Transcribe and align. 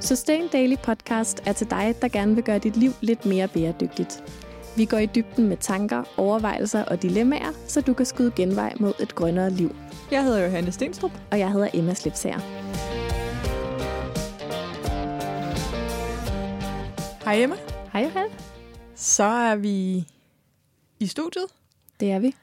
Sustain 0.00 0.48
Daily 0.48 0.76
Podcast 0.82 1.42
er 1.46 1.52
til 1.52 1.70
dig, 1.70 1.94
der 2.02 2.08
gerne 2.08 2.34
vil 2.34 2.44
gøre 2.44 2.58
dit 2.58 2.76
liv 2.76 2.92
lidt 3.00 3.26
mere 3.26 3.48
bæredygtigt. 3.48 4.24
Vi 4.76 4.84
går 4.84 4.98
i 4.98 5.06
dybden 5.06 5.48
med 5.48 5.56
tanker, 5.56 6.02
overvejelser 6.16 6.84
og 6.84 7.02
dilemmaer, 7.02 7.52
så 7.66 7.80
du 7.80 7.94
kan 7.94 8.06
skyde 8.06 8.32
genvej 8.36 8.74
mod 8.80 8.92
et 9.00 9.14
grønnere 9.14 9.50
liv. 9.50 9.76
Jeg 10.10 10.24
hedder 10.24 10.44
Johanne 10.44 10.72
Stenstrup. 10.72 11.10
Og 11.30 11.38
jeg 11.38 11.52
hedder 11.52 11.68
Emma 11.74 11.94
Slipsager. 11.94 12.38
Hej 17.24 17.42
Emma. 17.42 17.56
Hej 17.92 18.02
Johanne. 18.02 18.34
Så 18.94 19.24
er 19.24 19.56
vi 19.56 20.06
i 21.00 21.06
studiet. 21.06 21.46
Det 22.00 22.12
er 22.12 22.18
vi. 22.18 22.34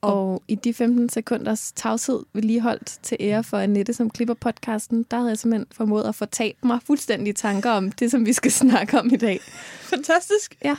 Og 0.00 0.42
i 0.48 0.54
de 0.54 0.74
15 0.74 1.08
sekunders 1.08 1.72
tavshed, 1.72 2.22
vi 2.32 2.40
lige 2.40 2.60
holdt 2.60 2.98
til 3.02 3.16
ære 3.20 3.44
for 3.44 3.58
Annette, 3.58 3.92
som 3.92 4.10
klipper 4.10 4.34
podcasten, 4.34 5.06
der 5.10 5.16
havde 5.16 5.28
jeg 5.28 5.38
simpelthen 5.38 5.66
formået 5.72 6.04
at 6.04 6.14
fortabe 6.14 6.58
mig 6.62 6.78
fuldstændig 6.86 7.36
tanker 7.36 7.70
om 7.70 7.92
det, 7.92 8.10
som 8.10 8.26
vi 8.26 8.32
skal 8.32 8.52
snakke 8.62 9.00
om 9.00 9.06
i 9.12 9.16
dag. 9.16 9.40
Fantastisk. 9.80 10.56
Ja. 10.64 10.76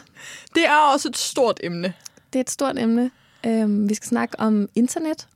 Det 0.56 0.66
er 0.66 0.94
også 0.94 1.10
et 1.10 1.18
stort 1.18 1.60
emne. 1.64 1.94
Det 2.34 2.40
er 2.40 2.44
et 2.44 2.50
stort 2.50 2.80
emne. 2.80 3.12
Øhm, 3.46 3.90
vi 3.90 3.94
skal 3.94 4.08
snakke 4.08 4.40
om 4.40 4.70
internet 4.76 5.28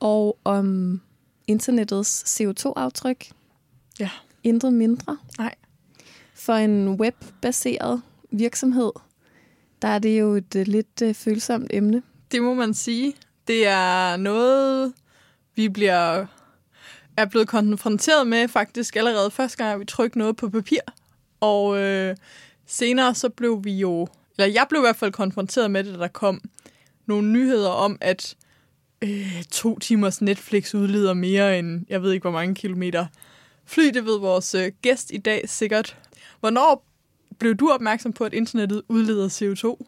og 0.00 0.38
om 0.44 1.00
internettets 1.46 2.40
CO2-aftryk. 2.40 3.30
Ja. 4.00 4.10
Intet 4.44 4.72
mindre. 4.72 5.18
Nej. 5.38 5.54
For 6.34 6.52
en 6.52 6.88
webbaseret 6.88 8.02
virksomhed, 8.30 8.90
der 9.82 9.88
er 9.88 9.98
det 9.98 10.20
jo 10.20 10.34
et 10.34 10.56
øh, 10.56 10.66
lidt 10.66 11.02
øh, 11.02 11.14
følsomt 11.14 11.70
emne. 11.70 12.02
Det 12.32 12.42
må 12.42 12.54
man 12.54 12.74
sige. 12.74 13.14
Det 13.48 13.66
er 13.66 14.16
noget, 14.16 14.92
vi 15.54 15.68
bliver 15.68 16.26
er 17.16 17.24
blevet 17.24 17.48
konfronteret 17.48 18.26
med 18.26 18.48
faktisk 18.48 18.96
allerede 18.96 19.30
første 19.30 19.64
gang, 19.64 19.80
vi 19.80 19.84
trykte 19.84 20.18
noget 20.18 20.36
på 20.36 20.50
papir. 20.50 20.80
Og 21.40 21.78
øh, 21.78 22.16
senere 22.66 23.14
så 23.14 23.28
blev 23.28 23.64
vi 23.64 23.72
jo, 23.72 24.08
eller 24.38 24.52
jeg 24.52 24.66
blev 24.68 24.80
i 24.80 24.82
hvert 24.82 24.96
fald 24.96 25.12
konfronteret 25.12 25.70
med 25.70 25.84
det, 25.84 25.94
da 25.94 25.98
der 25.98 26.08
kom 26.08 26.40
nogle 27.06 27.28
nyheder 27.28 27.70
om, 27.70 27.98
at 28.00 28.36
øh, 29.02 29.42
to 29.50 29.78
timers 29.78 30.22
Netflix 30.22 30.74
udleder 30.74 31.14
mere 31.14 31.58
end, 31.58 31.86
jeg 31.88 32.02
ved 32.02 32.12
ikke 32.12 32.24
hvor 32.24 32.30
mange 32.30 32.54
kilometer 32.54 33.06
fly. 33.64 33.84
Det 33.94 34.04
ved 34.04 34.18
vores 34.18 34.54
øh, 34.54 34.72
gæst 34.82 35.10
i 35.10 35.18
dag 35.18 35.48
sikkert. 35.48 35.96
Hvornår 36.40 36.84
blev 37.38 37.54
du 37.54 37.70
opmærksom 37.70 38.12
på, 38.12 38.24
at 38.24 38.34
internettet 38.34 38.82
udleder 38.88 39.28
CO2? 39.28 39.86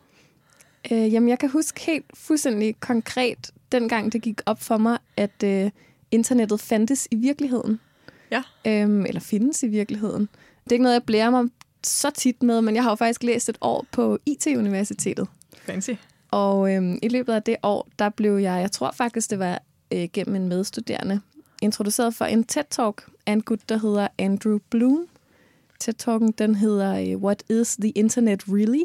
Øh, 0.92 1.12
jamen, 1.12 1.28
jeg 1.28 1.38
kan 1.38 1.50
huske 1.50 1.80
helt 1.80 2.04
fuldstændig 2.14 2.80
konkret, 2.80 3.50
dengang 3.72 4.12
det 4.12 4.22
gik 4.22 4.40
op 4.46 4.62
for 4.62 4.76
mig, 4.76 4.98
at 5.16 5.42
øh, 5.44 5.70
internettet 6.10 6.60
fandtes 6.60 7.08
i 7.10 7.16
virkeligheden. 7.16 7.80
Ja. 8.30 8.42
Øhm, 8.66 9.06
eller 9.06 9.20
findes 9.20 9.62
i 9.62 9.66
virkeligheden. 9.66 10.28
Det 10.64 10.72
er 10.72 10.72
ikke 10.72 10.82
noget, 10.82 10.94
jeg 10.94 11.02
blærer 11.02 11.30
mig 11.30 11.44
så 11.84 12.10
tit 12.10 12.42
med, 12.42 12.62
men 12.62 12.74
jeg 12.74 12.82
har 12.82 12.90
jo 12.90 12.94
faktisk 12.94 13.22
læst 13.22 13.48
et 13.48 13.58
år 13.60 13.86
på 13.92 14.18
IT-universitetet. 14.26 15.28
Fancy. 15.56 15.90
Og 16.30 16.74
øhm, 16.74 16.98
i 17.02 17.08
løbet 17.08 17.32
af 17.32 17.42
det 17.42 17.56
år, 17.62 17.88
der 17.98 18.08
blev 18.08 18.36
jeg, 18.36 18.60
jeg 18.60 18.72
tror 18.72 18.90
faktisk, 18.90 19.30
det 19.30 19.38
var 19.38 19.62
øh, 19.92 20.08
gennem 20.12 20.36
en 20.36 20.48
medstuderende, 20.48 21.20
introduceret 21.62 22.14
for 22.14 22.24
en 22.24 22.44
TED-talk 22.52 23.10
af 23.26 23.32
en 23.32 23.42
gut, 23.42 23.68
der 23.68 23.76
hedder 23.76 24.08
Andrew 24.18 24.58
Bloom. 24.70 25.06
TED-talken, 25.80 26.32
den 26.38 26.54
hedder 26.54 27.00
øh, 27.00 27.22
What 27.22 27.42
is 27.50 27.76
the 27.76 27.90
Internet 27.90 28.42
Really? 28.48 28.84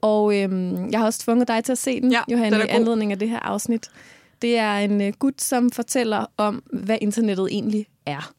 Og 0.00 0.36
øhm, 0.36 0.90
jeg 0.90 1.00
har 1.00 1.06
også 1.06 1.20
tvunget 1.20 1.48
dig 1.48 1.64
til 1.64 1.72
at 1.72 1.78
se 1.78 2.00
den, 2.00 2.12
Ja, 2.12 2.20
Johanne, 2.30 2.58
den 2.58 2.66
i 2.66 2.70
anledning 2.70 3.12
af 3.12 3.18
det 3.18 3.28
her 3.28 3.38
afsnit. 3.38 3.90
Det 4.42 4.58
er 4.58 4.74
en 4.74 5.00
øh, 5.00 5.12
gut, 5.18 5.40
som 5.40 5.70
fortæller 5.70 6.26
om, 6.36 6.62
hvad 6.72 6.98
internettet 7.00 7.48
egentlig 7.50 7.86
er. 8.06 8.32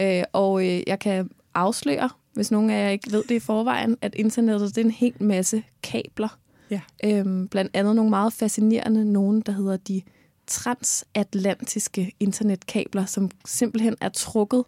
Øh, 0.00 0.22
og 0.32 0.66
øh, 0.66 0.82
jeg 0.86 0.98
kan 0.98 1.30
afsløre, 1.54 2.10
hvis 2.32 2.50
nogen 2.50 2.70
af 2.70 2.84
jer 2.84 2.90
ikke 2.90 3.12
ved 3.12 3.22
det 3.22 3.34
i 3.34 3.38
forvejen, 3.38 3.96
at 4.00 4.14
internettet 4.14 4.74
det 4.74 4.80
er 4.80 4.84
en 4.84 4.90
hel 4.90 5.14
masse 5.20 5.62
kabler. 5.82 6.38
Ja. 6.70 6.80
Øhm, 7.04 7.48
blandt 7.48 7.70
andet 7.74 7.96
nogle 7.96 8.10
meget 8.10 8.32
fascinerende, 8.32 9.12
nogle 9.12 9.42
der 9.46 9.52
hedder 9.52 9.76
de 9.76 10.02
transatlantiske 10.46 12.12
internetkabler, 12.20 13.04
som 13.04 13.30
simpelthen 13.46 13.96
er 14.00 14.08
trukket 14.08 14.64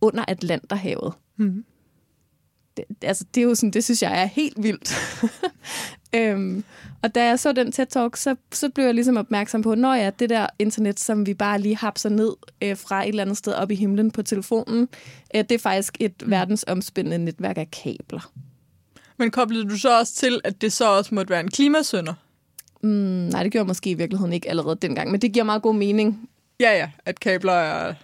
under 0.00 0.24
Atlanterhavet. 0.28 1.12
Mm-hmm. 1.36 1.64
Det, 2.76 2.84
altså, 3.02 3.24
det 3.34 3.40
er 3.40 3.44
jo 3.44 3.54
sådan, 3.54 3.70
det 3.70 3.84
synes 3.84 4.02
jeg 4.02 4.22
er 4.22 4.26
helt 4.26 4.62
vildt. 4.62 4.94
øhm, 6.16 6.64
og 7.02 7.14
da 7.14 7.24
jeg 7.24 7.38
så 7.38 7.52
den 7.52 7.72
TED-talk, 7.72 8.16
så, 8.16 8.36
så 8.52 8.68
blev 8.68 8.84
jeg 8.84 8.94
ligesom 8.94 9.16
opmærksom 9.16 9.62
på, 9.62 9.74
når 9.74 9.94
ja, 9.94 10.10
det 10.18 10.30
der 10.30 10.46
internet, 10.58 11.00
som 11.00 11.26
vi 11.26 11.34
bare 11.34 11.60
lige 11.60 11.76
hapser 11.76 12.08
ned 12.08 12.32
øh, 12.62 12.76
fra 12.76 13.02
et 13.02 13.08
eller 13.08 13.22
andet 13.22 13.36
sted 13.36 13.52
op 13.52 13.70
i 13.70 13.74
himlen 13.74 14.10
på 14.10 14.22
telefonen, 14.22 14.88
øh, 15.34 15.40
det 15.40 15.52
er 15.52 15.58
faktisk 15.58 15.96
et 16.00 16.22
mm. 16.22 16.30
verdensomspændende 16.30 17.18
netværk 17.18 17.58
af 17.58 17.70
kabler. 17.70 18.32
Men 19.16 19.30
koblede 19.30 19.68
du 19.68 19.78
så 19.78 19.98
også 19.98 20.14
til, 20.14 20.40
at 20.44 20.60
det 20.60 20.72
så 20.72 20.96
også 20.96 21.14
måtte 21.14 21.30
være 21.30 21.40
en 21.40 21.50
klimasønder? 21.50 22.14
Mm, 22.82 22.90
nej, 22.90 23.42
det 23.42 23.52
gjorde 23.52 23.62
jeg 23.62 23.66
måske 23.66 23.90
i 23.90 23.94
virkeligheden 23.94 24.32
ikke 24.32 24.50
allerede 24.50 24.76
dengang, 24.82 25.10
men 25.10 25.20
det 25.20 25.32
giver 25.32 25.44
meget 25.44 25.62
god 25.62 25.74
mening. 25.74 26.28
Ja, 26.60 26.76
ja, 26.78 26.90
at 27.04 27.20
kabler 27.20 27.52
er... 27.52 27.94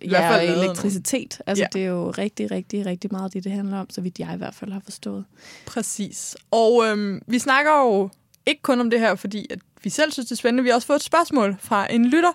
I 0.00 0.08
hvert 0.08 0.20
Ja, 0.22 0.30
fald 0.36 0.50
og 0.50 0.64
elektricitet. 0.64 1.40
Altså, 1.46 1.62
Ja. 1.64 1.68
det 1.72 1.82
er 1.84 1.88
jo 1.88 2.10
rigtig, 2.10 2.50
rigtig, 2.50 2.86
rigtig 2.86 3.12
meget 3.12 3.32
det, 3.32 3.44
det 3.44 3.52
handler 3.52 3.78
om, 3.78 3.90
så 3.90 4.00
vidt 4.00 4.18
jeg 4.18 4.34
i 4.34 4.36
hvert 4.36 4.54
fald 4.54 4.72
har 4.72 4.80
forstået. 4.84 5.24
Præcis. 5.66 6.36
Og 6.50 6.86
øhm, 6.86 7.22
vi 7.26 7.38
snakker 7.38 7.72
jo 7.80 8.10
ikke 8.46 8.62
kun 8.62 8.80
om 8.80 8.90
det 8.90 9.00
her, 9.00 9.14
fordi 9.14 9.46
at 9.50 9.58
vi 9.82 9.90
selv 9.90 10.12
synes, 10.12 10.26
det 10.26 10.32
er 10.32 10.36
spændende. 10.36 10.62
Vi 10.62 10.68
har 10.68 10.74
også 10.74 10.86
fået 10.86 10.96
et 10.96 11.02
spørgsmål 11.04 11.56
fra 11.60 11.92
en 11.92 12.06
lytter. 12.06 12.32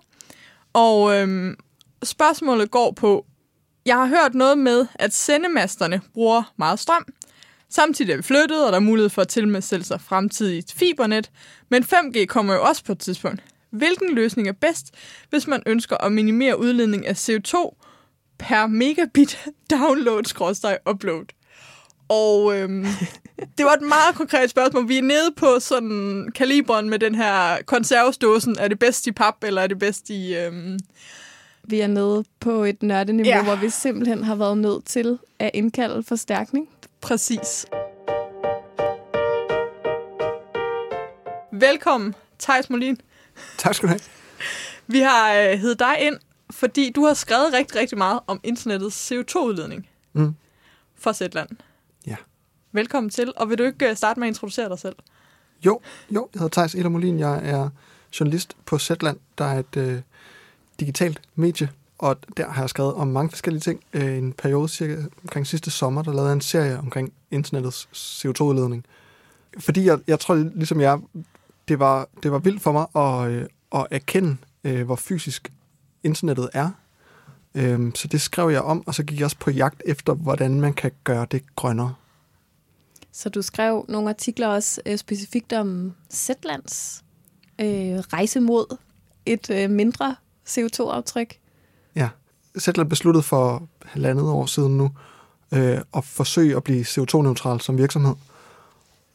Og 0.74 1.16
øhm, 1.18 1.56
spørgsmålet 2.04 2.72
går 2.72 2.92
på, 2.92 3.26
jeg 3.86 3.96
har 3.96 4.06
hørt 4.06 4.36
noget 4.36 4.58
med, 4.58 4.88
at 4.96 5.14
sendemasterne 5.14 6.02
bruger 6.14 6.54
meget 6.58 6.80
strøm. 6.80 7.06
Samtidig 7.70 8.12
er 8.12 8.18
vi 8.18 8.24
flyttet, 8.24 8.66
og 8.66 8.72
der 8.72 8.76
er 8.76 8.82
mulighed 8.82 9.10
for 9.10 9.22
at 9.22 9.28
tilmelde 9.28 9.84
sig 9.84 10.02
fremtidigt 10.02 10.74
fibernet. 10.74 11.32
Men 11.70 11.84
5G 11.84 12.26
kommer 12.26 12.54
jo 12.54 12.64
også 12.64 12.84
på 12.84 12.92
et 12.92 13.00
tidspunkt. 13.00 13.44
Hvilken 13.74 14.16
løsning 14.16 14.48
er 14.48 14.52
bedst, 14.54 14.86
hvis 15.30 15.48
man 15.48 15.64
ønsker 15.66 15.98
at 15.98 16.12
minimere 16.12 16.60
udledning 16.60 17.08
af 17.08 17.14
CO2 17.30 17.76
per 18.40 18.68
megabit 18.68 19.40
download-upload? 19.72 21.26
Og 22.10 22.58
øhm, 22.60 22.86
det 23.58 23.66
var 23.66 23.74
et 23.74 23.82
meget 23.82 24.16
konkret 24.16 24.50
spørgsmål. 24.50 24.88
Vi 24.88 24.98
er 24.98 25.02
nede 25.02 25.32
på 25.38 25.60
sådan 25.60 26.30
kaliberen 26.36 26.90
med 26.90 27.00
den 27.00 27.16
her 27.16 27.58
konservesdåsen. 27.66 28.56
Er 28.60 28.68
det 28.68 28.80
bedst 28.80 29.08
i 29.08 29.12
pap, 29.12 29.44
eller 29.44 29.62
er 29.62 29.68
det 29.68 29.80
bedst 29.80 30.10
i... 30.10 30.36
Øhm... 30.36 30.80
Vi 31.68 31.80
er 31.80 31.88
nede 31.88 32.24
på 32.40 32.64
et 32.64 32.84
nørdeniveau, 32.84 33.30
Ja. 33.30 33.44
hvor 33.44 33.56
vi 33.56 33.70
simpelthen 33.70 34.24
har 34.24 34.36
været 34.36 34.58
nødt 34.58 34.86
til 34.86 35.20
at 35.40 35.52
indkalde 35.54 36.04
forstærkning. 36.04 36.70
Præcis. 37.02 37.66
Velkommen, 41.52 42.16
Thijs 42.40 42.70
Molin. 42.70 42.98
Tak 43.58 43.76
skal 43.76 43.88
du 43.88 43.92
have. 43.92 44.00
Vi 44.88 45.00
har 45.00 45.34
øh, 45.34 45.60
heddet 45.60 45.80
dig 45.80 45.96
ind, 46.00 46.16
fordi 46.52 46.92
du 46.96 47.06
har 47.06 47.14
skrevet 47.14 47.54
rigtig, 47.54 47.80
rigtig 47.80 47.98
meget 47.98 48.20
om 48.28 48.40
internettets 48.44 49.12
CO2-udledning 49.12 49.88
Mm. 50.16 50.36
for 50.96 51.12
Zetland. 51.12 51.50
Ja. 52.08 52.16
Velkommen 52.72 53.10
til, 53.10 53.34
og 53.36 53.50
vil 53.50 53.58
du 53.58 53.64
ikke 53.64 53.90
øh, 53.90 53.96
starte 53.96 54.20
med 54.20 54.28
at 54.28 54.32
introducere 54.32 54.70
dig 54.70 54.80
selv? 54.80 54.96
Jo, 55.66 55.80
jo, 56.12 56.30
jeg 56.34 56.40
hedder 56.40 56.62
Thijs 56.62 56.76
Eder 56.76 56.90
Molin. 56.90 57.20
Jeg 57.20 57.42
er 57.50 57.70
journalist 58.20 58.58
på 58.66 58.78
Zetland, 58.80 59.18
der 59.38 59.46
er 59.46 59.60
et 59.60 59.78
øh, 59.78 60.02
digitalt 60.80 61.22
medie, 61.36 61.70
og 61.98 62.18
der 62.38 62.50
har 62.50 62.62
jeg 62.62 62.70
skrevet 62.70 62.94
om 62.94 63.08
mange 63.08 63.30
forskellige 63.30 63.62
ting. 63.62 63.84
Øh, 63.94 64.18
en 64.18 64.34
periode 64.34 64.70
cirka 64.70 64.98
omkring 65.24 65.48
sidste 65.48 65.72
sommer, 65.72 66.02
der 66.02 66.12
lavede 66.12 66.28
jeg 66.28 66.34
en 66.34 66.42
serie 66.42 66.78
omkring 66.80 67.14
internettets 67.32 67.88
CO2-udledning. 67.94 68.86
Fordi 69.60 69.86
jeg, 69.86 70.00
jeg 70.08 70.20
tror, 70.20 70.36
ligesom 70.36 70.82
jeg, 70.82 71.00
det 71.68 71.80
var, 71.80 72.10
det 72.24 72.32
var 72.32 72.40
vildt 72.40 72.62
for 72.62 72.72
mig 72.72 72.88
at, 72.96 73.32
øh, 73.32 73.48
at 73.76 73.88
erkende, 73.92 74.38
øh, 74.64 74.86
hvor 74.86 74.96
fysisk 74.96 75.52
internettet 76.04 76.50
er. 76.54 76.70
Øhm, 77.56 77.96
så 77.96 78.08
det 78.08 78.22
skrev 78.22 78.50
jeg 78.50 78.62
om, 78.62 78.84
og 78.88 78.96
så 78.96 79.04
gik 79.04 79.20
jeg 79.20 79.26
også 79.26 79.38
på 79.40 79.52
jagt 79.52 79.82
efter, 79.86 80.14
hvordan 80.14 80.62
man 80.62 80.74
kan 80.74 80.92
gøre 81.04 81.28
det 81.32 81.56
grønnere. 81.56 81.94
Så 83.12 83.30
du 83.30 83.42
skrev 83.42 83.86
nogle 83.90 84.10
artikler 84.10 84.48
også 84.48 84.82
øh, 84.86 84.98
specifikt 84.98 85.54
om 85.54 85.94
Zetlands 86.12 87.04
øh, 87.62 87.98
rejse 87.98 88.40
mod 88.40 88.78
et 89.26 89.50
øh, 89.50 89.70
mindre 89.70 90.16
CO2-aftryk. 90.50 91.40
Ja. 91.96 92.10
Zetland 92.60 92.90
besluttede 92.90 93.24
for 93.24 93.68
halvandet 93.86 94.26
år 94.26 94.46
siden 94.46 94.78
nu 94.78 94.92
øh, 95.54 95.82
at 95.96 96.04
forsøge 96.04 96.56
at 96.56 96.64
blive 96.64 96.82
CO2-neutral 96.82 97.62
som 97.62 97.78
virksomhed. 97.78 98.16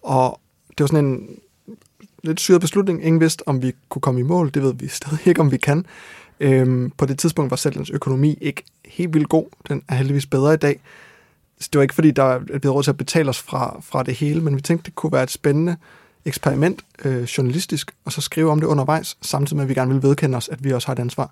Og 0.02 0.40
det 0.68 0.80
var 0.80 0.86
sådan 0.86 1.04
en 1.04 1.38
lidt 2.22 2.40
syret 2.40 2.60
beslutning. 2.60 3.04
Ingen 3.04 3.20
vidste, 3.20 3.48
om 3.48 3.62
vi 3.62 3.72
kunne 3.88 4.02
komme 4.02 4.20
i 4.20 4.22
mål. 4.22 4.50
Det 4.54 4.62
ved 4.62 4.74
vi 4.74 4.88
stadig 4.88 5.26
ikke, 5.26 5.40
om 5.40 5.52
vi 5.52 5.56
kan. 5.56 5.86
Øhm, 6.40 6.92
på 6.96 7.06
det 7.06 7.18
tidspunkt 7.18 7.50
var 7.50 7.56
Zetlands 7.56 7.90
økonomi 7.90 8.38
ikke 8.40 8.62
helt 8.84 9.14
vildt 9.14 9.28
god. 9.28 9.46
Den 9.68 9.82
er 9.88 9.94
heldigvis 9.94 10.26
bedre 10.26 10.54
i 10.54 10.56
dag. 10.56 10.80
Så 11.60 11.68
det 11.72 11.78
var 11.78 11.82
ikke, 11.82 11.94
fordi 11.94 12.10
der 12.10 12.24
er 12.24 12.38
blevet 12.38 12.74
råd 12.74 12.82
til 12.82 12.90
at 12.90 12.96
betale 12.96 13.28
os 13.28 13.38
fra, 13.38 13.80
fra 13.82 14.02
det 14.02 14.14
hele, 14.14 14.40
men 14.40 14.56
vi 14.56 14.60
tænkte, 14.60 14.86
det 14.86 14.94
kunne 14.94 15.12
være 15.12 15.22
et 15.22 15.30
spændende 15.30 15.76
eksperiment 16.24 16.84
øh, 17.04 17.22
journalistisk, 17.22 17.94
og 18.04 18.12
så 18.12 18.20
skrive 18.20 18.50
om 18.50 18.60
det 18.60 18.66
undervejs, 18.66 19.16
samtidig 19.22 19.56
med, 19.56 19.64
at 19.64 19.68
vi 19.68 19.74
gerne 19.74 19.92
vil 19.92 20.02
vedkende 20.02 20.36
os, 20.36 20.48
at 20.48 20.64
vi 20.64 20.72
også 20.72 20.88
har 20.88 20.92
et 20.92 20.98
ansvar 20.98 21.30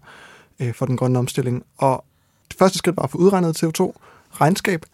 øh, 0.60 0.74
for 0.74 0.86
den 0.86 0.96
grønne 0.96 1.18
omstilling. 1.18 1.64
Og 1.76 2.04
det 2.48 2.58
første 2.58 2.78
skridt 2.78 2.96
var 2.96 3.02
at 3.02 3.10
få 3.10 3.18
udregnet 3.18 3.64
CO2, 3.64 3.92
regnskab, 4.32 4.84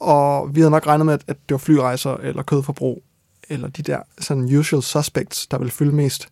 og 0.00 0.54
vi 0.54 0.60
havde 0.60 0.70
nok 0.70 0.86
regnet 0.86 1.06
med, 1.06 1.14
at, 1.14 1.24
at 1.26 1.36
det 1.48 1.54
var 1.54 1.58
flyrejser 1.58 2.14
eller 2.16 2.42
kødforbrug, 2.42 3.02
eller 3.50 3.68
de 3.68 3.82
der 3.82 4.02
sådan 4.18 4.56
usual 4.56 4.82
suspects, 4.82 5.46
der 5.46 5.58
ville 5.58 5.70
fylde 5.72 5.92
mest. 5.92 6.28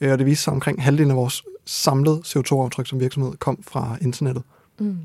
Øh, 0.00 0.12
Og 0.12 0.18
det 0.18 0.26
viste 0.26 0.44
sig 0.44 0.52
omkring 0.52 0.82
halvdelen 0.82 1.10
af 1.10 1.16
vores 1.16 1.44
samlede 1.64 2.22
CO2-aftryk 2.26 2.86
som 2.86 3.00
virksomhed 3.00 3.36
kom 3.36 3.62
fra 3.62 3.96
internettet. 4.00 4.42
Mm. 4.78 4.98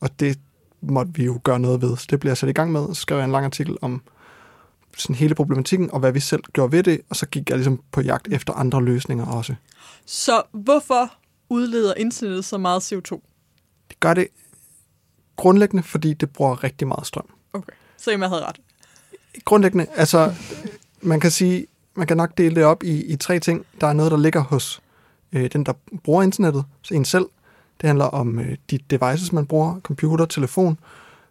Og 0.00 0.20
det 0.20 0.38
måtte 0.80 1.14
vi 1.14 1.24
jo 1.24 1.40
gøre 1.44 1.60
noget 1.60 1.82
ved. 1.82 1.96
Så 1.96 2.06
det 2.10 2.20
blev 2.20 2.30
jeg 2.30 2.36
sat 2.36 2.48
i 2.48 2.52
gang 2.52 2.72
med. 2.72 2.86
Så 2.88 3.00
skrev 3.00 3.18
jeg 3.18 3.24
en 3.24 3.32
lang 3.32 3.44
artikel 3.44 3.76
om 3.80 4.02
sådan 4.98 5.16
hele 5.16 5.34
problematikken, 5.34 5.90
og 5.90 6.00
hvad 6.00 6.12
vi 6.12 6.20
selv 6.20 6.42
gjorde 6.52 6.72
ved 6.72 6.82
det, 6.82 7.00
og 7.10 7.16
så 7.16 7.26
gik 7.26 7.50
jeg 7.50 7.58
ligesom 7.58 7.82
på 7.92 8.00
jagt 8.00 8.28
efter 8.32 8.52
andre 8.52 8.84
løsninger 8.84 9.26
også. 9.26 9.54
Så 10.06 10.42
hvorfor 10.52 11.12
udleder 11.48 11.94
internettet 11.94 12.44
så 12.44 12.58
meget 12.58 12.92
CO2? 12.92 13.20
Det 13.88 14.00
gør 14.00 14.14
det 14.14 14.28
grundlæggende, 15.36 15.82
fordi 15.82 16.14
det 16.14 16.30
bruger 16.30 16.64
rigtig 16.64 16.88
meget 16.88 17.06
strøm. 17.06 17.30
Okay. 17.52 17.72
Så 17.96 18.10
jeg 18.10 18.18
havde 18.28 18.44
ret. 18.44 18.56
Grundlæggende, 19.44 19.86
altså, 19.94 20.34
man 21.02 21.20
kan 21.20 21.30
sige, 21.30 21.66
man 21.94 22.06
kan 22.06 22.16
nok 22.16 22.38
dele 22.38 22.54
det 22.54 22.64
op 22.64 22.82
i, 22.82 23.04
i 23.04 23.16
tre 23.16 23.38
ting. 23.38 23.66
Der 23.80 23.86
er 23.86 23.92
noget, 23.92 24.12
der 24.12 24.18
ligger 24.18 24.40
hos 24.40 24.82
øh, 25.32 25.50
den, 25.52 25.64
der 25.64 25.72
bruger 26.04 26.22
internettet, 26.22 26.64
så 26.82 26.94
en 26.94 27.04
selv. 27.04 27.26
Det 27.80 27.86
handler 27.86 28.04
om 28.04 28.38
øh, 28.38 28.56
de 28.70 28.78
devices, 28.90 29.32
man 29.32 29.46
bruger, 29.46 29.80
computer, 29.80 30.24
telefon. 30.24 30.78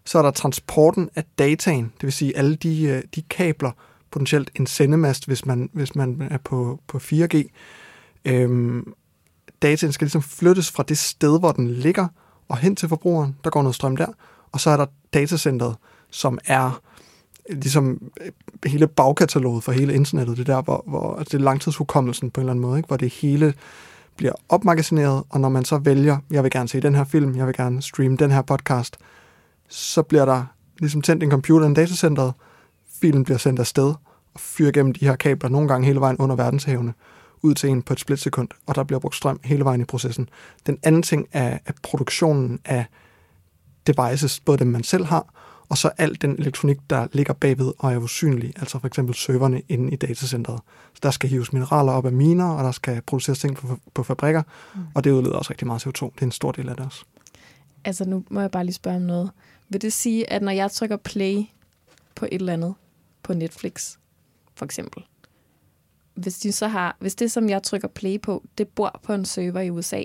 Så 0.05 0.17
er 0.17 0.21
der 0.21 0.31
transporten 0.31 1.09
af 1.15 1.23
dataen, 1.39 1.83
det 1.83 2.03
vil 2.03 2.13
sige 2.13 2.37
alle 2.37 2.55
de, 2.55 2.83
øh, 2.83 3.03
de 3.15 3.21
kabler, 3.21 3.71
potentielt 4.11 4.51
en 4.55 4.67
sendemast, 4.67 5.25
hvis 5.25 5.45
man, 5.45 5.69
hvis 5.73 5.95
man 5.95 6.27
er 6.31 6.37
på, 6.37 6.79
på 6.87 6.97
4G. 6.97 7.43
Øhm, 8.25 8.93
dataen 9.61 9.93
skal 9.93 10.05
ligesom 10.05 10.21
flyttes 10.21 10.71
fra 10.71 10.83
det 10.83 10.97
sted, 10.97 11.39
hvor 11.39 11.51
den 11.51 11.67
ligger, 11.71 12.07
og 12.49 12.57
hen 12.57 12.75
til 12.75 12.89
forbrugeren. 12.89 13.35
Der 13.43 13.49
går 13.49 13.61
noget 13.61 13.75
strøm 13.75 13.97
der. 13.97 14.07
Og 14.51 14.59
så 14.59 14.69
er 14.69 14.77
der 14.77 14.85
datacenteret, 15.13 15.75
som 16.11 16.39
er 16.45 16.81
ligesom 17.49 18.01
øh, 18.21 18.31
hele 18.65 18.87
bagkataloget 18.87 19.63
for 19.63 19.71
hele 19.71 19.93
internettet. 19.93 20.37
Det 20.37 20.47
der, 20.47 20.61
hvor, 20.61 20.83
hvor 20.87 21.15
altså 21.15 21.37
det 21.37 21.43
er 21.43 21.45
langtidshukommelsen 21.45 22.31
på 22.31 22.41
en 22.41 22.43
eller 22.43 22.51
anden 22.51 22.61
måde, 22.61 22.79
ikke? 22.79 22.87
hvor 22.87 22.97
det 22.97 23.09
hele 23.13 23.53
bliver 24.17 24.33
opmagasineret, 24.49 25.23
og 25.29 25.39
når 25.39 25.49
man 25.49 25.65
så 25.65 25.77
vælger, 25.77 26.17
jeg 26.31 26.43
vil 26.43 26.51
gerne 26.51 26.69
se 26.69 26.79
den 26.79 26.95
her 26.95 27.03
film, 27.03 27.35
jeg 27.35 27.47
vil 27.47 27.55
gerne 27.55 27.81
streame 27.81 28.17
den 28.17 28.31
her 28.31 28.41
podcast, 28.41 28.97
så 29.67 30.01
bliver 30.01 30.25
der 30.25 30.45
ligesom 30.79 31.01
tændt 31.01 31.23
en 31.23 31.31
computer 31.31 31.69
i 31.69 31.73
datacenteret, 31.73 32.33
filen 33.01 33.23
bliver 33.23 33.37
sendt 33.37 33.59
afsted 33.59 33.93
og 34.33 34.39
fyrer 34.39 34.71
gennem 34.71 34.93
de 34.93 35.05
her 35.05 35.15
kabler, 35.15 35.49
nogle 35.49 35.67
gange 35.67 35.87
hele 35.87 35.99
vejen 35.99 36.17
under 36.17 36.35
verdenshavene, 36.35 36.93
ud 37.41 37.53
til 37.53 37.69
en 37.69 37.81
på 37.81 37.93
et 37.93 37.99
splitsekund, 37.99 38.49
og 38.65 38.75
der 38.75 38.83
bliver 38.83 38.99
brugt 38.99 39.15
strøm 39.15 39.39
hele 39.43 39.65
vejen 39.65 39.81
i 39.81 39.85
processen. 39.85 40.29
Den 40.65 40.77
anden 40.83 41.01
ting 41.01 41.27
er, 41.31 41.57
er 41.65 41.73
produktionen 41.83 42.59
af 42.65 42.85
devices, 43.87 44.39
både 44.39 44.57
dem 44.57 44.67
man 44.67 44.83
selv 44.83 45.05
har, 45.05 45.33
og 45.69 45.77
så 45.77 45.91
al 45.97 46.21
den 46.21 46.39
elektronik, 46.39 46.77
der 46.89 47.07
ligger 47.13 47.33
bagved 47.33 47.73
og 47.77 47.93
er 47.93 47.97
usynlig, 47.97 48.53
altså 48.55 48.79
for 48.79 48.87
eksempel 48.87 49.15
serverne 49.15 49.61
inde 49.69 49.93
i 49.93 49.95
datacentret. 49.95 50.59
Så 50.93 50.99
der 51.03 51.11
skal 51.11 51.29
hives 51.29 51.53
mineraler 51.53 51.91
op 51.91 52.05
af 52.05 52.11
miner, 52.11 52.49
og 52.49 52.63
der 52.63 52.71
skal 52.71 53.01
produceres 53.01 53.39
ting 53.39 53.55
på, 53.55 53.79
på 53.93 54.03
fabrikker, 54.03 54.43
mm. 54.75 54.81
og 54.95 55.03
det 55.03 55.11
udleder 55.11 55.35
også 55.35 55.51
rigtig 55.51 55.67
meget 55.67 55.87
CO2. 55.87 56.05
Det 56.05 56.21
er 56.21 56.25
en 56.25 56.31
stor 56.31 56.51
del 56.51 56.69
af 56.69 56.75
det 56.75 56.85
også. 56.85 57.03
Altså, 57.85 58.05
nu 58.05 58.23
må 58.29 58.41
jeg 58.41 58.51
bare 58.51 58.63
lige 58.63 58.73
spørge 58.73 58.97
om 58.97 59.03
noget. 59.03 59.31
Vil 59.69 59.81
det 59.81 59.93
sige, 59.93 60.33
at 60.33 60.41
når 60.41 60.51
jeg 60.51 60.71
trykker 60.71 60.97
play 60.97 61.43
på 62.15 62.25
et 62.25 62.41
eller 62.41 62.53
andet, 62.53 62.73
på 63.23 63.33
Netflix, 63.33 63.95
for 64.55 64.65
eksempel, 64.65 65.03
hvis, 66.13 66.39
de 66.39 66.51
så 66.51 66.67
har, 66.67 66.95
hvis 66.99 67.15
det, 67.15 67.31
som 67.31 67.49
jeg 67.49 67.63
trykker 67.63 67.87
play 67.87 68.21
på, 68.21 68.43
det 68.57 68.67
bor 68.67 68.99
på 69.03 69.13
en 69.13 69.25
server 69.25 69.61
i 69.61 69.69
USA, 69.69 70.03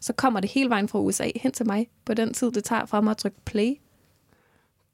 så 0.00 0.12
kommer 0.12 0.40
det 0.40 0.50
hele 0.50 0.70
vejen 0.70 0.88
fra 0.88 0.98
USA 0.98 1.30
hen 1.36 1.52
til 1.52 1.66
mig 1.66 1.88
på 2.04 2.14
den 2.14 2.34
tid, 2.34 2.50
det 2.50 2.64
tager 2.64 2.86
fra 2.86 3.00
mig 3.00 3.10
at 3.10 3.16
trykke 3.16 3.38
play. 3.44 3.74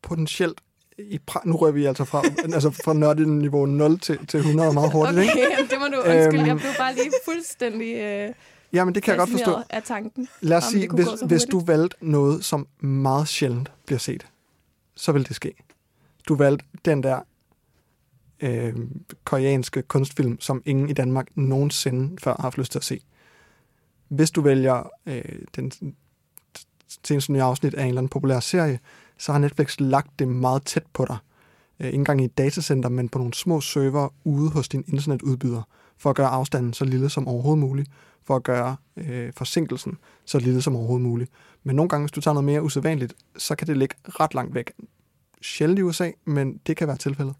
Potentielt, 0.02 0.60
i 0.98 1.18
pra- 1.30 1.42
nu 1.44 1.56
rører 1.56 1.72
vi 1.72 1.84
altså 1.84 2.04
fra, 2.04 2.22
altså 2.54 2.70
fra 2.70 2.92
nørdet 2.92 3.28
niveau 3.28 3.66
0 3.66 3.98
til, 3.98 4.26
til 4.26 4.38
100 4.40 4.72
meget 4.72 4.92
hurtigt, 4.92 5.18
Okay, 5.18 5.34
ikke? 5.36 5.46
det 5.70 5.78
må 5.80 5.86
du 5.86 5.96
undskylde. 6.00 6.38
Øhm. 6.38 6.46
Jeg 6.46 6.56
blev 6.56 6.70
bare 6.78 6.94
lige 6.94 7.10
fuldstændig 7.24 7.94
øh, 7.96 8.34
Jamen, 8.72 8.94
det 8.94 9.02
kan 9.02 9.12
jeg 9.12 9.18
godt 9.18 9.30
forstå. 9.30 9.56
af 9.70 9.82
tanken. 9.82 10.28
Lad 10.40 10.56
os 10.56 10.64
sige, 10.64 10.88
hvis, 10.94 11.06
hvis 11.26 11.44
du 11.44 11.60
valgte 11.60 11.96
noget, 12.00 12.44
som 12.44 12.66
meget 12.80 13.28
sjældent 13.28 13.72
bliver 13.86 13.98
set, 13.98 14.26
så 14.94 15.12
vil 15.12 15.28
det 15.28 15.36
ske. 15.36 15.54
Du 16.28 16.34
valgte 16.34 16.64
den 16.84 17.02
der 17.02 17.20
øh, 18.40 18.74
koreanske 19.24 19.82
kunstfilm, 19.82 20.40
som 20.40 20.62
ingen 20.64 20.88
i 20.88 20.92
Danmark 20.92 21.26
nogensinde 21.34 22.18
før 22.22 22.30
har 22.30 22.42
haft 22.42 22.58
lyst 22.58 22.72
til 22.72 22.78
at 22.78 22.84
se. 22.84 23.00
Hvis 24.08 24.30
du 24.30 24.40
vælger 24.40 24.90
øh, 25.06 25.22
den 25.56 25.72
seneste 27.04 27.32
nye 27.32 27.42
afsnit 27.42 27.74
af 27.74 27.82
en 27.82 27.88
eller 27.88 28.00
anden 28.00 28.08
populær 28.08 28.40
serie, 28.40 28.78
så 29.18 29.32
har 29.32 29.38
Netflix 29.38 29.80
lagt 29.80 30.18
det 30.18 30.28
meget 30.28 30.62
tæt 30.62 30.84
på 30.92 31.04
dig. 31.04 31.16
Øh, 31.80 31.86
ikke 31.86 31.96
engang 31.96 32.20
i 32.20 32.24
et 32.24 32.38
datacenter, 32.38 32.88
men 32.88 33.08
på 33.08 33.18
nogle 33.18 33.34
små 33.34 33.60
server 33.60 34.08
ude 34.24 34.50
hos 34.50 34.68
din 34.68 34.84
internetudbyder, 34.86 35.62
for 35.96 36.10
at 36.10 36.16
gøre 36.16 36.28
afstanden 36.28 36.72
så 36.72 36.84
lille 36.84 37.10
som 37.10 37.28
overhovedet 37.28 37.58
muligt, 37.58 37.90
for 38.24 38.36
at 38.36 38.42
gøre 38.42 38.76
øh, 38.96 39.32
forsinkelsen 39.36 39.98
så 40.24 40.38
lille 40.38 40.62
som 40.62 40.76
overhovedet 40.76 41.06
muligt. 41.06 41.30
Men 41.62 41.76
nogle 41.76 41.88
gange, 41.88 42.02
hvis 42.02 42.12
du 42.12 42.20
tager 42.20 42.34
noget 42.34 42.44
mere 42.44 42.62
usædvanligt, 42.62 43.14
så 43.36 43.54
kan 43.56 43.66
det 43.66 43.76
ligge 43.76 43.94
ret 44.06 44.34
langt 44.34 44.54
væk. 44.54 44.72
Sjældent 45.42 45.78
i 45.78 45.82
USA, 45.82 46.10
men 46.24 46.60
det 46.66 46.76
kan 46.76 46.88
være 46.88 46.96
tilfældet. 46.96 47.34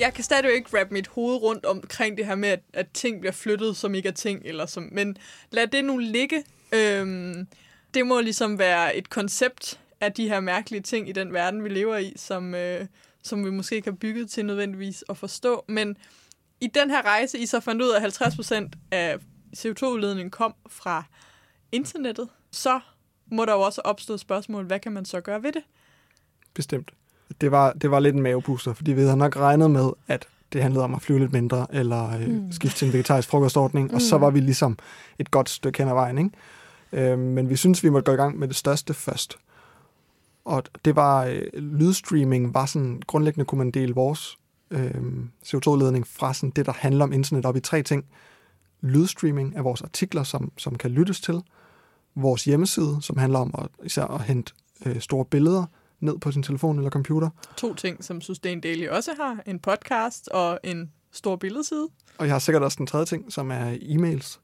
Jeg 0.00 0.14
kan 0.14 0.24
stadig 0.24 0.54
ikke 0.54 0.80
rappe 0.80 0.94
mit 0.94 1.06
hoved 1.06 1.42
rundt 1.42 1.66
omkring 1.66 2.16
det 2.16 2.26
her 2.26 2.34
med, 2.34 2.48
at, 2.48 2.60
at 2.72 2.86
ting 2.94 3.20
bliver 3.20 3.32
flyttet, 3.32 3.76
som 3.76 3.94
ikke 3.94 4.08
er 4.08 4.12
ting. 4.12 4.42
Eller 4.44 4.66
som, 4.66 4.88
men 4.92 5.16
lad 5.50 5.66
det 5.66 5.84
nu 5.84 5.98
ligge. 5.98 6.44
Øhm, 6.72 7.46
det 7.94 8.06
må 8.06 8.20
ligesom 8.20 8.58
være 8.58 8.96
et 8.96 9.10
koncept 9.10 9.80
af 10.00 10.12
de 10.12 10.28
her 10.28 10.40
mærkelige 10.40 10.82
ting 10.82 11.08
i 11.08 11.12
den 11.12 11.32
verden, 11.32 11.64
vi 11.64 11.68
lever 11.68 11.96
i, 11.96 12.12
som, 12.16 12.54
øh, 12.54 12.86
som 13.22 13.44
vi 13.44 13.50
måske 13.50 13.76
ikke 13.76 13.90
har 13.90 13.96
bygget 13.96 14.30
til 14.30 14.44
nødvendigvis 14.44 15.04
at 15.08 15.16
forstå. 15.16 15.64
Men 15.68 15.96
i 16.60 16.66
den 16.66 16.90
her 16.90 17.02
rejse, 17.02 17.38
I 17.38 17.46
så 17.46 17.60
fandt 17.60 17.82
ud 17.82 17.90
af, 17.90 18.04
at 18.04 18.22
50% 18.22 18.70
af 18.90 19.16
CO2-udledningen 19.56 20.30
kom 20.30 20.54
fra 20.68 21.04
internettet, 21.72 22.28
så 22.50 22.80
må 23.26 23.44
der 23.44 23.52
jo 23.52 23.60
også 23.60 23.80
opstå 23.80 24.16
spørgsmål, 24.16 24.64
hvad 24.64 24.80
kan 24.80 24.92
man 24.92 25.04
så 25.04 25.20
gøre 25.20 25.42
ved 25.42 25.52
det? 25.52 25.62
Bestemt. 26.54 26.92
Det 27.40 27.50
var, 27.50 27.72
det 27.72 27.90
var 27.90 28.00
lidt 28.00 28.16
en 28.16 28.22
mavepuster, 28.22 28.72
fordi 28.72 28.92
vi 28.92 29.00
havde 29.00 29.16
nok 29.16 29.36
regnet 29.36 29.70
med, 29.70 29.90
at 30.08 30.28
det 30.52 30.62
handlede 30.62 30.84
om 30.84 30.94
at 30.94 31.02
flyve 31.02 31.18
lidt 31.18 31.32
mindre, 31.32 31.66
eller 31.72 32.16
øh, 32.18 32.28
mm. 32.28 32.52
skifte 32.52 32.78
til 32.78 32.86
en 32.86 32.92
vegetarisk 32.92 33.28
frokostordning, 33.28 33.88
mm. 33.88 33.94
og 33.94 34.00
så 34.00 34.18
var 34.18 34.30
vi 34.30 34.40
ligesom 34.40 34.78
et 35.18 35.30
godt 35.30 35.48
stykke 35.48 35.78
hen 35.78 35.88
ad 35.88 35.94
vejen. 35.94 36.18
Ikke? 36.18 37.10
Øh, 37.12 37.18
men 37.18 37.50
vi 37.50 37.56
synes, 37.56 37.84
vi 37.84 37.88
måtte 37.88 38.10
gå 38.10 38.12
i 38.12 38.16
gang 38.16 38.38
med 38.38 38.48
det 38.48 38.56
største 38.56 38.94
først. 38.94 39.38
Og 40.44 40.62
det 40.84 40.96
var, 40.96 41.24
øh, 41.24 41.42
lydstreaming 41.54 42.54
var 42.54 42.66
sådan, 42.66 43.02
grundlæggende 43.06 43.44
kunne 43.44 43.58
man 43.58 43.70
dele 43.70 43.94
vores 43.94 44.38
øh, 44.70 44.94
CO2-ledning 45.46 46.06
fra 46.06 46.34
sådan 46.34 46.50
det, 46.50 46.66
der 46.66 46.72
handler 46.72 47.04
om 47.04 47.12
internet 47.12 47.46
op 47.46 47.56
i 47.56 47.60
tre 47.60 47.82
ting. 47.82 48.04
Lydstreaming 48.80 49.56
af 49.56 49.64
vores 49.64 49.82
artikler, 49.82 50.22
som, 50.22 50.52
som 50.58 50.78
kan 50.78 50.90
lyttes 50.90 51.20
til. 51.20 51.42
Vores 52.14 52.44
hjemmeside, 52.44 52.98
som 53.00 53.16
handler 53.16 53.38
om 53.38 53.54
at, 53.58 53.86
især 53.86 54.04
at 54.04 54.20
hente 54.20 54.52
øh, 54.86 55.00
store 55.00 55.24
billeder 55.24 55.64
ned 56.00 56.18
på 56.18 56.32
sin 56.32 56.42
telefon 56.42 56.76
eller 56.76 56.90
computer. 56.90 57.30
To 57.56 57.74
ting, 57.74 58.04
som 58.04 58.20
Sustain 58.20 58.60
Daily 58.60 58.88
også 58.88 59.10
har. 59.16 59.42
En 59.46 59.58
podcast 59.58 60.28
og 60.28 60.60
en 60.64 60.92
stor 61.12 61.36
billedside. 61.36 61.88
Og 62.18 62.26
jeg 62.26 62.34
har 62.34 62.38
sikkert 62.38 62.62
også 62.62 62.76
den 62.78 62.86
tredje 62.86 63.06
ting, 63.06 63.32
som 63.32 63.50
er 63.50 63.76
e-mails. 63.82 64.40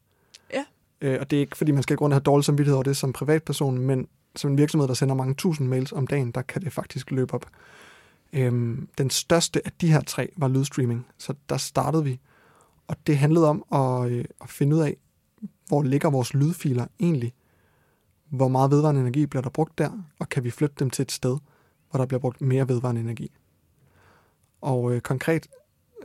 Ja. 0.52 0.64
Øh, 1.00 1.20
og 1.20 1.30
det 1.30 1.36
er 1.36 1.40
ikke, 1.40 1.56
fordi 1.56 1.72
man 1.72 1.82
skal 1.82 1.96
gå 1.96 2.04
rundt 2.04 2.12
og 2.12 2.16
have 2.16 2.22
dårlig 2.22 2.44
samvittighed 2.44 2.74
over 2.74 2.82
det 2.82 2.96
som 2.96 3.12
privatperson, 3.12 3.78
men 3.78 4.08
som 4.36 4.50
en 4.50 4.58
virksomhed, 4.58 4.88
der 4.88 4.94
sender 4.94 5.14
mange 5.14 5.34
tusind 5.34 5.68
mails 5.68 5.92
om 5.92 6.06
dagen, 6.06 6.30
der 6.30 6.42
kan 6.42 6.62
det 6.62 6.72
faktisk 6.72 7.10
løbe 7.10 7.34
op. 7.34 7.46
Øhm, 8.32 8.88
den 8.98 9.10
største 9.10 9.66
af 9.66 9.72
de 9.80 9.92
her 9.92 10.00
tre 10.00 10.28
var 10.36 10.48
lydstreaming, 10.48 11.06
så 11.18 11.34
der 11.48 11.56
startede 11.56 12.04
vi. 12.04 12.20
Og 12.88 12.96
det 13.06 13.18
handlede 13.18 13.48
om 13.48 13.64
at, 13.72 14.10
øh, 14.10 14.24
at 14.42 14.50
finde 14.50 14.76
ud 14.76 14.80
af, 14.80 14.96
hvor 15.68 15.82
ligger 15.82 16.10
vores 16.10 16.34
lydfiler 16.34 16.86
egentlig? 17.00 17.32
Hvor 18.28 18.48
meget 18.48 18.70
vedvarende 18.70 19.00
energi 19.00 19.26
bliver 19.26 19.42
der 19.42 19.50
brugt 19.50 19.78
der? 19.78 19.90
Og 20.18 20.28
kan 20.28 20.44
vi 20.44 20.50
flytte 20.50 20.76
dem 20.78 20.90
til 20.90 21.02
et 21.02 21.12
sted, 21.12 21.38
hvor 21.90 21.98
der 21.98 22.06
bliver 22.06 22.20
brugt 22.20 22.40
mere 22.40 22.68
vedvarende 22.68 23.00
energi? 23.00 23.30
Og 24.60 24.92
øh, 24.92 25.00
konkret 25.00 25.46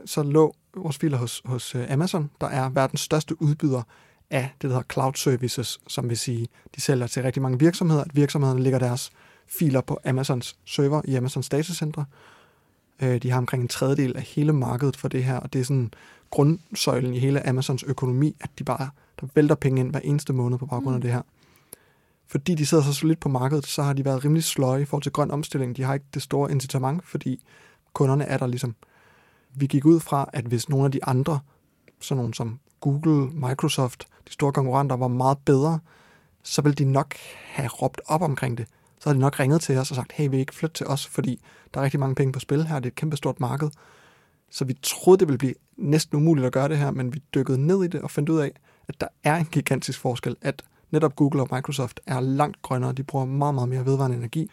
så 0.04 0.22
lå 0.22 0.54
vores 0.76 0.98
filer 0.98 1.18
hos, 1.18 1.42
hos 1.44 1.74
øh, 1.74 1.90
Amazon, 1.90 2.30
der 2.40 2.46
er 2.46 2.68
verdens 2.68 3.00
største 3.00 3.42
udbyder 3.42 3.82
af 4.30 4.50
det, 4.52 4.62
der 4.62 4.68
hedder 4.68 4.92
cloud 4.92 5.12
services, 5.14 5.80
som 5.86 6.08
vil 6.08 6.18
sige, 6.18 6.48
de 6.76 6.80
sælger 6.80 7.06
til 7.06 7.22
rigtig 7.22 7.42
mange 7.42 7.58
virksomheder, 7.58 8.04
at 8.04 8.16
virksomhederne 8.16 8.62
lægger 8.62 8.78
deres 8.78 9.10
filer 9.46 9.80
på 9.80 9.98
Amazons 10.04 10.56
server 10.64 11.02
i 11.04 11.14
Amazons 11.14 11.48
datacentre. 11.48 12.04
Øh, 13.02 13.22
de 13.22 13.30
har 13.30 13.38
omkring 13.38 13.62
en 13.62 13.68
tredjedel 13.68 14.16
af 14.16 14.22
hele 14.22 14.52
markedet 14.52 14.96
for 14.96 15.08
det 15.08 15.24
her, 15.24 15.36
og 15.36 15.52
det 15.52 15.60
er 15.60 15.64
sådan 15.64 15.90
grundsøjlen 16.30 17.14
i 17.14 17.18
hele 17.18 17.48
Amazons 17.48 17.82
økonomi, 17.82 18.36
at 18.40 18.50
de 18.58 18.64
bare 18.64 18.90
der 19.20 19.26
vælter 19.34 19.54
penge 19.54 19.80
ind 19.80 19.90
hver 19.90 20.00
eneste 20.00 20.32
måned 20.32 20.58
på 20.58 20.66
baggrund 20.66 20.94
af 20.94 21.00
det 21.00 21.12
her. 21.12 21.22
Fordi 22.26 22.54
de 22.54 22.66
sidder 22.66 22.84
så 22.84 22.92
solidt 22.92 23.20
på 23.20 23.28
markedet, 23.28 23.66
så 23.66 23.82
har 23.82 23.92
de 23.92 24.04
været 24.04 24.24
rimelig 24.24 24.44
sløje 24.44 24.82
i 24.82 24.84
forhold 24.84 25.02
til 25.02 25.12
grøn 25.12 25.30
omstilling. 25.30 25.76
De 25.76 25.82
har 25.82 25.94
ikke 25.94 26.06
det 26.14 26.22
store 26.22 26.50
incitament, 26.50 27.04
fordi 27.04 27.44
kunderne 27.92 28.24
er 28.24 28.38
der 28.38 28.46
ligesom. 28.46 28.74
Vi 29.54 29.66
gik 29.66 29.84
ud 29.84 30.00
fra, 30.00 30.30
at 30.32 30.44
hvis 30.44 30.68
nogle 30.68 30.84
af 30.84 30.92
de 30.92 31.04
andre 31.04 31.40
sådan 32.00 32.16
nogle 32.16 32.34
som 32.34 32.60
Google, 32.80 33.30
Microsoft, 33.32 34.06
de 34.28 34.32
store 34.32 34.52
konkurrenter, 34.52 34.96
var 34.96 35.08
meget 35.08 35.38
bedre, 35.38 35.78
så 36.42 36.62
ville 36.62 36.74
de 36.74 36.84
nok 36.84 37.14
have 37.44 37.68
råbt 37.68 38.00
op 38.06 38.22
omkring 38.22 38.58
det. 38.58 38.66
Så 38.98 39.08
havde 39.08 39.16
de 39.16 39.20
nok 39.20 39.40
ringet 39.40 39.60
til 39.60 39.78
os 39.78 39.90
og 39.90 39.96
sagt, 39.96 40.12
hey, 40.12 40.28
vil 40.28 40.36
I 40.36 40.40
ikke 40.40 40.54
flytte 40.54 40.74
til 40.74 40.86
os, 40.86 41.06
fordi 41.06 41.40
der 41.74 41.80
er 41.80 41.84
rigtig 41.84 42.00
mange 42.00 42.14
penge 42.14 42.32
på 42.32 42.40
spil 42.40 42.66
her, 42.66 42.78
det 42.78 42.86
er 42.86 42.90
et 42.90 42.94
kæmpe 42.94 43.16
stort 43.16 43.40
marked. 43.40 43.70
Så 44.50 44.64
vi 44.64 44.74
troede, 44.82 45.18
det 45.18 45.28
ville 45.28 45.38
blive 45.38 45.54
næsten 45.76 46.16
umuligt 46.16 46.46
at 46.46 46.52
gøre 46.52 46.68
det 46.68 46.78
her, 46.78 46.90
men 46.90 47.14
vi 47.14 47.22
dykkede 47.34 47.66
ned 47.66 47.84
i 47.84 47.86
det 47.86 48.00
og 48.02 48.10
fandt 48.10 48.28
ud 48.28 48.38
af, 48.38 48.52
at 48.88 49.00
der 49.00 49.06
er 49.24 49.36
en 49.36 49.44
gigantisk 49.44 49.98
forskel, 49.98 50.36
at 50.40 50.62
netop 50.92 51.16
Google 51.16 51.42
og 51.42 51.48
Microsoft 51.52 52.00
er 52.06 52.20
langt 52.20 52.62
grønnere. 52.62 52.92
De 52.92 53.02
bruger 53.02 53.24
meget, 53.24 53.54
meget 53.54 53.68
mere 53.68 53.86
vedvarende 53.86 54.16
energi. 54.16 54.50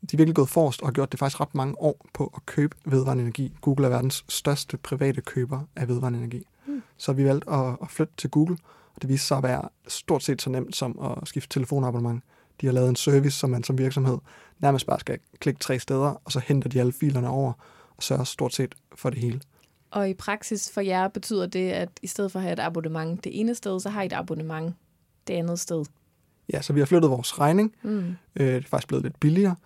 De 0.00 0.06
er 0.12 0.16
virkelig 0.16 0.34
gået 0.34 0.48
forrest 0.48 0.80
og 0.80 0.88
har 0.88 0.92
gjort 0.92 1.12
det 1.12 1.18
faktisk 1.18 1.40
ret 1.40 1.54
mange 1.54 1.74
år 1.78 2.06
på 2.14 2.32
at 2.36 2.46
købe 2.46 2.76
vedvarende 2.84 3.22
energi. 3.22 3.52
Google 3.60 3.86
er 3.86 3.90
verdens 3.90 4.24
største 4.28 4.76
private 4.76 5.20
køber 5.20 5.60
af 5.76 5.88
vedvarende 5.88 6.18
energi. 6.18 6.46
Mm. 6.66 6.82
Så 6.96 7.12
vi 7.12 7.24
valgte 7.24 7.50
at, 7.50 7.76
at 7.82 7.90
flytte 7.90 8.14
til 8.16 8.30
Google, 8.30 8.56
og 8.94 9.02
det 9.02 9.08
viste 9.08 9.26
sig 9.26 9.36
at 9.36 9.42
være 9.42 9.68
stort 9.88 10.22
set 10.22 10.42
så 10.42 10.50
nemt 10.50 10.76
som 10.76 10.98
at 11.22 11.28
skifte 11.28 11.48
telefonabonnement. 11.48 12.22
De 12.60 12.66
har 12.66 12.72
lavet 12.72 12.88
en 12.88 12.96
service, 12.96 13.38
som 13.38 13.50
man 13.50 13.64
som 13.64 13.78
virksomhed 13.78 14.18
nærmest 14.58 14.86
bare 14.86 15.00
skal 15.00 15.18
klikke 15.38 15.60
tre 15.60 15.78
steder, 15.78 16.20
og 16.24 16.32
så 16.32 16.40
henter 16.40 16.68
de 16.68 16.80
alle 16.80 16.92
filerne 16.92 17.28
over 17.28 17.52
og 17.96 18.02
sørger 18.02 18.24
stort 18.24 18.54
set 18.54 18.74
for 18.94 19.10
det 19.10 19.18
hele. 19.18 19.40
Og 19.90 20.08
i 20.08 20.14
praksis 20.14 20.70
for 20.74 20.80
jer 20.80 21.08
betyder 21.08 21.46
det, 21.46 21.70
at 21.70 21.88
i 22.02 22.06
stedet 22.06 22.32
for 22.32 22.38
at 22.38 22.42
have 22.42 22.52
et 22.52 22.60
abonnement 22.60 23.24
det 23.24 23.40
ene 23.40 23.54
sted, 23.54 23.80
så 23.80 23.88
har 23.88 24.02
I 24.02 24.06
et 24.06 24.12
abonnement 24.12 24.74
det 25.26 25.34
andet 25.34 25.60
sted. 25.60 25.84
Ja, 26.52 26.62
så 26.62 26.72
vi 26.72 26.80
har 26.80 26.86
flyttet 26.86 27.10
vores 27.10 27.38
regning. 27.38 27.74
Mm. 27.82 28.14
Øh, 28.36 28.46
det 28.46 28.56
er 28.56 28.68
faktisk 28.68 28.88
blevet 28.88 29.04
lidt 29.04 29.20
billigere. 29.20 29.56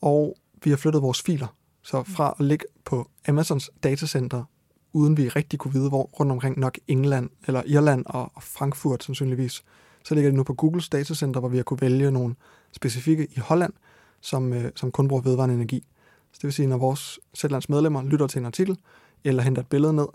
Og 0.00 0.36
vi 0.64 0.70
har 0.70 0.76
flyttet 0.76 1.02
vores 1.02 1.22
filer. 1.22 1.46
Så 1.82 2.02
fra 2.02 2.36
at 2.40 2.46
ligge 2.46 2.64
på 2.84 3.10
Amazons 3.28 3.70
datacenter, 3.82 4.44
uden 4.92 5.16
vi 5.16 5.28
rigtig 5.28 5.58
kunne 5.58 5.74
vide, 5.74 5.88
hvor 5.88 6.02
rundt 6.02 6.32
omkring 6.32 6.58
nok 6.58 6.78
England, 6.88 7.30
eller 7.46 7.62
Irland 7.66 8.06
og, 8.06 8.32
og 8.34 8.42
Frankfurt 8.42 9.04
sandsynligvis, 9.04 9.64
så 10.04 10.14
ligger 10.14 10.30
det 10.30 10.36
nu 10.36 10.42
på 10.42 10.54
Googles 10.54 10.88
datacenter, 10.88 11.40
hvor 11.40 11.48
vi 11.48 11.56
har 11.56 11.64
kunne 11.64 11.80
vælge 11.80 12.10
nogle 12.10 12.34
specifikke 12.72 13.26
i 13.36 13.38
Holland, 13.38 13.72
som, 14.20 14.52
øh, 14.52 14.72
som 14.76 14.92
kun 14.92 15.08
bruger 15.08 15.22
vedvarende 15.22 15.54
energi. 15.54 15.86
Så 16.32 16.38
det 16.38 16.44
vil 16.44 16.52
sige, 16.52 16.68
når 16.68 16.78
vores 16.78 17.20
Sætlands 17.34 17.68
medlemmer 17.68 18.02
lytter 18.02 18.26
til 18.26 18.38
en 18.38 18.46
artikel, 18.46 18.78
eller 19.24 19.42
henter 19.42 19.62
et 19.62 19.68
billede 19.68 19.92
ned, 19.92 20.06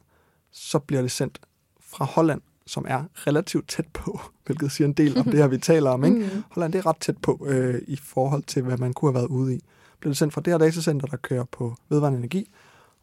så 0.51 0.79
bliver 0.79 1.01
det 1.01 1.11
sendt 1.11 1.41
fra 1.79 2.05
Holland, 2.05 2.41
som 2.67 2.85
er 2.87 3.03
relativt 3.15 3.67
tæt 3.67 3.87
på, 3.93 4.19
hvilket 4.45 4.71
siger 4.71 4.87
en 4.87 4.93
del 4.93 5.17
om 5.17 5.23
det 5.23 5.33
her, 5.33 5.47
vi 5.47 5.57
taler 5.57 5.89
om. 5.89 6.03
Ikke? 6.03 6.17
Mm. 6.27 6.43
Holland 6.51 6.73
det 6.73 6.79
er 6.79 6.85
ret 6.85 6.97
tæt 6.99 7.17
på 7.17 7.45
øh, 7.47 7.81
i 7.87 7.95
forhold 7.95 8.43
til, 8.43 8.63
hvad 8.63 8.77
man 8.77 8.93
kunne 8.93 9.11
have 9.11 9.15
været 9.15 9.27
ude 9.27 9.55
i. 9.55 9.59
Bliver 9.99 10.11
det 10.11 10.17
sendt 10.17 10.33
fra 10.33 10.41
det 10.41 10.53
her 10.53 10.57
datacenter, 10.57 11.07
der 11.07 11.17
kører 11.17 11.43
på 11.43 11.75
vedvarende 11.89 12.19
energi, 12.19 12.51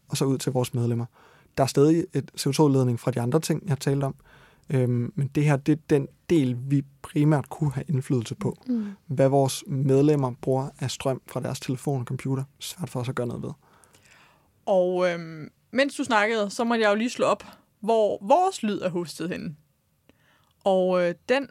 og 0.08 0.16
så 0.16 0.24
ud 0.24 0.38
til 0.38 0.52
vores 0.52 0.74
medlemmer. 0.74 1.04
Der 1.58 1.62
er 1.62 1.68
stadig 1.68 2.04
et 2.12 2.30
CO2-ledning 2.40 3.00
fra 3.00 3.10
de 3.10 3.20
andre 3.20 3.40
ting, 3.40 3.62
jeg 3.62 3.70
har 3.70 3.76
talt 3.76 4.04
om, 4.04 4.14
øhm, 4.70 5.12
men 5.14 5.30
det 5.34 5.44
her 5.44 5.56
det 5.56 5.72
er 5.72 5.82
den 5.90 6.08
del, 6.30 6.56
vi 6.68 6.82
primært 7.02 7.48
kunne 7.48 7.72
have 7.72 7.84
indflydelse 7.88 8.34
på. 8.34 8.58
Mm. 8.66 8.86
Hvad 9.06 9.28
vores 9.28 9.64
medlemmer 9.66 10.32
bruger 10.40 10.68
af 10.80 10.90
strøm 10.90 11.22
fra 11.26 11.40
deres 11.40 11.60
telefon 11.60 12.00
og 12.00 12.06
computer, 12.06 12.44
svært 12.58 12.90
for 12.90 13.00
os 13.00 13.08
at 13.08 13.14
gøre 13.14 13.26
noget 13.26 13.42
ved. 13.42 13.50
Og 14.66 15.10
øhm, 15.10 15.50
mens 15.70 15.96
du 15.96 16.04
snakkede, 16.04 16.50
så 16.50 16.64
måtte 16.64 16.82
jeg 16.82 16.90
jo 16.90 16.94
lige 16.94 17.10
slå 17.10 17.26
op, 17.26 17.44
hvor 17.84 18.18
vores 18.22 18.62
lyd 18.62 18.80
er 18.80 18.88
hostet 18.88 19.28
henne. 19.28 19.56
Og 20.64 21.02
øh, 21.02 21.14
den, 21.28 21.48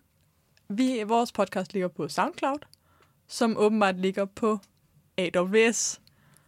vi, 0.69 1.03
vores 1.07 1.31
podcast 1.31 1.73
ligger 1.73 1.87
på 1.87 2.07
SoundCloud, 2.07 2.59
som 3.27 3.57
åbenbart 3.57 3.99
ligger 3.99 4.25
på 4.25 4.59
AWS. 5.17 6.01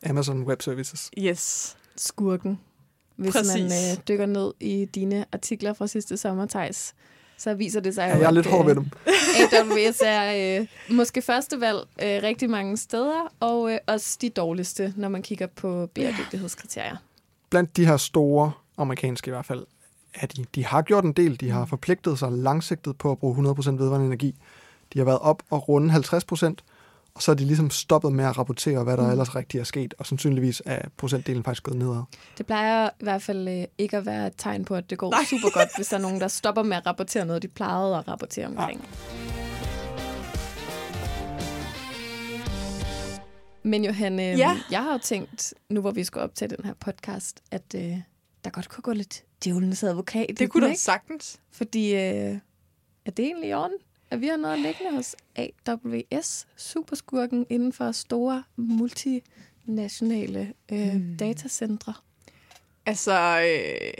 Amazon 0.06 0.44
Web 0.44 0.62
Services. 0.62 1.12
Yes. 1.18 1.78
Skurken. 1.96 2.60
Hvis 3.16 3.34
Præcis. 3.34 3.54
man 3.54 3.66
øh, 3.66 4.08
dykker 4.08 4.26
ned 4.26 4.54
i 4.60 4.86
dine 4.86 5.26
artikler 5.32 5.74
fra 5.74 5.88
sidste 5.88 6.18
sommer, 6.18 6.46
Thijs, 6.46 6.96
så 7.38 7.54
viser 7.54 7.80
det 7.80 7.96
sig 7.96 8.02
ja, 8.02 8.16
jo, 8.16 8.22
jeg 8.22 8.28
er 8.28 8.32
lidt 8.32 8.46
hård 8.46 8.66
ved 8.66 8.76
dem. 8.76 8.86
AWS 9.54 10.02
er 10.06 10.60
øh, 10.60 10.68
måske 10.98 11.22
første 11.22 11.62
valg 11.62 11.80
øh, 11.80 12.24
rigtig 12.24 12.50
mange 12.50 12.78
steder, 12.78 13.34
og 13.40 13.72
øh, 13.72 13.78
også 13.88 14.18
de 14.22 14.30
dårligste, 14.30 14.94
når 14.98 15.10
man 15.10 15.22
kigger 15.22 15.48
på 15.48 15.88
bæredygtighedskriterier. 15.94 16.98
Blandt 17.50 17.78
de 17.78 17.86
her 17.86 17.98
store 17.98 18.52
amerikanske 18.78 19.30
i 19.30 19.32
hvert 19.32 19.46
fald, 19.46 19.66
er 20.16 20.28
de, 20.28 20.46
de 20.56 20.66
har 20.66 20.82
gjort 20.82 21.04
en 21.04 21.12
del. 21.12 21.40
De 21.40 21.50
har 21.50 21.60
mm. 21.60 21.68
forpligtet 21.68 22.20
sig 22.20 22.32
langsigtet 22.32 22.98
på 22.98 23.12
at 23.12 23.18
bruge 23.18 23.36
100% 23.36 23.70
vedvarende 23.72 24.06
energi. 24.06 24.36
De 24.94 25.00
har 25.00 25.06
været 25.06 25.20
op 25.20 25.44
og 25.50 25.70
runde 25.70 25.94
50%, 25.94 26.54
og 27.16 27.22
så 27.22 27.32
er 27.32 27.36
de 27.36 27.46
ligesom 27.46 27.70
stoppet 27.70 28.14
med 28.14 28.26
at 28.26 28.38
rapportere, 28.38 28.84
hvad 28.84 28.98
der 28.98 29.04
mm. 29.04 29.12
ellers 29.12 29.36
rigtigt 29.36 29.62
er 29.62 29.66
sket, 29.66 29.94
og 29.98 30.06
sandsynligvis 30.06 30.62
er 30.66 30.82
procentdelen 30.98 31.44
faktisk 31.44 31.64
gået 31.64 31.78
nedad. 31.78 32.04
Det 32.38 32.46
plejer 32.46 32.90
i 33.00 33.04
hvert 33.04 33.22
fald 33.22 33.48
øh, 33.48 33.64
ikke 33.78 33.98
at 33.98 34.06
være 34.06 34.28
et 34.28 34.34
tegn 34.38 34.66
på, 34.66 34.76
at 34.76 34.90
det 34.90 34.98
går 34.98 35.12
Nej. 35.12 35.24
super 35.34 35.50
godt, 35.54 35.70
hvis 35.76 35.88
der 35.88 35.98
er 35.98 36.02
nogen, 36.02 36.22
der 36.22 36.28
stopper 36.28 36.64
med 36.64 36.78
at 36.78 36.86
rapportere 36.86 37.26
noget, 37.26 37.42
de 37.42 37.48
plejede 37.48 37.98
at 37.98 38.08
rapportere 38.08 38.46
omkring. 38.46 38.82
Ja. 38.82 39.36
Men 43.64 43.86
Johanne, 43.86 44.24
ja. 44.24 44.58
jeg 44.72 44.84
har 44.84 44.92
jo 44.92 45.00
tænkt, 45.04 45.54
nu 45.70 45.82
hvor 45.82 45.92
vi 45.92 46.04
skal 46.04 46.22
op 46.22 46.36
til 46.36 46.50
den 46.50 46.66
her 46.66 46.74
podcast, 46.74 47.42
at 47.52 47.76
øh, 47.76 47.98
der 48.46 48.52
godt 48.52 48.70
kunne 48.70 48.82
gå 48.82 48.94
lidt 48.94 49.24
djævelens 49.44 49.84
advokat. 49.84 50.40
Det 50.40 50.50
kunne 50.50 50.68
da 50.68 50.74
sagtens. 50.74 51.40
Fordi 51.52 51.94
øh, 51.94 52.38
er 53.06 53.12
det 53.12 53.26
egentlig 53.26 53.50
i 53.50 53.54
orden, 53.54 53.78
at 54.10 54.22
vi 54.22 54.28
har 54.28 54.38
noget 54.38 54.60
liggende 54.60 54.96
hos 54.96 55.16
AWS, 55.36 56.48
superskurken 56.58 57.46
inden 57.50 57.74
for 57.74 57.92
store 57.92 58.44
multinationale 58.56 60.54
øh, 60.72 60.94
mm. 60.94 61.18
datacentre? 61.18 61.94
Altså, 62.86 63.42
øh, 63.42 63.94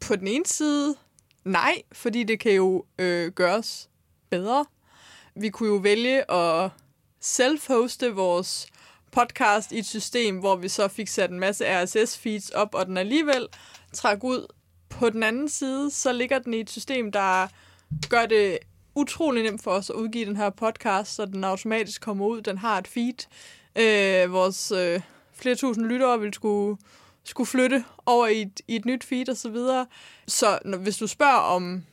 på 0.00 0.16
den 0.16 0.26
ene 0.26 0.46
side, 0.46 0.94
nej, 1.44 1.82
fordi 1.92 2.22
det 2.22 2.40
kan 2.40 2.52
jo 2.52 2.84
øh, 2.98 3.32
gøres 3.32 3.90
bedre. 4.30 4.64
Vi 5.34 5.48
kunne 5.48 5.68
jo 5.68 5.76
vælge 5.76 6.30
at 6.30 6.70
self-hoste 7.20 8.06
vores 8.06 8.66
podcast 9.12 9.72
i 9.72 9.78
et 9.78 9.86
system, 9.86 10.38
hvor 10.38 10.56
vi 10.56 10.68
så 10.68 10.88
fik 10.88 11.08
sat 11.08 11.30
en 11.30 11.40
masse 11.40 11.64
RSS-feeds 11.82 12.50
op, 12.54 12.74
og 12.74 12.86
den 12.86 12.96
alligevel 12.96 13.48
træk 13.92 14.24
ud. 14.24 14.46
På 14.88 15.10
den 15.10 15.22
anden 15.22 15.48
side, 15.48 15.90
så 15.90 16.12
ligger 16.12 16.38
den 16.38 16.54
i 16.54 16.60
et 16.60 16.70
system, 16.70 17.12
der 17.12 17.48
gør 18.08 18.26
det 18.26 18.58
utrolig 18.94 19.42
nemt 19.42 19.62
for 19.62 19.70
os 19.70 19.90
at 19.90 19.96
udgive 19.96 20.24
den 20.24 20.36
her 20.36 20.50
podcast, 20.50 21.14
så 21.14 21.26
den 21.26 21.44
automatisk 21.44 22.02
kommer 22.02 22.26
ud. 22.26 22.42
Den 22.42 22.58
har 22.58 22.78
et 22.78 22.88
feed. 22.88 23.26
Øh, 23.76 24.32
vores 24.32 24.72
øh, 24.72 25.00
flere 25.32 25.54
tusind 25.54 25.86
lyttere 25.86 26.20
vil 26.20 26.34
skulle, 26.34 26.78
skulle 27.24 27.46
flytte 27.46 27.84
over 28.06 28.26
i 28.26 28.42
et, 28.42 28.60
i 28.68 28.76
et 28.76 28.84
nyt 28.84 29.04
feed 29.04 29.28
og 29.28 29.36
så 29.36 29.50
videre. 29.50 29.86
Så 30.26 30.58
når, 30.64 30.78
hvis 30.78 30.96
du 30.96 31.06
spørger 31.06 31.40
om, 31.40 31.84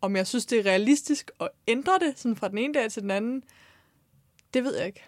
om 0.00 0.16
jeg 0.16 0.26
synes, 0.26 0.46
det 0.46 0.58
er 0.58 0.66
realistisk 0.66 1.30
at 1.40 1.48
ændre 1.66 1.92
det 2.00 2.14
sådan 2.16 2.36
fra 2.36 2.48
den 2.48 2.58
ene 2.58 2.74
dag 2.74 2.90
til 2.90 3.02
den 3.02 3.10
anden, 3.10 3.42
det 4.54 4.64
ved 4.64 4.76
jeg 4.76 4.86
ikke. 4.86 5.04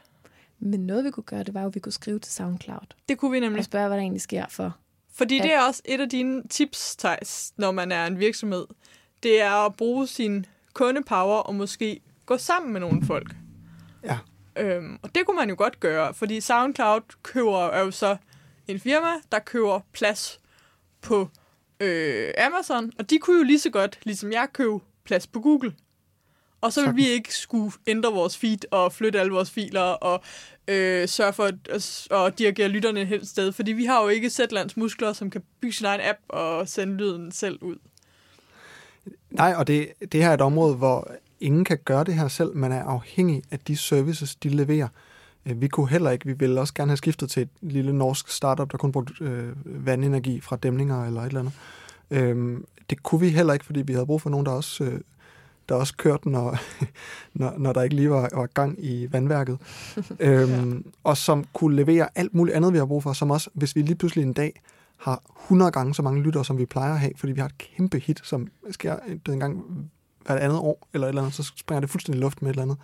Men 0.59 0.81
noget, 0.81 1.05
vi 1.05 1.11
kunne 1.11 1.25
gøre, 1.25 1.43
det 1.43 1.55
var 1.55 1.61
jo, 1.61 1.67
at 1.67 1.75
vi 1.75 1.81
kunne 1.81 1.93
skrive 1.93 2.19
til 2.19 2.33
SoundCloud. 2.33 2.87
Det 3.09 3.19
kunne 3.19 3.33
vi 3.33 3.41
nemlig. 3.41 3.59
Og 3.59 3.65
spørge, 3.65 3.89
hvad 3.89 3.97
der 3.97 4.03
egentlig 4.03 4.23
sker 4.23 4.47
for. 4.49 4.77
Fordi 5.13 5.39
at... 5.39 5.45
det 5.45 5.53
er 5.53 5.61
også 5.61 5.83
et 5.85 6.01
af 6.01 6.09
dine 6.09 6.43
tips, 6.49 6.97
Thijs, 6.97 7.53
når 7.57 7.71
man 7.71 7.93
er 7.93 8.07
en 8.07 8.19
virksomhed. 8.19 8.67
Det 9.23 9.41
er 9.41 9.67
at 9.67 9.77
bruge 9.77 10.07
sin 10.07 10.47
kundepower 10.73 11.37
og 11.37 11.55
måske 11.55 12.01
gå 12.27 12.39
sammen 12.39 12.73
med 12.73 12.81
nogle 12.81 13.07
folk. 13.07 13.37
Ja. 14.05 14.19
Øhm, 14.59 14.99
og 15.03 15.15
det 15.15 15.27
kunne 15.27 15.37
man 15.37 15.49
jo 15.49 15.55
godt 15.59 15.81
gøre, 15.81 16.15
fordi 16.15 16.41
SoundCloud 16.41 17.01
køber 17.23 17.67
er 17.67 17.81
jo 17.81 17.91
så 17.91 18.17
en 18.69 18.81
firma, 18.81 19.09
der 19.33 19.39
køber 19.39 19.81
plads 19.93 20.41
på 21.01 21.29
øh, 21.81 22.33
Amazon, 22.39 22.93
og 22.99 23.11
de 23.11 23.19
kunne 23.19 23.39
jo 23.39 23.45
lige 23.45 23.59
så 23.59 23.71
godt, 23.71 23.99
ligesom 24.03 24.33
jeg, 24.33 24.49
købe 24.53 24.79
plads 25.05 25.27
på 25.27 25.41
Google. 25.41 25.75
Og 26.67 26.73
så 26.73 26.87
vil 26.87 26.97
vi 26.97 27.09
ikke 27.09 27.35
skulle 27.35 27.73
ændre 27.87 28.13
vores 28.13 28.37
feed 28.37 28.59
og 28.71 28.93
flytte 28.93 29.21
alle 29.21 29.33
vores 29.33 29.51
filer 29.51 29.81
og 29.81 30.23
øh, 30.69 31.09
sørge 31.09 31.33
for 31.33 31.45
at, 31.45 32.07
at 32.11 32.39
dirigere 32.39 32.69
lytterne 32.69 33.01
et 33.01 33.07
helt 33.07 33.29
sted. 33.29 33.53
Fordi 33.53 33.73
vi 33.73 33.85
har 33.85 34.03
jo 34.03 34.09
ikke 34.09 34.31
Zetlands 34.31 34.77
muskler, 34.77 35.13
som 35.13 35.31
kan 35.31 35.43
bygge 35.61 35.75
sin 35.75 35.87
egen 35.87 36.01
app 36.01 36.19
og 36.29 36.69
sende 36.69 36.95
lyden 36.95 37.33
selv 37.33 37.59
ud. 37.63 37.77
Nej, 39.31 39.55
og 39.57 39.67
det, 39.67 39.93
det 40.13 40.23
her 40.23 40.31
er 40.31 40.35
et 40.35 40.41
område, 40.41 40.75
hvor 40.75 41.11
ingen 41.41 41.65
kan 41.65 41.79
gøre 41.85 42.05
det 42.05 42.15
her 42.15 42.29
selv. 42.29 42.57
Man 42.57 42.73
er 42.73 42.85
afhængig 42.85 43.43
af 43.51 43.59
de 43.59 43.77
services, 43.77 44.35
de 44.35 44.49
leverer. 44.49 44.89
Øh, 45.47 45.61
vi 45.61 45.69
kunne 45.69 45.89
heller 45.89 46.11
ikke, 46.11 46.27
vi 46.27 46.33
ville 46.33 46.61
også 46.61 46.75
gerne 46.75 46.91
have 46.91 46.97
skiftet 46.97 47.31
til 47.31 47.43
et 47.43 47.49
lille 47.61 47.93
norsk 47.93 48.29
startup, 48.29 48.73
der 48.73 48.79
kun 48.79 48.93
brugte 48.93 49.25
øh, 49.25 49.53
vandenergi 49.87 50.41
fra 50.41 50.57
dæmninger 50.57 51.07
eller 51.07 51.21
et 51.21 51.27
eller 51.27 51.41
andet. 51.41 51.55
Øh, 52.11 52.61
det 52.91 53.03
kunne 53.03 53.21
vi 53.21 53.29
heller 53.29 53.53
ikke, 53.53 53.65
fordi 53.65 53.83
vi 53.83 53.93
havde 53.93 54.07
brug 54.07 54.23
for 54.23 54.31
nogen, 54.31 54.47
der 54.47 54.53
også 54.53 54.85
øh, 54.85 55.01
der 55.69 55.75
også 55.75 55.97
kørte, 55.97 56.29
når, 56.31 56.59
når, 57.41 57.55
når 57.59 57.73
der 57.73 57.83
ikke 57.83 57.97
lige 57.97 58.11
var, 58.11 58.29
var 58.33 58.47
gang 58.47 58.85
i 58.85 59.13
vandværket. 59.13 59.59
øhm, 60.21 60.73
ja. 60.73 60.91
Og 61.05 61.17
som 61.17 61.45
kunne 61.53 61.77
levere 61.77 62.09
alt 62.15 62.35
muligt 62.35 62.57
andet, 62.57 62.73
vi 62.73 62.79
har 62.79 62.87
brug 62.87 63.03
for, 63.03 63.13
som 63.13 63.31
også, 63.31 63.51
hvis 63.55 63.77
vi 63.77 63.83
lige 63.83 63.97
pludselig 63.97 64.23
en 64.23 64.33
dag 64.33 64.63
har 64.97 65.23
100 65.45 65.71
gange 65.71 65.95
så 65.95 66.03
mange 66.03 66.23
lyttere, 66.23 66.45
som 66.45 66.59
vi 66.59 66.67
plejer 66.67 66.93
at 66.93 67.01
have, 67.01 67.13
fordi 67.17 67.33
vi 67.33 67.41
har 67.41 67.47
et 67.47 67.59
kæmpe 67.59 67.99
hit, 67.99 68.21
som 68.25 68.49
sker 68.71 68.97
en 69.29 69.41
gang 69.41 69.65
hvert 70.27 70.39
andet 70.39 70.59
år, 70.59 70.89
eller 70.95 71.07
et 71.07 71.09
eller 71.09 71.23
andet, 71.23 71.35
så 71.35 71.53
springer 71.57 71.81
det 71.81 71.91
fuldstændig 71.91 72.21
i 72.21 72.23
luft 72.23 72.43
med 72.43 72.51
et 72.51 72.55
eller 72.55 72.63
andet, 72.63 72.77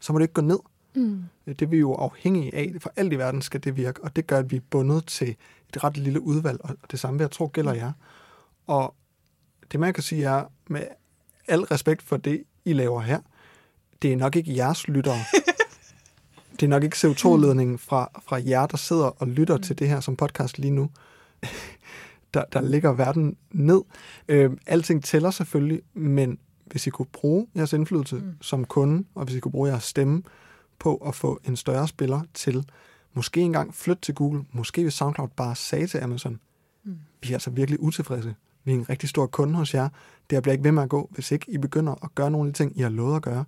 så 0.00 0.12
må 0.12 0.18
det 0.18 0.24
ikke 0.24 0.34
gå 0.34 0.42
ned. 0.42 0.58
Mm. 0.94 1.24
Det 1.46 1.62
er 1.62 1.66
vi 1.66 1.78
jo 1.78 1.94
afhængige 1.94 2.54
af. 2.54 2.72
For 2.80 2.92
alt 2.96 3.12
i 3.12 3.18
verden 3.18 3.42
skal 3.42 3.64
det 3.64 3.76
virke, 3.76 4.04
og 4.04 4.16
det 4.16 4.26
gør, 4.26 4.38
at 4.38 4.50
vi 4.50 4.56
er 4.56 4.60
bundet 4.70 5.06
til 5.06 5.36
et 5.68 5.84
ret 5.84 5.96
lille 5.96 6.20
udvalg, 6.20 6.60
og 6.64 6.76
det 6.90 7.00
samme 7.00 7.20
jeg 7.20 7.30
tro 7.30 7.50
gælder 7.52 7.74
jer. 7.74 7.92
Og 8.66 8.94
det 9.72 9.80
man 9.80 9.94
kan 9.94 10.02
sige 10.02 10.24
er, 10.24 10.44
med 10.66 10.82
al 11.48 11.60
respekt 11.60 12.02
for 12.02 12.16
det, 12.16 12.44
I 12.64 12.72
laver 12.72 13.00
her, 13.00 13.18
det 14.02 14.12
er 14.12 14.16
nok 14.16 14.36
ikke 14.36 14.56
jeres 14.56 14.88
lyttere. 14.88 15.18
det 16.60 16.62
er 16.62 16.68
nok 16.68 16.84
ikke 16.84 16.96
CO2-ledningen 16.96 17.78
fra, 17.78 18.10
fra 18.26 18.40
jer, 18.46 18.66
der 18.66 18.76
sidder 18.76 19.06
og 19.06 19.28
lytter 19.28 19.58
til 19.58 19.78
det 19.78 19.88
her 19.88 20.00
som 20.00 20.16
podcast 20.16 20.58
lige 20.58 20.70
nu, 20.70 20.90
der, 22.34 22.44
der 22.52 22.60
ligger 22.60 22.92
verden 22.92 23.36
ned. 23.50 23.82
Øh, 24.28 24.50
alting 24.66 25.04
tæller 25.04 25.30
selvfølgelig, 25.30 25.82
men 25.94 26.38
hvis 26.66 26.86
I 26.86 26.90
kunne 26.90 27.06
bruge 27.12 27.46
jeres 27.56 27.72
indflydelse 27.72 28.16
mm. 28.16 28.36
som 28.40 28.64
kunde, 28.64 29.04
og 29.14 29.24
hvis 29.24 29.36
I 29.36 29.40
kunne 29.40 29.52
bruge 29.52 29.68
jeres 29.68 29.84
stemme 29.84 30.22
på 30.78 30.96
at 30.96 31.14
få 31.14 31.40
en 31.44 31.56
større 31.56 31.88
spiller 31.88 32.20
til 32.34 32.64
måske 33.14 33.40
engang 33.40 33.74
flytte 33.74 34.02
til 34.02 34.14
Google, 34.14 34.44
måske 34.52 34.82
hvis 34.82 34.94
SoundCloud 34.94 35.28
bare 35.28 35.56
sagde 35.56 35.86
til 35.86 35.98
Amazon, 35.98 36.40
mm. 36.84 36.98
vi 37.22 37.28
er 37.28 37.34
altså 37.34 37.50
virkelig 37.50 37.80
utilfredse. 37.80 38.34
Vi 38.64 38.72
er 38.72 38.76
en 38.76 38.88
rigtig 38.88 39.08
stor 39.08 39.26
kunde 39.26 39.54
hos 39.54 39.74
jer. 39.74 39.88
Det 40.30 40.42
bliver 40.42 40.52
ikke 40.52 40.64
ved 40.64 40.72
med 40.72 40.82
at 40.82 40.88
gå, 40.88 41.10
hvis 41.10 41.32
ikke 41.32 41.46
I 41.48 41.58
begynder 41.58 42.04
at 42.04 42.14
gøre 42.14 42.30
nogle 42.30 42.48
af 42.48 42.54
de 42.54 42.58
ting, 42.58 42.78
I 42.78 42.82
har 42.82 42.88
lovet 42.88 43.16
at 43.16 43.22
gøre. 43.22 43.44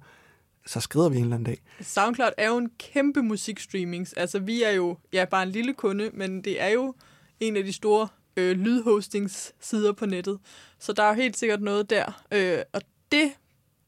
Så 0.66 0.80
skrider 0.80 1.08
vi 1.08 1.16
en 1.16 1.22
eller 1.22 1.36
anden 1.36 1.46
dag. 1.46 1.62
SoundCloud 1.80 2.30
er 2.36 2.48
jo 2.48 2.58
en 2.58 2.70
kæmpe 2.78 3.22
musikstreamings. 3.22 4.12
Altså, 4.12 4.38
vi 4.38 4.62
er 4.62 4.70
jo 4.70 4.96
ja, 5.12 5.24
bare 5.24 5.42
en 5.42 5.48
lille 5.48 5.74
kunde, 5.74 6.10
men 6.14 6.44
det 6.44 6.62
er 6.62 6.68
jo 6.68 6.94
en 7.40 7.56
af 7.56 7.64
de 7.64 7.72
store 7.72 8.08
øh, 8.36 8.56
lydhostingssider 8.56 9.92
på 9.92 10.06
nettet. 10.06 10.38
Så 10.78 10.92
der 10.92 11.02
er 11.02 11.08
jo 11.08 11.14
helt 11.14 11.36
sikkert 11.36 11.62
noget 11.62 11.90
der. 11.90 12.24
Øh, 12.32 12.58
og 12.72 12.80
det 13.12 13.32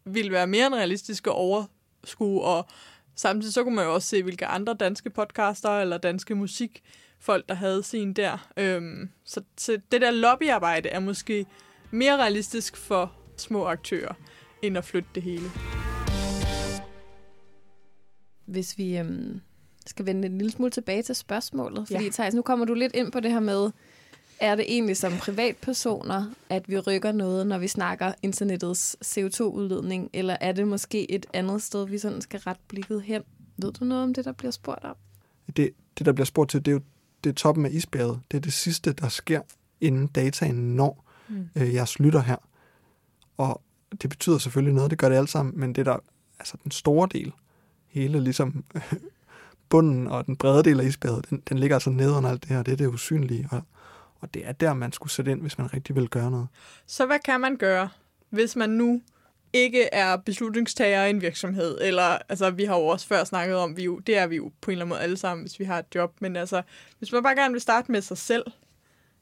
vil 0.05 0.33
være 0.33 0.47
mere 0.47 0.67
end 0.67 0.75
realistisk 0.75 1.27
at 1.27 1.33
overskue, 1.33 2.43
og 2.43 2.67
samtidig 3.15 3.55
så 3.55 3.65
kunne 3.65 3.77
man 3.77 3.85
jo 3.85 3.95
også 3.95 4.09
se, 4.09 4.23
hvilke 4.23 4.47
andre 4.47 4.75
danske 4.75 5.11
podcaster 5.11 5.71
eller 5.71 5.99
danske 5.99 6.35
musik 6.35 6.83
musikfolk, 7.19 7.49
der 7.49 7.55
havde 7.55 7.83
sin 7.83 8.13
der. 8.13 8.49
Øhm, 8.57 9.11
så, 9.25 9.41
så 9.57 9.81
det 9.93 10.01
der 10.01 10.11
lobbyarbejde 10.11 10.89
er 10.89 11.01
måske 11.01 11.47
mere 11.91 12.17
realistisk 12.17 12.77
for 12.77 13.13
små 13.37 13.67
aktører, 13.67 14.15
end 14.63 14.79
at 14.79 14.85
flytte 14.85 15.09
det 15.15 15.23
hele. 15.23 15.51
Hvis 18.47 18.79
vi 18.79 18.99
øhm, 18.99 19.41
skal 19.87 20.07
vende 20.07 20.27
en 20.27 20.39
lille 20.39 20.51
smule 20.51 20.71
tilbage 20.71 21.03
til 21.03 21.15
spørgsmålet, 21.15 21.87
fordi 21.87 22.05
ja. 22.05 22.11
Thijs, 22.11 22.35
nu 22.35 22.43
kommer 22.43 22.65
du 22.65 22.75
lidt 22.75 22.95
ind 22.95 23.13
på 23.13 23.21
det 23.21 23.31
her 23.31 23.41
med, 23.41 23.71
er 24.41 24.55
det 24.55 24.65
egentlig 24.69 24.97
som 24.97 25.13
privatpersoner, 25.13 26.35
at 26.49 26.69
vi 26.69 26.79
rykker 26.79 27.13
noget, 27.13 27.47
når 27.47 27.59
vi 27.59 27.69
snakker 27.69 28.13
internettets 28.23 28.97
CO2-udledning, 29.05 30.11
eller 30.13 30.37
er 30.41 30.53
det 30.53 30.69
måske 30.69 31.11
et 31.11 31.27
andet 31.35 31.63
sted, 31.63 31.89
vi 31.89 31.99
sådan 31.99 32.21
skal 32.21 32.41
ret 32.41 32.61
blikket 32.69 33.03
hen? 33.03 33.23
Ved 33.57 33.73
du 33.73 33.85
noget 33.85 34.05
om 34.05 34.15
det, 34.15 34.25
der 34.25 34.33
bliver 34.33 34.51
spurgt 34.51 34.85
om? 34.85 34.97
Det, 35.57 35.71
det 35.99 36.07
der 36.07 36.13
bliver 36.13 36.27
spurgt 36.27 36.51
til, 36.51 36.65
det 36.65 36.71
er 36.71 36.73
jo 36.73 36.81
det 37.25 37.31
er 37.31 37.35
toppen 37.35 37.67
af 37.67 37.71
isbjerget. 37.73 38.21
Det 38.31 38.37
er 38.37 38.41
det 38.41 38.53
sidste, 38.53 38.93
der 38.93 39.09
sker, 39.09 39.41
inden 39.81 40.07
dataen 40.07 40.77
når 40.77 41.05
mm. 41.29 41.49
øh, 41.57 41.75
jeres 41.75 41.99
lytter 41.99 42.21
her. 42.21 42.37
Og 43.37 43.63
det 44.03 44.11
betyder 44.11 44.39
selvfølgelig 44.39 44.75
noget, 44.75 44.91
det 44.91 44.99
gør 44.99 45.09
det 45.09 45.17
alt 45.17 45.31
sammen, 45.31 45.61
men 45.61 45.73
det 45.73 45.87
der, 45.87 45.97
altså 46.39 46.57
den 46.65 46.71
store 46.71 47.09
del, 47.13 47.33
hele 47.87 48.21
ligesom 48.21 48.65
bunden 49.71 50.07
og 50.07 50.27
den 50.27 50.37
brede 50.37 50.63
del 50.63 50.81
af 50.81 50.85
isbjerget, 50.85 51.31
den, 51.31 51.43
den 51.49 51.59
ligger 51.59 51.77
altså 51.77 51.91
nede 51.91 52.13
under 52.13 52.31
alt 52.31 52.43
det 52.43 52.51
her, 52.51 52.63
det 52.63 52.73
er 52.73 52.77
det 52.77 52.87
usynlige, 52.87 53.49
og 53.51 53.63
og 54.21 54.35
det 54.35 54.47
er 54.47 54.53
der, 54.53 54.75
man 54.75 54.93
skulle 54.93 55.13
sætte 55.13 55.31
ind, 55.31 55.41
hvis 55.41 55.59
man 55.59 55.73
rigtig 55.75 55.97
vil 55.97 56.09
gøre 56.09 56.31
noget. 56.31 56.49
Så 56.87 57.07
hvad 57.07 57.19
kan 57.25 57.41
man 57.41 57.57
gøre, 57.57 57.89
hvis 58.31 58.57
man 58.57 58.71
nu 58.71 59.03
ikke 59.53 59.95
er 59.95 60.17
beslutningstager 60.17 61.05
i 61.05 61.11
en 61.11 61.23
virksomhed, 61.23 61.79
eller 61.81 62.19
altså 62.29 62.51
vi 62.51 62.65
har 62.65 62.77
jo 62.77 62.87
også 62.87 63.07
før 63.07 63.25
snakket 63.25 63.57
om, 63.57 63.77
vi 63.77 63.85
jo, 63.85 63.99
det 63.99 64.17
er 64.17 64.27
vi 64.27 64.37
jo 64.37 64.53
på 64.61 64.71
en 64.71 64.73
eller 64.73 64.85
anden 64.85 64.89
måde 64.89 65.01
alle 65.01 65.17
sammen, 65.17 65.45
hvis 65.45 65.61
vi 65.61 65.65
har 65.65 65.79
et 65.79 65.95
job, 65.95 66.15
men 66.21 66.37
altså 66.37 66.63
hvis 66.99 67.13
man 67.13 67.23
bare 67.23 67.35
gerne 67.35 67.53
vil 67.53 67.61
starte 67.61 67.93
med 67.93 68.03
sig 68.03 68.19
selv, 68.19 68.45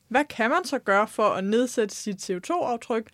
hvad 0.09 0.25
kan 0.25 0.51
man 0.51 0.65
så 0.65 0.79
gøre 0.79 1.09
for 1.09 1.29
at 1.29 1.45
nedsætte 1.45 1.95
sit 1.95 2.31
CO2-aftryk 2.31 3.11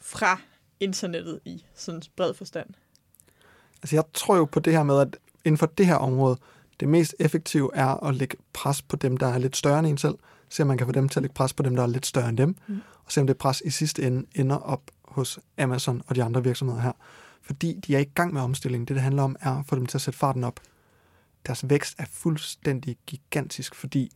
fra 0.00 0.40
internettet 0.80 1.40
i 1.44 1.64
sådan 1.74 2.02
bred 2.16 2.34
forstand? 2.34 2.66
Altså 3.82 3.96
jeg 3.96 4.04
tror 4.14 4.36
jo 4.36 4.44
på 4.44 4.60
det 4.60 4.72
her 4.72 4.82
med, 4.82 5.00
at 5.00 5.16
inden 5.44 5.58
for 5.58 5.66
det 5.66 5.86
her 5.86 5.94
område, 5.94 6.38
det 6.80 6.88
mest 6.88 7.14
effektive 7.18 7.70
er 7.74 8.06
at 8.06 8.14
lægge 8.14 8.36
pres 8.52 8.82
på 8.82 8.96
dem, 8.96 9.16
der 9.16 9.26
er 9.26 9.38
lidt 9.38 9.56
større 9.56 9.78
end 9.78 9.86
en 9.86 9.98
selv, 9.98 10.14
se 10.48 10.62
om 10.62 10.66
man 10.66 10.78
kan 10.78 10.86
få 10.86 10.92
dem 10.92 11.08
til 11.08 11.18
at 11.18 11.22
lægge 11.22 11.34
pres 11.34 11.52
på 11.52 11.62
dem, 11.62 11.76
der 11.76 11.82
er 11.82 11.86
lidt 11.86 12.06
større 12.06 12.28
end 12.28 12.36
dem, 12.36 12.56
mm. 12.66 12.80
og 13.04 13.12
se 13.12 13.20
om 13.20 13.26
det 13.26 13.38
pres 13.38 13.62
i 13.64 13.70
sidste 13.70 14.02
ende 14.02 14.26
ender 14.34 14.56
op 14.56 14.82
hos 15.10 15.38
Amazon 15.58 16.02
og 16.06 16.16
de 16.16 16.24
andre 16.24 16.44
virksomheder 16.44 16.80
her. 16.80 16.92
Fordi 17.42 17.80
de 17.86 17.94
er 17.94 17.98
i 17.98 18.04
gang 18.04 18.32
med 18.32 18.40
omstillingen. 18.40 18.88
Det, 18.88 18.94
det 18.94 19.02
handler 19.02 19.22
om, 19.22 19.36
er 19.40 19.58
at 19.58 19.66
få 19.66 19.76
dem 19.76 19.86
til 19.86 19.98
at 19.98 20.02
sætte 20.02 20.18
farten 20.18 20.44
op. 20.44 20.60
Deres 21.46 21.68
vækst 21.68 21.94
er 21.98 22.04
fuldstændig 22.10 22.96
gigantisk, 23.06 23.74
fordi 23.74 24.10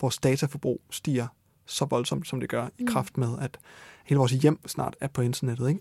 vores 0.00 0.18
dataforbrug 0.18 0.80
stiger 0.90 1.26
så 1.66 1.84
voldsomt, 1.84 2.28
som 2.28 2.40
det 2.40 2.48
gør, 2.48 2.64
mm. 2.64 2.70
i 2.78 2.84
kraft 2.88 3.18
med, 3.18 3.38
at 3.40 3.58
hele 4.04 4.18
vores 4.18 4.32
hjem 4.32 4.68
snart 4.68 4.96
er 5.00 5.08
på 5.08 5.22
internettet. 5.22 5.68
Ikke? 5.68 5.80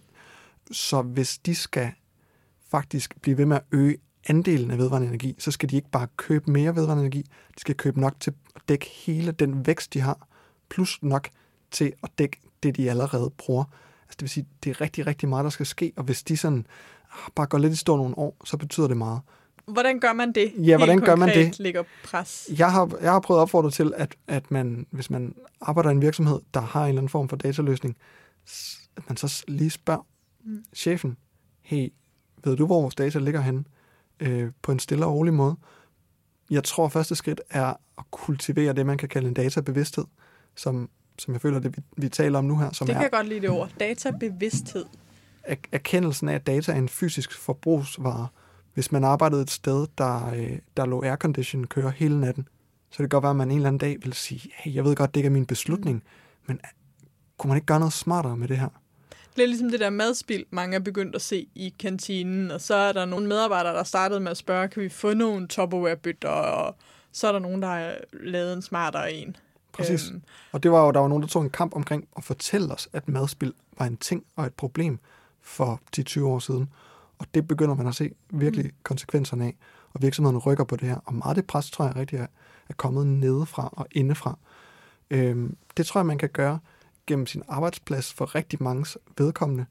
Så 0.71 1.01
hvis 1.01 1.37
de 1.37 1.55
skal 1.55 1.91
faktisk 2.67 3.21
blive 3.21 3.37
ved 3.37 3.45
med 3.45 3.57
at 3.57 3.63
øge 3.71 3.97
andelen 4.27 4.71
af 4.71 4.77
vedvarende 4.77 5.07
energi, 5.07 5.35
så 5.39 5.51
skal 5.51 5.69
de 5.69 5.75
ikke 5.75 5.89
bare 5.89 6.07
købe 6.17 6.51
mere 6.51 6.75
vedvarende 6.75 7.01
energi, 7.01 7.21
de 7.55 7.61
skal 7.61 7.75
købe 7.75 7.99
nok 7.99 8.15
til 8.19 8.33
at 8.55 8.61
dække 8.69 8.85
hele 9.05 9.31
den 9.31 9.65
vækst, 9.65 9.93
de 9.93 10.01
har, 10.01 10.27
plus 10.69 11.03
nok 11.03 11.29
til 11.71 11.93
at 12.03 12.09
dække 12.17 12.37
det, 12.63 12.77
de 12.77 12.89
allerede 12.89 13.29
bruger. 13.29 13.63
Altså 14.09 14.15
det 14.15 14.21
vil 14.21 14.29
sige, 14.29 14.45
det 14.63 14.69
er 14.69 14.81
rigtig, 14.81 15.07
rigtig 15.07 15.29
meget, 15.29 15.43
der 15.43 15.49
skal 15.49 15.65
ske, 15.65 15.93
og 15.95 16.03
hvis 16.03 16.23
de 16.23 16.37
sådan 16.37 16.65
ah, 17.11 17.31
bare 17.35 17.47
går 17.47 17.57
lidt 17.57 17.73
i 17.73 17.75
stå 17.75 17.97
nogle 17.97 18.17
år, 18.17 18.37
så 18.45 18.57
betyder 18.57 18.87
det 18.87 18.97
meget. 18.97 19.21
Hvordan 19.65 19.99
gør 19.99 20.13
man 20.13 20.31
det? 20.31 20.53
Ja, 20.57 20.77
hvordan 20.77 20.99
gør 20.99 21.15
man 21.15 21.29
det? 21.29 21.59
Ligger 21.59 21.83
pres. 22.03 22.49
Jeg 22.57 22.71
har, 22.71 22.91
jeg 23.01 23.11
har 23.11 23.19
prøvet 23.19 23.39
at 23.39 23.41
opfordre 23.41 23.71
til, 23.71 23.93
at, 23.95 24.15
at 24.27 24.51
man, 24.51 24.87
hvis 24.91 25.09
man 25.09 25.35
arbejder 25.61 25.89
i 25.89 25.93
en 25.93 26.01
virksomhed, 26.01 26.39
der 26.53 26.59
har 26.59 26.83
en 26.83 26.89
eller 26.89 26.99
anden 26.99 27.09
form 27.09 27.29
for 27.29 27.35
dataløsning, 27.35 27.97
at 28.97 29.03
man 29.09 29.17
så 29.17 29.43
lige 29.47 29.69
spørger 29.69 30.05
mm. 30.43 30.63
chefen, 30.75 31.17
hey, 31.61 31.93
ved 32.43 32.57
du, 32.57 32.65
hvor 32.65 32.81
vores 32.81 32.95
data 32.95 33.19
ligger 33.19 33.41
henne? 33.41 33.63
øh, 34.19 34.51
på 34.61 34.71
en 34.71 34.79
stille 34.79 35.05
og 35.05 35.13
rolig 35.13 35.33
måde. 35.33 35.55
Jeg 36.49 36.63
tror, 36.63 36.85
at 36.85 36.91
første 36.91 37.15
skridt 37.15 37.41
er 37.49 37.73
at 37.97 38.03
kultivere 38.11 38.73
det, 38.73 38.85
man 38.85 38.97
kan 38.97 39.09
kalde 39.09 39.27
en 39.27 39.33
databevidsthed, 39.33 40.05
som, 40.55 40.89
som 41.19 41.33
jeg 41.33 41.41
føler, 41.41 41.59
det 41.59 41.77
vi, 41.77 41.81
vi 41.97 42.09
taler 42.09 42.39
om 42.39 42.45
nu 42.45 42.57
her. 42.57 42.71
Som 42.71 42.87
det 42.87 42.93
kan 42.93 43.01
er, 43.01 43.05
jeg 43.05 43.11
godt 43.11 43.27
lide 43.27 43.41
det 43.41 43.49
ord. 43.49 43.69
Databevidsthed. 43.79 44.85
Er, 45.43 45.55
erkendelsen 45.71 46.29
af, 46.29 46.35
at 46.35 46.47
data 46.47 46.71
er 46.71 46.75
en 46.75 46.89
fysisk 46.89 47.37
forbrugsvare. 47.37 48.27
Hvis 48.73 48.91
man 48.91 49.03
arbejdede 49.03 49.41
et 49.41 49.51
sted, 49.51 49.87
der, 49.97 50.31
øh, 50.33 50.59
der 50.77 50.85
lå 50.85 51.03
aircondition 51.03 51.67
kører 51.67 51.89
hele 51.89 52.19
natten, 52.19 52.47
så 52.89 53.03
det 53.03 53.09
kan 53.09 53.09
godt 53.09 53.23
være, 53.23 53.29
at 53.29 53.35
man 53.35 53.51
en 53.51 53.57
eller 53.57 53.67
anden 53.67 53.79
dag 53.79 53.97
vil 54.03 54.13
sige, 54.13 54.51
hey, 54.55 54.75
jeg 54.75 54.83
ved 54.83 54.95
godt, 54.95 55.13
det 55.13 55.19
ikke 55.19 55.27
er 55.27 55.31
min 55.31 55.45
beslutning, 55.45 56.03
men 56.45 56.59
kunne 57.37 57.47
man 57.47 57.57
ikke 57.57 57.65
gøre 57.65 57.79
noget 57.79 57.93
smartere 57.93 58.37
med 58.37 58.47
det 58.47 58.57
her? 58.57 58.69
Det 59.35 59.43
er 59.43 59.47
ligesom 59.47 59.71
det 59.71 59.79
der 59.79 59.89
madspil, 59.89 60.45
mange 60.49 60.75
er 60.75 60.79
begyndt 60.79 61.15
at 61.15 61.21
se 61.21 61.47
i 61.55 61.73
kantinen, 61.79 62.51
og 62.51 62.61
så 62.61 62.75
er 62.75 62.91
der 62.91 63.05
nogle 63.05 63.27
medarbejdere, 63.27 63.73
der 63.73 63.83
startede 63.83 64.19
med 64.19 64.31
at 64.31 64.37
spørge, 64.37 64.67
kan 64.67 64.83
vi 64.83 64.89
få 64.89 65.13
nogle 65.13 65.47
Tupperware-bytter, 65.47 66.29
og 66.29 66.75
så 67.11 67.27
er 67.27 67.31
der 67.31 67.39
nogen, 67.39 67.61
der 67.61 67.67
har 67.67 67.97
lavet 68.13 68.53
en 68.53 68.61
smartere 68.61 69.13
en. 69.13 69.35
Præcis. 69.79 70.09
Øhm. 70.09 70.21
Og 70.51 70.63
det 70.63 70.71
var 70.71 70.85
jo, 70.85 70.91
der 70.91 70.99
var 70.99 71.07
nogen, 71.07 71.23
der 71.23 71.29
tog 71.29 71.43
en 71.43 71.49
kamp 71.49 71.75
omkring 71.75 72.07
at 72.17 72.23
fortælle 72.23 72.73
os, 72.73 72.89
at 72.93 73.07
madspil 73.07 73.53
var 73.77 73.85
en 73.85 73.97
ting 73.97 74.23
og 74.35 74.45
et 74.45 74.53
problem 74.53 74.99
for 75.41 75.81
10-20 75.97 76.23
år 76.23 76.39
siden. 76.39 76.69
Og 77.19 77.25
det 77.33 77.47
begynder 77.47 77.75
man 77.75 77.87
at 77.87 77.95
se 77.95 78.11
virkelig 78.29 78.65
mm. 78.65 78.71
konsekvenserne 78.83 79.45
af, 79.45 79.55
og 79.93 80.01
virksomhederne 80.01 80.39
rykker 80.39 80.63
på 80.63 80.75
det 80.75 80.87
her. 80.87 80.97
Og 81.05 81.13
meget 81.13 81.35
det 81.35 81.47
pres, 81.47 81.71
tror 81.71 81.85
jeg 81.85 81.95
rigtig 81.95 82.19
er, 82.19 82.27
er 82.69 82.73
kommet 82.73 83.07
nedefra 83.07 83.69
og 83.71 83.87
indefra. 83.91 84.37
Øhm, 85.09 85.57
det 85.77 85.85
tror 85.85 85.99
jeg, 85.99 86.05
man 86.05 86.17
kan 86.17 86.29
gøre 86.29 86.59
gennem 87.07 87.27
sin 87.27 87.43
arbejdsplads 87.47 88.13
for 88.13 88.35
rigtig 88.35 88.63
mange 88.63 88.99
vedkommende. 89.17 89.65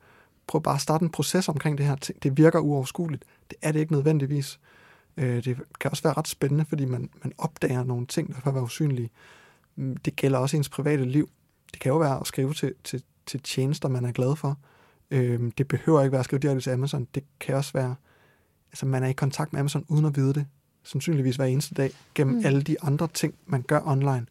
Prøv 0.46 0.62
bare 0.62 0.74
at 0.74 0.80
starte 0.80 1.02
en 1.02 1.10
proces 1.10 1.48
omkring 1.48 1.78
det 1.78 1.86
her. 1.86 1.94
Det 2.22 2.36
virker 2.36 2.58
uoverskueligt. 2.58 3.24
Det 3.50 3.58
er 3.62 3.72
det 3.72 3.80
ikke 3.80 3.92
nødvendigvis. 3.92 4.60
Øh, 5.16 5.44
det 5.44 5.58
kan 5.80 5.90
også 5.90 6.02
være 6.02 6.12
ret 6.12 6.28
spændende, 6.28 6.64
fordi 6.64 6.84
man, 6.84 7.10
man 7.22 7.32
opdager 7.38 7.84
nogle 7.84 8.06
ting, 8.06 8.34
der 8.34 8.40
kan 8.40 8.54
være 8.54 8.62
usynlige. 8.62 9.10
Mm, 9.78 9.96
det 9.96 10.16
gælder 10.16 10.38
også 10.38 10.56
ens 10.56 10.68
private 10.68 11.04
liv. 11.04 11.30
Det 11.72 11.80
kan 11.80 11.90
jo 11.90 11.98
være 11.98 12.20
at 12.20 12.26
skrive 12.26 12.54
til, 12.54 12.74
til, 12.84 13.02
til 13.26 13.42
tjenester, 13.42 13.88
man 13.88 14.04
er 14.04 14.12
glad 14.12 14.36
for. 14.36 14.58
Øh, 15.10 15.40
det 15.58 15.68
behøver 15.68 16.02
ikke 16.02 16.12
være 16.12 16.18
at 16.18 16.24
skrive 16.24 16.40
direkte 16.40 16.60
til 16.60 16.70
Amazon. 16.70 17.08
Det 17.14 17.24
kan 17.40 17.54
også 17.54 17.72
være, 17.72 17.94
altså 18.70 18.86
man 18.86 19.02
er 19.02 19.08
i 19.08 19.12
kontakt 19.12 19.52
med 19.52 19.60
Amazon 19.60 19.84
uden 19.88 20.04
at 20.04 20.16
vide 20.16 20.34
det. 20.34 20.46
Sandsynligvis 20.82 21.36
hver 21.36 21.44
eneste 21.44 21.74
dag, 21.74 21.90
gennem 22.14 22.36
mm. 22.36 22.46
alle 22.46 22.62
de 22.62 22.82
andre 22.82 23.08
ting, 23.14 23.34
man 23.46 23.62
gør 23.62 23.80
online. 23.86 24.26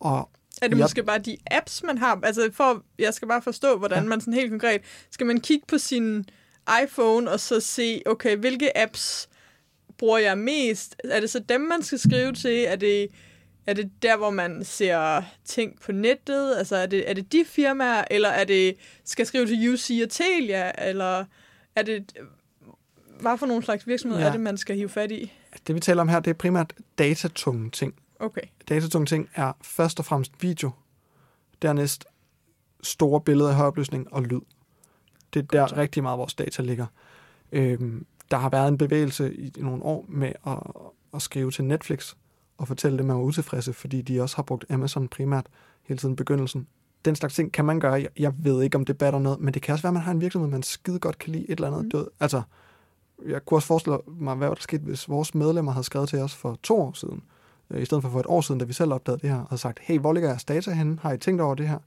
Og 0.00 0.30
er 0.62 0.68
det 0.68 0.76
måske 0.76 1.02
bare 1.02 1.18
de 1.18 1.36
apps, 1.50 1.82
man 1.82 1.98
har? 1.98 2.20
Altså, 2.22 2.50
for, 2.52 2.82
jeg 2.98 3.14
skal 3.14 3.28
bare 3.28 3.42
forstå, 3.42 3.78
hvordan 3.78 4.02
ja. 4.02 4.08
man 4.08 4.20
sådan 4.20 4.34
helt 4.34 4.50
konkret... 4.50 4.80
Skal 5.10 5.26
man 5.26 5.40
kigge 5.40 5.64
på 5.68 5.78
sin 5.78 6.24
iPhone 6.84 7.30
og 7.30 7.40
så 7.40 7.60
se, 7.60 8.02
okay, 8.06 8.36
hvilke 8.36 8.78
apps 8.78 9.28
bruger 9.98 10.18
jeg 10.18 10.38
mest? 10.38 10.96
Er 11.04 11.20
det 11.20 11.30
så 11.30 11.38
dem, 11.38 11.60
man 11.60 11.82
skal 11.82 11.98
skrive 11.98 12.32
til? 12.32 12.64
Er 12.64 12.76
det, 12.76 13.08
er 13.66 13.74
det 13.74 13.90
der, 14.02 14.16
hvor 14.16 14.30
man 14.30 14.64
ser 14.64 15.22
ting 15.44 15.80
på 15.80 15.92
nettet? 15.92 16.56
Altså, 16.56 16.76
er 16.76 16.86
det, 16.86 17.10
er 17.10 17.14
det 17.14 17.32
de 17.32 17.44
firmaer? 17.44 18.04
Eller 18.10 18.28
er 18.28 18.44
det, 18.44 18.76
skal 19.04 19.26
skrive 19.26 19.46
til 19.46 19.72
UC 19.72 20.00
og 20.04 20.10
Telia? 20.10 20.72
Eller 20.88 21.24
er 21.76 21.82
det... 21.82 22.12
Hvad 23.20 23.38
for 23.38 23.46
nogle 23.46 23.62
slags 23.62 23.86
virksomheder 23.86 24.22
ja. 24.22 24.28
er 24.28 24.32
det, 24.32 24.40
man 24.40 24.56
skal 24.56 24.76
hive 24.76 24.88
fat 24.88 25.10
i? 25.10 25.32
Det, 25.66 25.74
vi 25.74 25.80
taler 25.80 26.00
om 26.00 26.08
her, 26.08 26.20
det 26.20 26.30
er 26.30 26.34
primært 26.34 26.72
datatunge 26.98 27.70
ting. 27.70 27.94
Okay. 28.18 28.40
Datatunge 28.68 29.06
ting 29.06 29.28
er 29.34 29.52
først 29.62 29.98
og 29.98 30.04
fremmest 30.04 30.32
video, 30.40 30.70
dernæst 31.62 32.04
store 32.82 33.20
billeder 33.20 33.50
i 33.50 33.54
høj 33.54 33.66
opløsning 33.66 34.12
og 34.12 34.22
lyd. 34.22 34.40
Det 35.34 35.42
er 35.42 35.46
der 35.52 35.66
så. 35.66 35.76
rigtig 35.76 36.02
meget 36.02 36.18
vores 36.18 36.34
data 36.34 36.62
ligger. 36.62 36.86
Øhm, 37.52 38.06
der 38.30 38.36
har 38.36 38.48
været 38.48 38.68
en 38.68 38.78
bevægelse 38.78 39.34
i, 39.34 39.52
i 39.56 39.62
nogle 39.62 39.82
år 39.82 40.04
med 40.08 40.32
at, 40.46 40.58
at 41.14 41.22
skrive 41.22 41.50
til 41.50 41.64
Netflix 41.64 42.14
og 42.58 42.68
fortælle 42.68 42.98
dem, 42.98 43.04
at 43.04 43.06
man 43.06 43.16
var 43.16 43.22
utilfredse, 43.22 43.72
fordi 43.72 44.02
de 44.02 44.22
også 44.22 44.36
har 44.36 44.42
brugt 44.42 44.64
Amazon 44.70 45.08
primært 45.08 45.46
hele 45.82 45.98
tiden 45.98 46.16
begyndelsen. 46.16 46.66
Den 47.04 47.16
slags 47.16 47.34
ting 47.34 47.52
kan 47.52 47.64
man 47.64 47.80
gøre. 47.80 48.06
Jeg, 48.18 48.32
ved 48.38 48.62
ikke, 48.62 48.76
om 48.76 48.84
det 48.84 48.98
batter 48.98 49.18
noget, 49.18 49.40
men 49.40 49.54
det 49.54 49.62
kan 49.62 49.72
også 49.72 49.82
være, 49.82 49.90
at 49.90 49.94
man 49.94 50.02
har 50.02 50.12
en 50.12 50.20
virksomhed, 50.20 50.50
man 50.50 50.62
skide 50.62 50.98
godt 50.98 51.18
kan 51.18 51.32
lide 51.32 51.44
et 51.44 51.50
eller 51.50 51.66
andet 51.66 51.84
Mm. 51.84 51.90
død. 51.90 52.06
Altså, 52.20 52.42
jeg 53.26 53.44
kunne 53.44 53.58
også 53.58 53.68
forestille 53.68 53.98
mig, 54.06 54.34
hvad 54.34 54.48
der 54.48 54.54
sket, 54.58 54.80
hvis 54.80 55.08
vores 55.08 55.34
medlemmer 55.34 55.72
havde 55.72 55.84
skrevet 55.84 56.08
til 56.08 56.18
os 56.18 56.34
for 56.34 56.58
to 56.62 56.80
år 56.80 56.92
siden, 56.92 57.22
øh, 57.70 57.82
i 57.82 57.84
stedet 57.84 58.02
for 58.02 58.10
for 58.10 58.20
et 58.20 58.26
år 58.28 58.40
siden, 58.40 58.58
da 58.58 58.64
vi 58.64 58.72
selv 58.72 58.92
opdagede 58.92 59.20
det 59.20 59.30
her, 59.30 59.44
og 59.50 59.58
sagt, 59.58 59.78
hey, 59.82 59.98
hvor 59.98 60.12
ligger 60.12 60.28
jeres 60.28 60.44
data 60.44 60.70
henne? 60.72 60.98
Har 61.02 61.12
I 61.12 61.18
tænkt 61.18 61.40
over 61.40 61.54
det 61.54 61.68
her? 61.68 61.78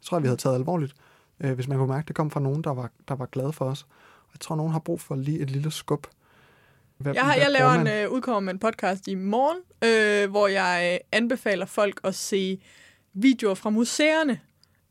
Så 0.00 0.08
tror 0.08 0.16
jeg, 0.16 0.22
vi 0.22 0.28
havde 0.28 0.40
taget 0.40 0.54
alvorligt, 0.54 0.94
øh, 1.40 1.52
hvis 1.52 1.68
man 1.68 1.78
kunne 1.78 1.88
mærke, 1.88 2.04
at 2.04 2.08
det 2.08 2.16
kom 2.16 2.30
fra 2.30 2.40
nogen, 2.40 2.64
der 2.64 2.70
var, 2.70 2.90
der 3.08 3.14
var 3.14 3.26
glade 3.26 3.52
for 3.52 3.64
os. 3.64 3.82
Og 4.22 4.30
jeg 4.34 4.40
tror, 4.40 4.56
nogen 4.56 4.72
har 4.72 4.78
brug 4.78 5.00
for 5.00 5.14
lige 5.16 5.40
et 5.40 5.50
lille 5.50 5.70
skub. 5.70 6.06
Hvad, 6.98 7.14
Jeg, 7.14 7.24
har, 7.24 7.34
jeg 7.34 7.50
laver 7.50 7.70
en 7.70 7.86
øh, 7.86 8.10
udkommer 8.10 8.40
med 8.40 8.52
en 8.52 8.58
podcast 8.58 9.08
i 9.08 9.14
morgen, 9.14 9.58
øh, 9.84 10.30
hvor 10.30 10.48
jeg 10.48 10.90
øh, 10.94 11.00
anbefaler 11.12 11.66
folk 11.66 12.00
at 12.04 12.14
se 12.14 12.60
videoer 13.12 13.54
fra 13.54 13.70
museerne. 13.70 14.40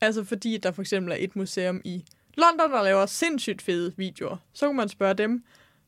Altså 0.02 0.24
fordi 0.24 0.58
der 0.58 0.72
for 0.72 0.82
eksempel 0.82 1.12
er 1.12 1.18
et 1.20 1.36
museum 1.36 1.82
i 1.86 2.06
London, 2.38 2.72
der 2.72 2.84
laver 2.84 3.06
sindssygt 3.06 3.62
fede 3.62 3.94
videoer. 3.98 4.38
Så 4.54 4.68
kan 4.68 4.76
man 4.76 4.90
spørge 4.90 5.14
dem. 5.14 5.44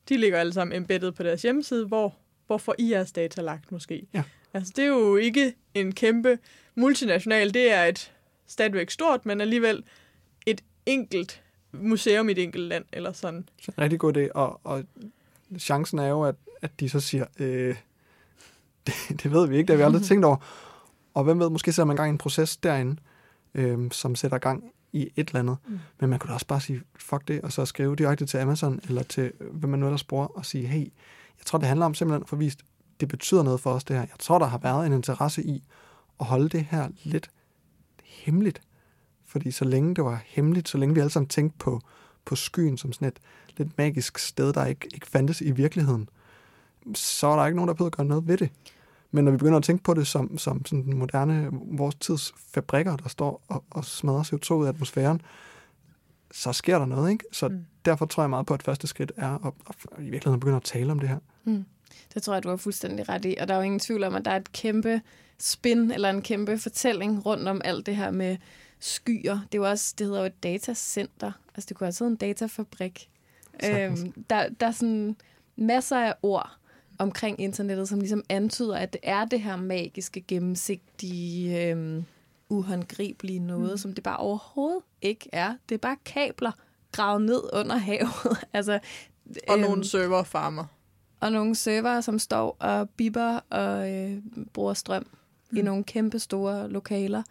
De 0.09 0.17
ligger 0.17 0.39
alle 0.39 0.53
sammen 0.53 0.77
embedded 0.77 1.11
på 1.11 1.23
deres 1.23 1.41
hjemmeside, 1.41 1.85
hvor, 1.85 2.15
hvor 2.47 2.57
får 2.57 2.75
I 2.77 2.91
jeres 2.91 3.11
data 3.11 3.41
lagt 3.41 3.71
måske? 3.71 4.07
Ja. 4.13 4.23
Altså 4.53 4.73
det 4.75 4.83
er 4.83 4.87
jo 4.87 5.15
ikke 5.15 5.53
en 5.73 5.91
kæmpe 5.91 6.39
multinational, 6.75 7.53
det 7.53 7.71
er 7.71 7.83
et 7.83 8.11
stadigvæk 8.47 8.89
stort, 8.89 9.25
men 9.25 9.41
alligevel 9.41 9.83
et 10.45 10.61
enkelt 10.85 11.41
museum 11.71 12.29
i 12.29 12.31
et 12.31 12.37
enkelt 12.37 12.63
land, 12.63 12.85
eller 12.93 13.11
sådan. 13.11 13.49
Så 13.61 13.71
en 13.77 13.83
rigtig 13.83 13.99
god 13.99 14.17
idé, 14.17 14.31
og, 14.35 14.61
og 14.63 14.83
chancen 15.59 15.99
er 15.99 16.07
jo, 16.07 16.23
at, 16.23 16.35
at 16.61 16.79
de 16.79 16.89
så 16.89 16.99
siger, 16.99 17.25
øh, 17.39 17.75
det, 18.87 19.23
det 19.23 19.31
ved 19.31 19.47
vi 19.47 19.57
ikke, 19.57 19.67
det 19.67 19.73
har 19.73 19.77
vi 19.77 19.93
aldrig 19.93 20.07
tænkt 20.09 20.25
over. 20.25 20.37
Og 21.13 21.23
hvem 21.23 21.39
ved, 21.39 21.49
måske 21.49 21.71
sætter 21.71 21.85
man 21.85 21.95
gang 21.95 22.09
i 22.09 22.11
en 22.11 22.17
proces 22.17 22.57
derinde, 22.57 22.95
øh, 23.53 23.91
som 23.91 24.15
sætter 24.15 24.37
gang 24.37 24.63
i 24.93 25.09
et 25.15 25.27
eller 25.27 25.39
andet. 25.39 25.57
Mm. 25.67 25.79
Men 25.99 26.09
man 26.09 26.19
kunne 26.19 26.29
da 26.29 26.33
også 26.33 26.47
bare 26.47 26.61
sige, 26.61 26.81
fuck 26.95 27.27
det, 27.27 27.41
og 27.41 27.51
så 27.51 27.65
skrive 27.65 27.95
direkte 27.95 28.25
til 28.25 28.37
Amazon, 28.37 28.79
eller 28.87 29.03
til 29.03 29.31
hvem 29.51 29.69
man 29.69 29.79
nu 29.79 29.85
ellers 29.85 30.03
bruger, 30.03 30.25
og 30.25 30.45
sige, 30.45 30.67
hey, 30.67 30.79
jeg 31.39 31.45
tror, 31.45 31.59
det 31.59 31.67
handler 31.67 31.85
om 31.85 31.93
simpelthen 31.93 32.23
at 32.23 32.29
få 32.29 32.35
vist, 32.35 32.59
det 32.99 33.07
betyder 33.07 33.43
noget 33.43 33.59
for 33.59 33.71
os, 33.71 33.83
det 33.83 33.95
her. 33.95 34.01
Jeg 34.01 34.19
tror, 34.19 34.39
der 34.39 34.45
har 34.45 34.57
været 34.57 34.85
en 34.85 34.93
interesse 34.93 35.43
i 35.43 35.63
at 36.19 36.25
holde 36.25 36.49
det 36.49 36.67
her 36.69 36.89
lidt 37.03 37.29
hemmeligt. 38.03 38.61
Fordi 39.25 39.51
så 39.51 39.65
længe 39.65 39.95
det 39.95 40.03
var 40.03 40.23
hemmeligt, 40.25 40.69
så 40.69 40.77
længe 40.77 40.95
vi 40.95 41.01
alle 41.01 41.11
sammen 41.11 41.29
tænkte 41.29 41.57
på, 41.57 41.81
på 42.25 42.35
skyen 42.35 42.77
som 42.77 42.93
sådan 42.93 43.07
et 43.07 43.19
lidt 43.57 43.77
magisk 43.77 44.17
sted, 44.17 44.53
der 44.53 44.65
ikke, 44.65 44.87
ikke 44.93 45.07
fandtes 45.07 45.41
i 45.41 45.51
virkeligheden, 45.51 46.09
så 46.95 47.27
er 47.27 47.35
der 47.35 47.45
ikke 47.45 47.55
nogen, 47.55 47.67
der 47.67 47.73
behøver 47.73 47.89
at 47.89 47.97
gøre 47.97 48.05
noget 48.05 48.27
ved 48.27 48.37
det. 48.37 48.49
Men 49.11 49.25
når 49.25 49.31
vi 49.31 49.37
begynder 49.37 49.57
at 49.57 49.63
tænke 49.63 49.83
på 49.83 49.93
det 49.93 50.07
som, 50.07 50.37
som 50.37 50.65
sådan 50.65 50.85
den 50.85 50.97
moderne, 50.97 51.49
vores 51.51 51.95
tids 51.95 52.33
fabrikker, 52.53 52.95
der 52.95 53.09
står 53.09 53.43
og, 53.47 53.63
og 53.71 53.85
smadrer 53.85 54.23
CO2 54.23 54.53
ud 54.53 54.65
af 54.65 54.69
atmosfæren, 54.69 55.21
så 56.31 56.53
sker 56.53 56.79
der 56.79 56.85
noget, 56.85 57.11
ikke? 57.11 57.25
Så 57.31 57.47
Mm. 57.47 57.65
derfor 57.85 58.05
tror 58.05 58.23
jeg 58.23 58.29
meget 58.29 58.45
på, 58.45 58.53
at 58.53 58.63
første 58.63 58.87
skridt 58.87 59.11
er 59.17 59.47
at, 59.47 59.53
at 59.69 59.75
i 59.99 60.09
virkeligheden 60.09 60.39
begynde 60.39 60.57
at 60.57 60.63
tale 60.63 60.91
om 60.91 60.99
det 60.99 61.09
her. 61.09 61.17
Mm. 61.43 61.65
Det 62.13 62.23
tror 62.23 62.33
jeg, 62.33 62.43
du 62.43 62.49
har 62.49 62.55
fuldstændig 62.57 63.09
ret 63.09 63.25
i. 63.25 63.35
Og 63.39 63.47
der 63.47 63.53
er 63.53 63.57
jo 63.57 63.63
ingen 63.63 63.79
tvivl 63.79 64.03
om, 64.03 64.15
at 64.15 64.25
der 64.25 64.31
er 64.31 64.35
et 64.37 64.51
kæmpe 64.51 65.01
spin 65.39 65.91
eller 65.91 66.09
en 66.09 66.21
kæmpe 66.21 66.57
fortælling 66.57 67.25
rundt 67.25 67.47
om 67.47 67.61
alt 67.63 67.85
det 67.85 67.95
her 67.95 68.11
med 68.11 68.37
skyer. 68.79 69.39
Det 69.51 69.57
jo 69.57 69.69
også, 69.69 69.95
det 69.97 70.07
hedder 70.07 70.19
jo 70.19 70.25
et 70.25 70.43
datacenter. 70.43 71.31
Altså 71.55 71.65
det 71.69 71.77
kunne 71.77 71.87
også 71.87 72.03
hedde 72.03 72.11
en 72.11 72.17
datafabrik. 72.17 73.09
Sagtens. 73.59 74.01
Øhm, 74.01 74.23
der, 74.29 74.49
der 74.49 74.67
er 74.67 74.71
sådan 74.71 75.15
masser 75.55 75.97
af 75.99 76.13
ord 76.23 76.57
omkring 76.99 77.41
internettet, 77.41 77.89
som 77.89 77.99
ligesom 77.99 78.23
antyder, 78.29 78.77
at 78.77 78.93
det 78.93 79.01
er 79.03 79.25
det 79.25 79.41
her 79.41 79.55
magiske, 79.55 80.21
gennemsigtige, 80.21 81.69
øhm, 81.69 82.05
uhåndgribelige 82.49 83.39
noget, 83.39 83.71
mm. 83.71 83.77
som 83.77 83.93
det 83.93 84.03
bare 84.03 84.17
overhovedet 84.17 84.83
ikke 85.01 85.29
er. 85.31 85.55
Det 85.69 85.75
er 85.75 85.79
bare 85.79 85.97
kabler 86.05 86.51
gravet 86.91 87.21
ned 87.21 87.41
under 87.53 87.77
havet. 87.77 88.37
altså, 88.53 88.79
Og 89.47 89.59
nogle 89.59 89.85
serverfarmer. 89.85 90.65
og 91.19 91.31
nogle 91.31 91.55
server, 91.55 92.01
som 92.01 92.19
står 92.19 92.57
og 92.59 92.89
bipper 92.89 93.39
og 93.49 93.91
øh, 93.91 94.17
bruger 94.53 94.73
strøm 94.73 95.07
mm. 95.51 95.57
i 95.57 95.61
nogle 95.61 95.83
kæmpe 95.83 96.19
store 96.19 96.69
lokaler. 96.69 97.23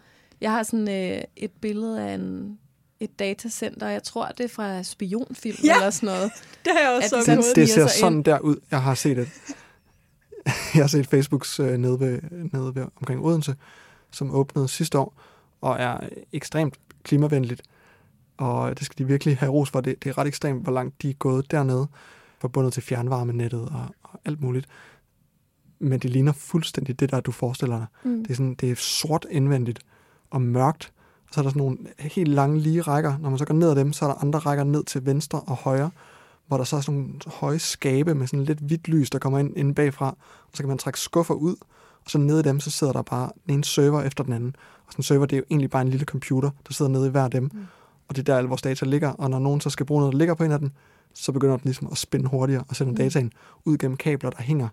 Jeg 0.45 0.53
har 0.53 0.63
sådan 0.63 0.89
øh, 0.89 1.23
et 1.37 1.51
billede 1.61 2.03
af 2.09 2.15
en, 2.15 2.59
et 3.01 3.19
datacenter, 3.19 3.89
jeg 3.89 4.03
tror, 4.03 4.27
det 4.29 4.45
er 4.45 4.49
fra 4.49 4.83
spionfilm 4.83 5.57
Ja. 5.65 5.75
eller 5.75 5.91
sådan 5.91 6.07
noget. 6.07 6.31
Det 6.65 6.73
har 6.73 6.81
jeg 6.81 6.91
også 7.03 7.17
At 7.17 7.25
så 7.25 7.53
de 7.57 7.61
Det, 7.61 7.69
ser 7.71 7.87
sådan 7.87 8.13
ind. 8.17 8.25
der 8.25 8.39
ud. 8.39 8.57
Jeg 8.71 8.83
har 8.83 8.95
set 8.95 9.17
det. 9.17 9.29
Jeg 10.75 10.83
har 10.83 10.87
set 10.87 11.07
Facebooks 11.07 11.61
øh, 11.61 11.77
nede, 11.79 12.01
ved, 12.01 12.21
nede 12.53 12.75
ved 12.75 12.87
omkring 12.97 13.25
Odense, 13.25 13.55
som 14.11 14.35
åbnede 14.35 14.69
sidste 14.69 14.99
år, 14.99 15.15
og 15.61 15.77
er 15.81 16.01
ekstremt 16.33 16.75
klimavenligt. 17.03 17.63
Og 18.37 18.79
det 18.79 18.87
skal 18.87 18.99
de 18.99 19.07
virkelig 19.07 19.37
have 19.39 19.53
ros 19.53 19.71
for. 19.71 19.81
Det, 19.81 20.05
det 20.05 20.11
er 20.11 20.19
ret 20.19 20.27
ekstremt, 20.27 20.63
hvor 20.63 20.73
langt 20.73 21.03
de 21.03 21.11
er 21.11 21.15
gået 21.15 21.51
dernede, 21.51 21.87
forbundet 22.39 22.73
til 22.73 22.83
fjernvarmenettet 22.83 23.61
og, 23.61 23.87
og 24.03 24.21
alt 24.25 24.41
muligt. 24.41 24.67
Men 25.79 26.01
det 26.01 26.11
ligner 26.11 26.33
fuldstændig 26.33 27.01
det 27.01 27.11
der, 27.11 27.21
du 27.21 27.33
forestiller 27.33 27.77
dig. 27.79 27.87
Mm. 28.05 28.23
Det 28.25 28.31
er, 28.31 28.35
sådan, 28.35 28.55
det 28.55 28.71
er 28.71 28.75
sort 28.75 29.27
indvendigt 29.31 29.79
og 30.35 30.43
mørkt. 30.43 30.93
Og 31.29 31.35
så 31.35 31.41
er 31.41 31.43
der 31.43 31.51
sådan 31.51 31.61
nogle 31.63 31.79
helt 31.99 32.29
lange 32.29 32.61
lige 32.61 32.81
rækker. 32.81 33.19
Når 33.19 33.31
man 33.31 33.39
så 33.39 33.45
går 33.45 33.55
ned 33.55 33.71
ad 33.71 33.77
dem, 33.77 33.93
så 33.93 34.05
er 34.05 34.09
der 34.09 34.23
andre 34.23 34.39
rækker 34.39 34.65
ned 34.65 34.85
til 34.85 35.07
venstre 35.07 35.41
og 35.41 35.57
højre, 35.57 35.91
hvor 36.47 36.57
der 36.57 36.65
så 36.65 36.77
er 36.77 36.81
sådan 36.81 37.01
nogle 37.01 37.15
høje 37.27 37.59
skabe 37.59 38.15
med 38.15 38.27
sådan 38.27 38.45
lidt 38.45 38.59
hvidt 38.59 38.89
lys, 38.89 39.11
der 39.11 39.19
kommer 39.19 39.39
ind 39.39 39.57
inde 39.57 39.75
bagfra. 39.75 40.09
Og 40.45 40.51
så 40.55 40.63
kan 40.63 40.69
man 40.69 40.79
trække 40.79 41.01
skuffer 41.01 41.35
ud, 41.35 41.57
og 42.05 42.11
så 42.11 42.19
nede 42.19 42.41
i 42.41 42.43
dem, 42.43 42.61
så 42.61 42.71
sidder 42.71 42.93
der 42.93 43.03
bare 43.03 43.31
den 43.47 43.55
ene 43.55 43.65
server 43.65 44.03
efter 44.03 44.25
den 44.25 44.33
anden. 44.33 44.57
Og 44.87 44.93
sådan 44.93 45.01
en 45.01 45.03
server, 45.03 45.27
det 45.27 45.37
er 45.37 45.39
jo 45.39 45.45
egentlig 45.51 45.71
bare 45.71 45.83
en 45.83 45.89
lille 45.89 46.07
computer, 46.07 46.51
der 46.69 46.73
sidder 46.73 46.91
nede 46.91 47.07
i 47.07 47.11
hver 47.11 47.25
af 47.25 47.31
dem. 47.31 47.43
Mm. 47.43 47.67
Og 48.09 48.17
det 48.17 48.23
er 48.23 48.25
der, 48.25 48.37
alle 48.39 48.49
vores 48.49 48.63
data 48.63 48.87
ligger. 48.87 49.09
Og 49.09 49.31
når 49.31 49.39
nogen 49.39 49.61
så 49.61 49.71
skal 49.71 49.87
bruge 49.87 50.01
noget, 50.01 50.13
der 50.13 50.19
ligger 50.19 50.35
på 50.35 50.45
en 50.45 50.53
af 50.53 50.59
dem, 50.59 50.71
så 51.15 51.33
begynder 51.33 51.57
den 51.57 51.65
ligesom 51.65 51.89
at 51.93 51.99
spænde 51.99 52.29
hurtigere 52.29 52.65
og 52.69 52.77
sende 52.77 52.93
Mm. 52.93 52.97
dataen 52.97 53.33
ud 53.65 53.79
gennem 53.79 53.97
kabler, 53.97 54.31
der 54.31 54.43
hænger 54.43 54.69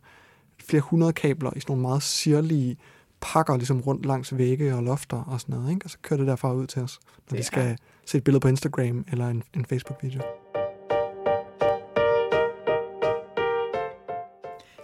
flere 0.67 0.81
hundrede 0.81 1.13
kabler 1.13 1.51
i 1.55 1.59
sådan 1.59 1.71
nogle 1.71 1.81
meget 1.81 2.03
sirlige 2.03 2.77
pakker 3.21 3.57
ligesom 3.57 3.81
rundt 3.81 4.05
langs 4.05 4.37
vægge 4.37 4.75
og 4.75 4.83
lofter 4.83 5.23
og 5.23 5.41
sådan 5.41 5.55
noget. 5.55 5.73
Ikke? 5.73 5.85
Og 5.85 5.89
så 5.89 5.97
kører 6.01 6.17
det 6.17 6.27
derfra 6.27 6.53
ud 6.53 6.67
til 6.67 6.81
os, 6.81 6.99
når 7.29 7.37
vi 7.37 7.43
skal 7.43 7.77
se 8.05 8.17
et 8.17 8.23
billede 8.23 8.39
på 8.39 8.47
Instagram 8.47 9.05
eller 9.11 9.27
en, 9.27 9.43
en 9.53 9.65
Facebook-video. 9.65 10.21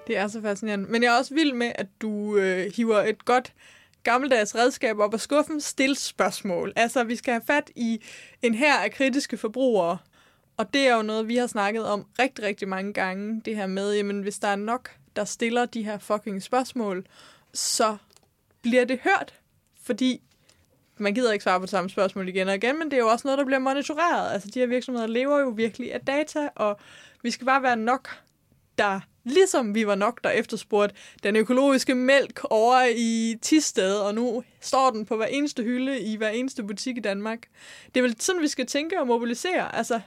Det 0.08 0.18
er 0.18 0.28
så 0.28 0.42
fascinerende. 0.42 0.86
Men 0.90 1.04
jeg 1.04 1.14
er 1.14 1.18
også 1.18 1.34
vild 1.34 1.54
med, 1.54 1.72
at 1.76 1.88
du 2.02 2.38
øh, 2.38 2.72
hiver 2.76 3.04
et 3.04 3.26
godt 3.26 3.54
gammeldags 4.04 4.56
redskab 4.56 5.00
op 5.00 5.14
af 5.14 5.20
skuffen. 5.20 5.62
Stil 5.62 5.96
spørgsmål. 5.96 6.74
Altså, 6.76 7.04
vi 7.04 7.16
skal 7.16 7.32
have 7.32 7.44
fat 7.48 7.72
i 7.76 8.02
en 8.42 8.56
her 8.56 8.78
af 8.78 8.92
kritiske 8.92 9.38
forbrugere. 9.38 9.98
Og 10.58 10.74
det 10.74 10.88
er 10.88 10.96
jo 10.96 11.02
noget, 11.02 11.28
vi 11.28 11.36
har 11.36 11.48
snakket 11.48 11.86
om 11.86 12.06
rigtig, 12.20 12.46
rigtig 12.46 12.68
mange 12.68 12.94
gange. 12.94 13.42
Det 13.46 13.56
her 13.56 13.68
med, 13.68 13.96
jamen, 13.96 14.22
hvis 14.22 14.40
der 14.40 14.48
er 14.48 14.56
nok, 14.56 14.90
der 15.16 15.26
stiller 15.26 15.66
de 15.66 15.84
her 15.84 15.98
fucking 15.98 16.44
spørgsmål, 16.44 17.06
så 17.54 17.98
bliver 18.62 18.86
det 18.86 19.00
hørt. 19.04 19.34
Fordi 19.84 20.22
man 20.98 21.14
gider 21.14 21.32
ikke 21.32 21.44
svare 21.44 21.60
på 21.60 21.66
det 21.66 21.70
samme 21.70 21.90
spørgsmål 21.90 22.28
igen 22.28 22.48
og 22.48 22.56
igen, 22.56 22.80
men 22.80 22.92
det 22.92 22.94
er 22.94 23.02
jo 23.02 23.08
også 23.08 23.28
noget, 23.28 23.38
der 23.38 23.46
bliver 23.46 23.60
monitoreret. 23.60 24.34
Altså, 24.34 24.50
de 24.54 24.60
her 24.60 24.68
virksomheder 24.68 25.08
lever 25.08 25.40
jo 25.40 25.50
virkelig 25.50 25.94
af 25.94 26.02
data, 26.02 26.50
og 26.56 26.80
vi 27.24 27.32
skal 27.32 27.46
bare 27.46 27.64
være 27.64 27.76
nok, 27.76 28.10
der 28.78 29.00
ligesom 29.24 29.76
vi 29.76 29.88
var 29.88 29.96
nok, 29.96 30.24
der 30.24 30.30
efterspurgte 30.30 30.96
den 31.24 31.36
økologiske 31.36 31.96
mælk 31.96 32.40
over 32.44 32.84
i 32.96 33.36
Tisted, 33.42 33.96
og 33.96 34.16
nu 34.16 34.44
står 34.62 34.92
den 34.92 35.06
på 35.06 35.16
hver 35.16 35.26
eneste 35.26 35.64
hylde 35.64 36.00
i 36.00 36.16
hver 36.18 36.30
eneste 36.30 36.64
butik 36.64 36.98
i 36.98 37.02
Danmark. 37.02 37.40
Det 37.86 37.98
er 37.98 38.02
vel 38.02 38.22
sådan, 38.22 38.42
vi 38.42 38.48
skal 38.48 38.66
tænke 38.66 39.00
og 39.00 39.08
mobilisere. 39.08 39.76
Altså, 39.76 40.00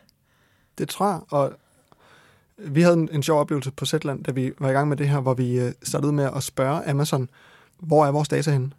Det 0.79 0.89
tror 0.89 1.07
jeg, 1.07 1.21
og 1.31 1.53
vi 2.57 2.83
havde 2.83 2.95
en, 2.95 3.09
en 3.13 3.23
sjov 3.23 3.41
oplevelse 3.41 3.71
på 3.71 3.87
Zetland, 3.87 4.25
da 4.25 4.31
vi 4.31 4.53
var 4.59 4.71
i 4.71 4.73
gang 4.73 4.89
med 4.89 4.97
det 4.97 5.09
her, 5.09 5.21
hvor 5.21 5.35
vi 5.35 5.61
øh, 5.61 5.73
startede 5.83 6.13
med 6.13 6.31
at 6.37 6.43
spørge 6.43 6.89
Amazon, 6.89 7.29
hvor 7.83 8.07
er 8.07 8.11
vores 8.11 8.29
data 8.29 8.53
henne? 8.53 8.71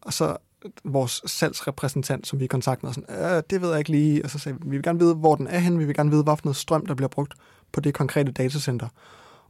Og 0.00 0.12
så 0.12 0.36
vores 0.84 1.22
salgsrepræsentant, 1.26 2.26
som 2.26 2.40
vi 2.40 2.46
kontaktede, 2.46 2.94
sådan, 2.94 3.16
øh, 3.16 3.42
det 3.50 3.62
ved 3.62 3.68
jeg 3.68 3.78
ikke 3.78 3.90
lige. 3.90 4.24
Og 4.24 4.30
så 4.30 4.38
sagde 4.38 4.58
vi, 4.62 4.70
vi 4.70 4.76
vil 4.76 4.82
gerne 4.82 4.98
vide, 4.98 5.14
hvor 5.14 5.34
den 5.34 5.46
er 5.46 5.58
henne. 5.58 5.78
Vi 5.78 5.84
vil 5.84 5.94
gerne 5.94 6.10
vide, 6.10 6.22
hvad 6.22 6.36
for 6.36 6.44
noget 6.44 6.56
strøm, 6.56 6.86
der 6.86 6.94
bliver 6.94 7.08
brugt 7.08 7.34
på 7.72 7.80
det 7.80 7.94
konkrete 7.94 8.32
datacenter. 8.32 8.88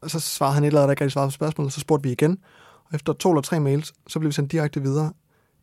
Og 0.00 0.10
så 0.10 0.20
svarede 0.20 0.54
han 0.54 0.64
et 0.64 0.66
eller 0.66 0.80
andet, 0.80 0.88
der 0.88 0.92
ikke 0.92 1.04
rigtig 1.04 1.12
svarede 1.12 1.28
på 1.28 1.32
spørgsmålet. 1.32 1.72
Så 1.72 1.80
spurgte 1.80 2.02
vi 2.02 2.12
igen. 2.12 2.38
Og 2.84 2.94
efter 2.94 3.12
to 3.12 3.30
eller 3.30 3.42
tre 3.42 3.60
mails, 3.60 3.92
så 4.06 4.18
blev 4.18 4.28
vi 4.28 4.32
sendt 4.32 4.52
direkte 4.52 4.82
videre. 4.82 5.12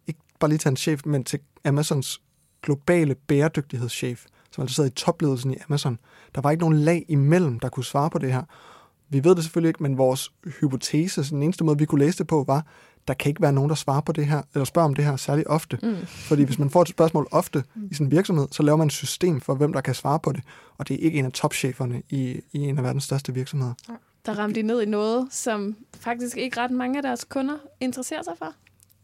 Ikke 0.08 0.20
bare 0.40 0.50
lige 0.50 0.60
til 0.60 0.70
en 0.70 0.78
chef, 0.78 1.02
men 1.06 1.24
til 1.24 1.40
Amazons 1.66 2.22
globale 2.64 3.16
bæredygtighedschef, 3.16 4.26
som 4.52 4.62
altså 4.62 4.76
sidder 4.76 4.90
i 4.90 4.94
topledelsen 4.94 5.54
i 5.54 5.58
Amazon. 5.70 6.00
Der 6.36 6.42
var 6.42 6.52
ikke 6.52 6.62
nogen 6.62 6.78
lag 6.78 7.06
imellem, 7.08 7.60
der 7.60 7.70
kunne 7.70 7.84
svare 7.84 8.10
på 8.10 8.18
det 8.18 8.34
her. 8.34 8.44
Vi 9.10 9.24
ved 9.24 9.36
det 9.36 9.44
selvfølgelig 9.44 9.70
ikke, 9.70 9.84
men 9.84 9.98
vores 9.98 10.32
hypotese, 10.60 11.24
så 11.24 11.36
den 11.36 11.44
eneste 11.44 11.64
måde, 11.64 11.78
vi 11.78 11.86
kunne 11.86 12.06
læse 12.06 12.18
det 12.18 12.28
på, 12.28 12.44
var, 12.48 12.66
der 13.12 13.16
kan 13.16 13.30
ikke 13.30 13.42
være 13.42 13.54
nogen, 13.54 13.70
der 13.70 13.76
svarer 13.76 14.02
på 14.02 14.12
det 14.12 14.26
her, 14.26 14.42
eller 14.54 14.66
spørger 14.66 14.88
om 14.88 14.94
det 14.94 15.06
her 15.06 15.16
særlig 15.16 15.48
ofte. 15.48 15.80
Mm. 15.84 15.96
Fordi 16.06 16.44
hvis 16.44 16.60
man 16.60 16.70
får 16.70 16.82
et 16.82 16.88
spørgsmål 16.88 17.28
ofte 17.32 17.64
i 17.92 17.94
sin 17.94 18.12
virksomhed, 18.12 18.48
så 18.52 18.64
laver 18.64 18.78
man 18.78 18.88
et 18.88 18.94
system 18.94 19.42
for, 19.42 19.56
hvem 19.56 19.74
der 19.74 19.82
kan 19.82 19.96
svare 19.96 20.20
på 20.20 20.32
det. 20.32 20.44
Og 20.78 20.88
det 20.88 20.94
er 20.94 21.00
ikke 21.00 21.20
en 21.20 21.26
af 21.26 21.32
topcheferne 21.32 22.02
i, 22.10 22.42
i 22.52 22.60
en 22.60 22.78
af 22.78 22.84
verdens 22.84 23.04
største 23.04 23.34
virksomheder. 23.34 23.74
Der 24.26 24.40
ramte 24.40 24.62
de 24.62 24.68
ned 24.68 24.82
i 24.82 24.86
noget, 24.86 25.28
som 25.32 25.76
faktisk 26.00 26.38
ikke 26.38 26.60
ret 26.60 26.72
mange 26.72 26.98
af 26.98 27.04
deres 27.04 27.24
kunder 27.24 27.56
interesserer 27.80 28.24
sig 28.24 28.34
for. 28.38 28.54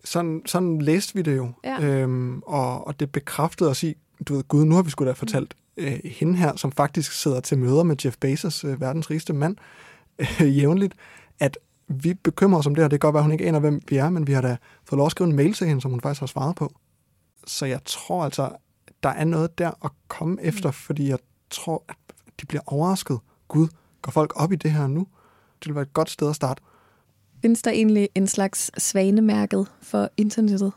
Sådan, 0.04 0.42
sådan 0.46 0.82
læste 0.82 1.16
vi 1.16 1.22
det 1.22 1.38
jo. 1.38 1.52
Ja. 1.64 1.82
Øhm, 1.82 2.42
og, 2.46 2.88
og 2.88 3.00
det 3.00 3.12
bekræftede 3.12 3.70
os 3.70 3.84
i, 3.84 3.98
du 4.28 4.36
ved, 4.36 4.44
gud, 4.44 4.66
nu 4.66 4.76
har 4.76 4.82
vi 4.82 4.90
sgu 4.90 5.06
da 5.06 5.12
fortalt 5.12 5.54
øh, 5.78 6.00
hende 6.04 6.36
her, 6.36 6.56
som 6.56 6.72
faktisk 6.72 7.12
sidder 7.12 7.40
til 7.40 7.58
møder 7.58 7.84
med 7.84 7.96
Jeff 8.06 8.18
Bezos, 8.18 8.64
øh, 8.64 8.82
verdens 8.82 9.10
rigeste 9.10 9.34
mand, 9.34 9.56
øh, 10.42 10.58
jævnligt, 10.58 10.94
at 11.40 11.58
vi 11.88 12.14
bekymrer 12.14 12.60
os 12.60 12.68
om 12.68 12.76
det, 12.76 12.84
og 12.84 12.92
det 12.92 13.02
kan 13.02 13.08
godt 13.08 13.14
være, 13.14 13.20
at 13.20 13.26
hun 13.26 13.32
ikke 13.32 13.48
aner, 13.48 13.60
hvem 13.60 13.82
vi 13.90 13.98
er, 13.98 14.10
men 14.10 14.28
vi 14.28 14.34
har 14.34 14.42
da 14.42 14.58
fået 14.86 14.98
lov 14.98 15.06
at 15.06 15.12
skrive 15.12 15.30
en 15.30 15.36
mail 15.36 15.54
til 15.54 15.68
hende, 15.68 15.82
som 15.82 15.92
hun 15.92 16.02
faktisk 16.02 16.20
har 16.20 16.28
svaret 16.28 16.56
på. 16.56 16.74
Så 17.48 17.66
jeg 17.66 17.80
tror 17.86 18.24
altså, 18.24 18.50
der 19.04 19.10
er 19.10 19.26
noget 19.26 19.58
der 19.58 19.86
at 19.86 19.92
komme 20.08 20.42
efter, 20.42 20.72
fordi 20.72 21.10
jeg 21.10 21.20
tror, 21.50 21.84
at 21.90 21.96
de 22.42 22.46
bliver 22.46 22.62
overrasket. 22.66 23.20
Gud, 23.48 23.68
går 24.02 24.12
folk 24.12 24.34
op 24.36 24.52
i 24.52 24.56
det 24.56 24.72
her 24.72 24.88
nu? 24.88 25.08
Det 25.60 25.68
vil 25.68 25.76
være 25.76 25.82
et 25.82 25.94
godt 25.94 26.10
sted 26.10 26.30
at 26.30 26.36
starte. 26.36 26.62
Findes 27.42 27.62
der 27.62 27.72
egentlig 27.72 28.10
en 28.16 28.28
slags 28.28 28.72
svanemærket 28.78 29.68
for 29.82 30.10
internettet? 30.18 30.74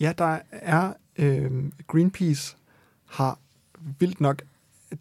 Ja, 0.00 0.12
der 0.18 0.38
er 0.50 0.92
øh, 1.16 1.72
Greenpeace 1.86 2.56
har 3.04 3.38
vildt 3.98 4.20
nok 4.20 4.42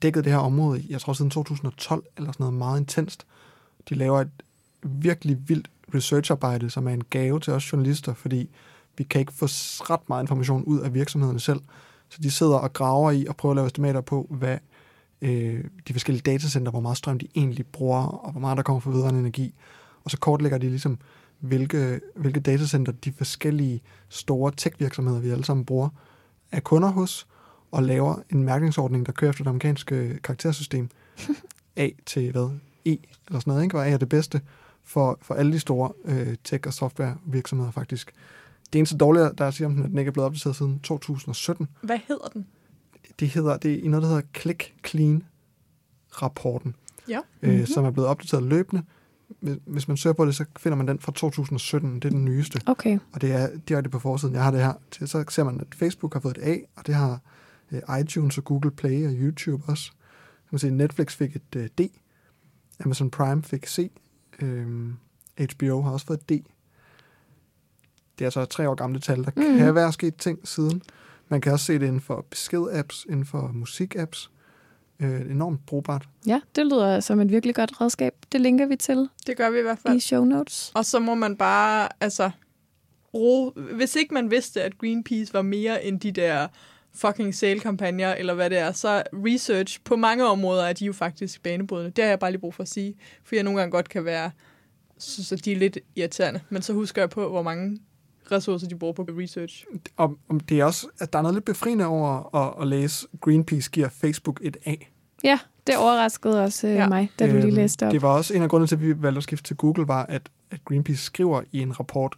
dækket 0.02 0.24
det 0.24 0.32
her 0.32 0.39
område, 0.39 0.84
jeg 0.89 1.02
tror 1.02 1.13
siden 1.13 1.32
2012 1.32 2.04
eller 2.17 2.32
sådan 2.32 2.43
noget 2.43 2.58
meget 2.58 2.80
intenst. 2.80 3.26
De 3.89 3.96
laver 3.96 4.22
et 4.22 4.32
virkelig 4.84 5.38
vildt 5.48 5.69
researcharbejde, 5.96 6.69
som 6.69 6.88
er 6.88 6.91
en 6.91 7.04
gave 7.10 7.39
til 7.39 7.54
os 7.54 7.72
journalister, 7.72 8.13
fordi 8.13 8.50
vi 8.98 9.04
kan 9.04 9.19
ikke 9.19 9.34
få 9.34 9.46
ret 9.46 10.10
meget 10.10 10.24
information 10.24 10.63
ud 10.63 10.80
af 10.80 10.93
virksomhederne 10.93 11.39
selv. 11.39 11.60
Så 12.10 12.19
de 12.22 12.32
sidder 12.32 12.56
og 12.56 12.74
graver 12.74 13.12
i 13.12 13.26
og 13.26 13.36
prøver 13.36 13.54
at 13.54 13.56
lave 13.56 13.65
estimater 13.65 14.02
på, 14.02 14.28
hvad 14.30 14.58
øh, 15.22 15.63
de 15.88 15.93
forskellige 15.93 16.22
datacenter, 16.22 16.72
hvor 16.72 16.80
meget 16.80 16.98
strøm 16.98 17.19
de 17.19 17.28
egentlig 17.36 17.65
bruger, 17.65 18.04
og 18.04 18.32
hvor 18.32 18.41
meget 18.41 18.58
der 18.58 18.63
kommer 18.63 18.80
fra 18.80 18.91
vedvarende 18.91 19.19
energi. 19.19 19.54
Og 20.04 20.12
så 20.12 20.17
kortlægger 20.19 20.58
de 20.58 20.69
ligesom, 20.69 20.98
hvilke, 21.39 22.02
hvilke 22.15 22.39
datacenter 22.39 22.91
de 22.91 23.13
forskellige 23.13 23.82
store 24.10 24.52
tech-virksomheder, 24.58 25.19
vi 25.19 25.30
alle 25.30 25.46
sammen 25.46 25.65
bruger, 25.65 25.89
er 26.52 26.60
kunder 26.60 26.89
hos, 26.89 27.28
og 27.72 27.84
laver 27.84 28.15
en 28.30 28.43
mærkningsordning, 28.43 29.06
der 29.06 29.12
kører 29.12 29.30
efter 29.30 29.43
det 29.43 29.50
amerikanske 29.50 30.19
karaktersystem. 30.24 30.89
A 31.76 31.89
til 32.06 32.32
hvad? 32.32 32.50
E, 32.86 32.89
eller 33.28 33.39
sådan 33.39 33.52
noget, 33.52 33.63
ikke? 33.63 33.74
Hvor 33.74 33.84
A 33.84 33.89
er 33.89 33.98
det 33.98 34.10
bedste 34.10 34.41
for, 34.84 35.17
for 35.22 35.34
alle 35.36 35.52
de 35.54 35.60
store 35.60 35.91
øh, 36.06 36.36
tech- 36.48 36.67
og 36.67 36.74
software-virksomheder 36.74 37.72
faktisk. 37.72 38.13
Det 38.74 38.80
eneste 38.80 38.98
dårlige, 38.98 39.24
der 39.24 39.43
er 39.43 39.48
at 39.48 39.54
sige 39.54 39.67
om 39.67 39.76
den, 39.76 39.84
at 39.84 39.89
den 39.89 39.98
ikke 39.98 40.10
er 40.10 40.13
blevet 40.13 40.26
opdateret 40.26 40.56
siden 40.56 40.80
2017. 40.80 41.67
Hvad 41.82 42.00
hedder 42.08 42.28
den? 42.28 42.46
Det 43.19 43.30
hedder, 43.30 43.58
det 43.58 43.74
er 43.74 43.78
i 43.84 43.88
noget, 43.88 44.02
der 44.04 44.10
hedder 44.10 44.22
Click 44.39 44.74
Clean-rapporten, 44.88 46.76
Ja. 47.10 47.19
øh, 47.41 47.50
mm-hmm. 47.52 47.65
som 47.65 47.86
er 47.86 47.91
blevet 47.91 48.10
opdateret 48.10 48.43
løbende. 48.43 48.84
Hvis- 49.65 49.88
man 49.88 49.98
søger 49.98 50.13
på 50.13 50.26
det, 50.26 50.36
så 50.36 50.46
finder 50.60 50.76
man 50.76 50.88
den 50.88 51.00
fra 51.00 51.12
2017. 51.12 51.96
Det 51.96 52.06
er 52.06 52.10
den 52.10 52.26
nyeste. 52.26 52.62
Okay. 52.65 53.00
Og 53.13 53.22
det 53.22 53.32
er 53.32 53.50
direkte 53.69 53.89
på 53.89 54.00
forsiden. 54.00 54.36
Jeg 54.36 54.43
har 54.43 54.52
det 54.52 54.60
her. 54.60 54.74
Så 55.06 55.26
ser 55.30 55.43
man, 55.43 55.60
at 55.62 55.67
Facebook 55.76 56.13
har 56.13 56.19
fået 56.19 56.38
et 56.38 56.43
A, 56.43 56.58
og 56.76 56.88
det 56.88 56.96
har 56.96 57.19
øh, 57.72 58.00
iTunes 58.02 58.38
og 58.38 58.43
Google 58.43 58.72
Play 58.72 59.08
og 59.08 59.13
YouTube 59.13 59.63
også. 59.67 59.84
Så 59.84 59.91
man 60.52 60.60
se, 60.60 60.69
Netflix 60.69 61.15
fik 61.15 61.36
et 61.36 61.56
øh, 61.56 61.67
D. 61.78 61.82
Amazon 62.86 63.10
Prime 63.12 63.43
fik 63.43 63.67
C. 63.67 63.91
Øhm, 64.41 64.93
HBO 65.39 65.82
har 65.82 65.91
også 65.91 66.06
fået 66.06 66.19
et 66.19 66.30
D. 66.30 66.32
Det 68.19 68.22
er 68.22 68.26
altså 68.26 68.46
tre 68.46 68.69
år 68.69 68.76
gamle 68.76 69.00
tal. 69.00 69.24
Der 69.24 69.32
mm. 69.36 69.58
Kan 69.58 69.76
være 69.76 69.93
sket 69.93 70.15
ting 70.15 70.48
siden. 70.48 70.82
Man 71.30 71.41
kan 71.41 71.52
også 71.52 71.65
se 71.65 71.74
det 71.74 71.86
inden 71.86 72.02
for 72.02 72.26
besked-apps, 72.36 73.06
inden 73.10 73.26
for 73.26 73.52
musik-apps. 73.54 74.30
Øh, 75.00 75.32
enormt 75.32 75.65
brugbart. 75.65 76.08
Ja, 76.28 76.41
det 76.56 76.65
lyder 76.65 77.00
som 77.00 77.19
et 77.19 77.32
virkelig 77.32 77.56
godt 77.56 77.82
redskab. 77.82 78.13
Det 78.32 78.41
linker 78.41 78.65
vi 78.65 78.76
til 78.76 79.10
Det 79.28 79.38
gør 79.38 79.50
vi 79.50 79.60
i 79.60 79.62
hvert 79.62 79.80
fald. 79.80 79.98
i 79.98 80.00
show 80.00 80.24
notes. 80.26 80.72
Og 80.76 80.86
så 80.86 81.00
må 81.00 81.15
man 81.15 81.38
bare, 81.38 81.89
altså, 82.00 82.32
ro. 83.13 83.52
Hvis 83.52 83.96
ikke 83.96 84.13
man 84.13 84.32
vidste, 84.32 84.62
at 84.63 84.78
Greenpeace 84.78 85.34
var 85.34 85.41
mere 85.41 85.86
end 85.86 86.00
de 86.00 86.12
der 86.12 86.48
fucking 86.95 87.36
sale-kampagner, 87.36 88.13
eller 88.15 88.34
hvad 88.34 88.49
det 88.49 88.58
er, 88.58 88.71
så 88.71 89.03
research 89.13 89.79
på 89.84 89.95
mange 89.95 90.25
områder 90.27 90.63
er 90.63 90.73
de 90.73 90.86
jo 90.86 90.93
faktisk 90.93 91.43
banebrydende. 91.43 91.91
Det 91.91 92.03
har 92.03 92.10
jeg 92.10 92.19
bare 92.19 92.32
lige 92.32 92.39
brug 92.41 92.53
for 92.53 92.63
at 92.63 92.69
sige, 92.69 92.95
for 93.23 93.36
jeg 93.36 93.43
nogle 93.43 93.60
gange 93.60 93.71
godt 93.71 93.89
kan 93.89 94.06
være, 94.06 94.32
synes, 94.97 95.32
at 95.32 95.45
de 95.45 95.51
er 95.51 95.56
lidt 95.56 95.77
irriterende. 95.95 96.39
Men 96.49 96.62
så 96.62 96.73
husker 96.73 97.01
jeg 97.01 97.10
på, 97.10 97.29
hvor 97.29 97.41
mange 97.41 97.77
ressourcer 98.32 98.67
de 98.67 98.75
bruger 98.75 98.93
på 98.93 99.03
research. 99.10 99.65
Og, 99.97 100.17
og 100.29 100.49
det 100.49 100.60
er 100.60 100.65
også, 100.65 100.88
at 100.99 101.13
der 101.13 101.19
er 101.19 101.23
noget 101.23 101.36
lidt 101.36 101.45
befriende 101.45 101.86
over 101.86 102.36
at, 102.36 102.62
at 102.62 102.67
læse 102.67 103.08
Greenpeace 103.21 103.69
giver 103.71 103.89
Facebook 103.89 104.39
et 104.43 104.58
A. 104.65 104.75
Ja, 105.23 105.39
det 105.67 105.77
overraskede 105.77 106.43
også 106.43 106.67
øh, 106.67 106.73
Ja. 106.73 106.88
mig, 106.88 107.12
da 107.19 107.27
du 107.27 107.34
lige 107.34 107.45
Øhm, 107.47 107.56
læste 107.56 107.86
op. 107.86 107.91
Det 107.91 108.01
var 108.01 108.10
også 108.17 108.34
en 108.34 108.41
af 108.41 108.49
grundene 108.49 108.67
til, 108.67 108.75
at 108.75 108.82
vi 108.82 109.01
valgte 109.01 109.17
at 109.17 109.23
skifte 109.23 109.43
til 109.49 109.56
Google, 109.56 109.88
var, 109.88 110.06
at, 110.06 110.21
at 110.51 110.65
Greenpeace 110.65 111.03
skriver 111.03 111.41
i 111.51 111.60
en 111.60 111.79
rapport, 111.79 112.15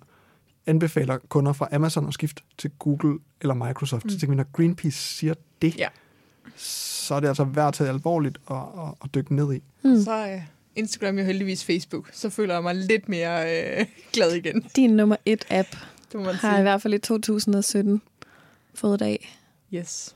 anbefaler 0.68 1.18
kunder 1.30 1.54
fra 1.54 1.68
Amazon 1.72 2.08
at 2.08 2.14
skifte 2.14 2.44
til 2.58 2.72
Google 2.80 3.20
eller 3.42 3.54
Microsoft. 3.54 4.04
Mm. 4.04 4.10
Så 4.10 4.20
tænker 4.20 4.32
vi, 4.32 4.36
når 4.36 4.52
Greenpeace 4.54 4.98
siger 5.18 5.34
det, 5.62 5.78
Ja. 5.78 5.88
så 6.58 7.16
er 7.16 7.20
det 7.20 7.28
altså 7.28 7.44
værd 7.44 7.68
at 7.68 7.74
tage 7.74 7.90
alvorligt 7.90 8.38
og, 8.46 8.76
og, 8.76 8.98
og 9.00 9.14
dykke 9.16 9.36
ned 9.36 9.54
i. 9.54 9.62
Mm. 9.84 10.02
Så 10.04 10.12
er 10.12 10.40
Instagram 10.76 11.18
jo 11.18 11.24
heldigvis 11.26 11.64
Facebook. 11.66 12.10
Så 12.14 12.30
føler 12.30 12.54
jeg 12.54 12.64
mig 12.64 12.76
lidt 12.76 13.10
mere 13.10 13.60
øh, 13.80 13.86
glad 14.14 14.32
igen. 14.32 14.62
Din 14.76 14.90
nummer 14.90 15.16
et 15.26 15.46
app 15.50 15.68
Det 16.12 16.20
må 16.20 16.26
man 16.26 16.36
har 16.36 16.52
i 16.52 16.56
sige. 16.56 16.62
hvert 16.62 16.82
fald 16.82 16.94
i 16.94 16.98
2017 16.98 18.02
fået 18.76 19.00
det 19.00 19.06
af. 19.06 19.38
Yes. 19.74 20.16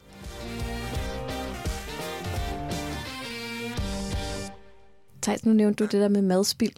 Thijs, 5.21 5.45
nu 5.45 5.53
nævnte 5.53 5.83
du 5.83 5.89
det 5.91 6.01
der 6.01 6.07
med 6.09 6.21
madspild, 6.21 6.73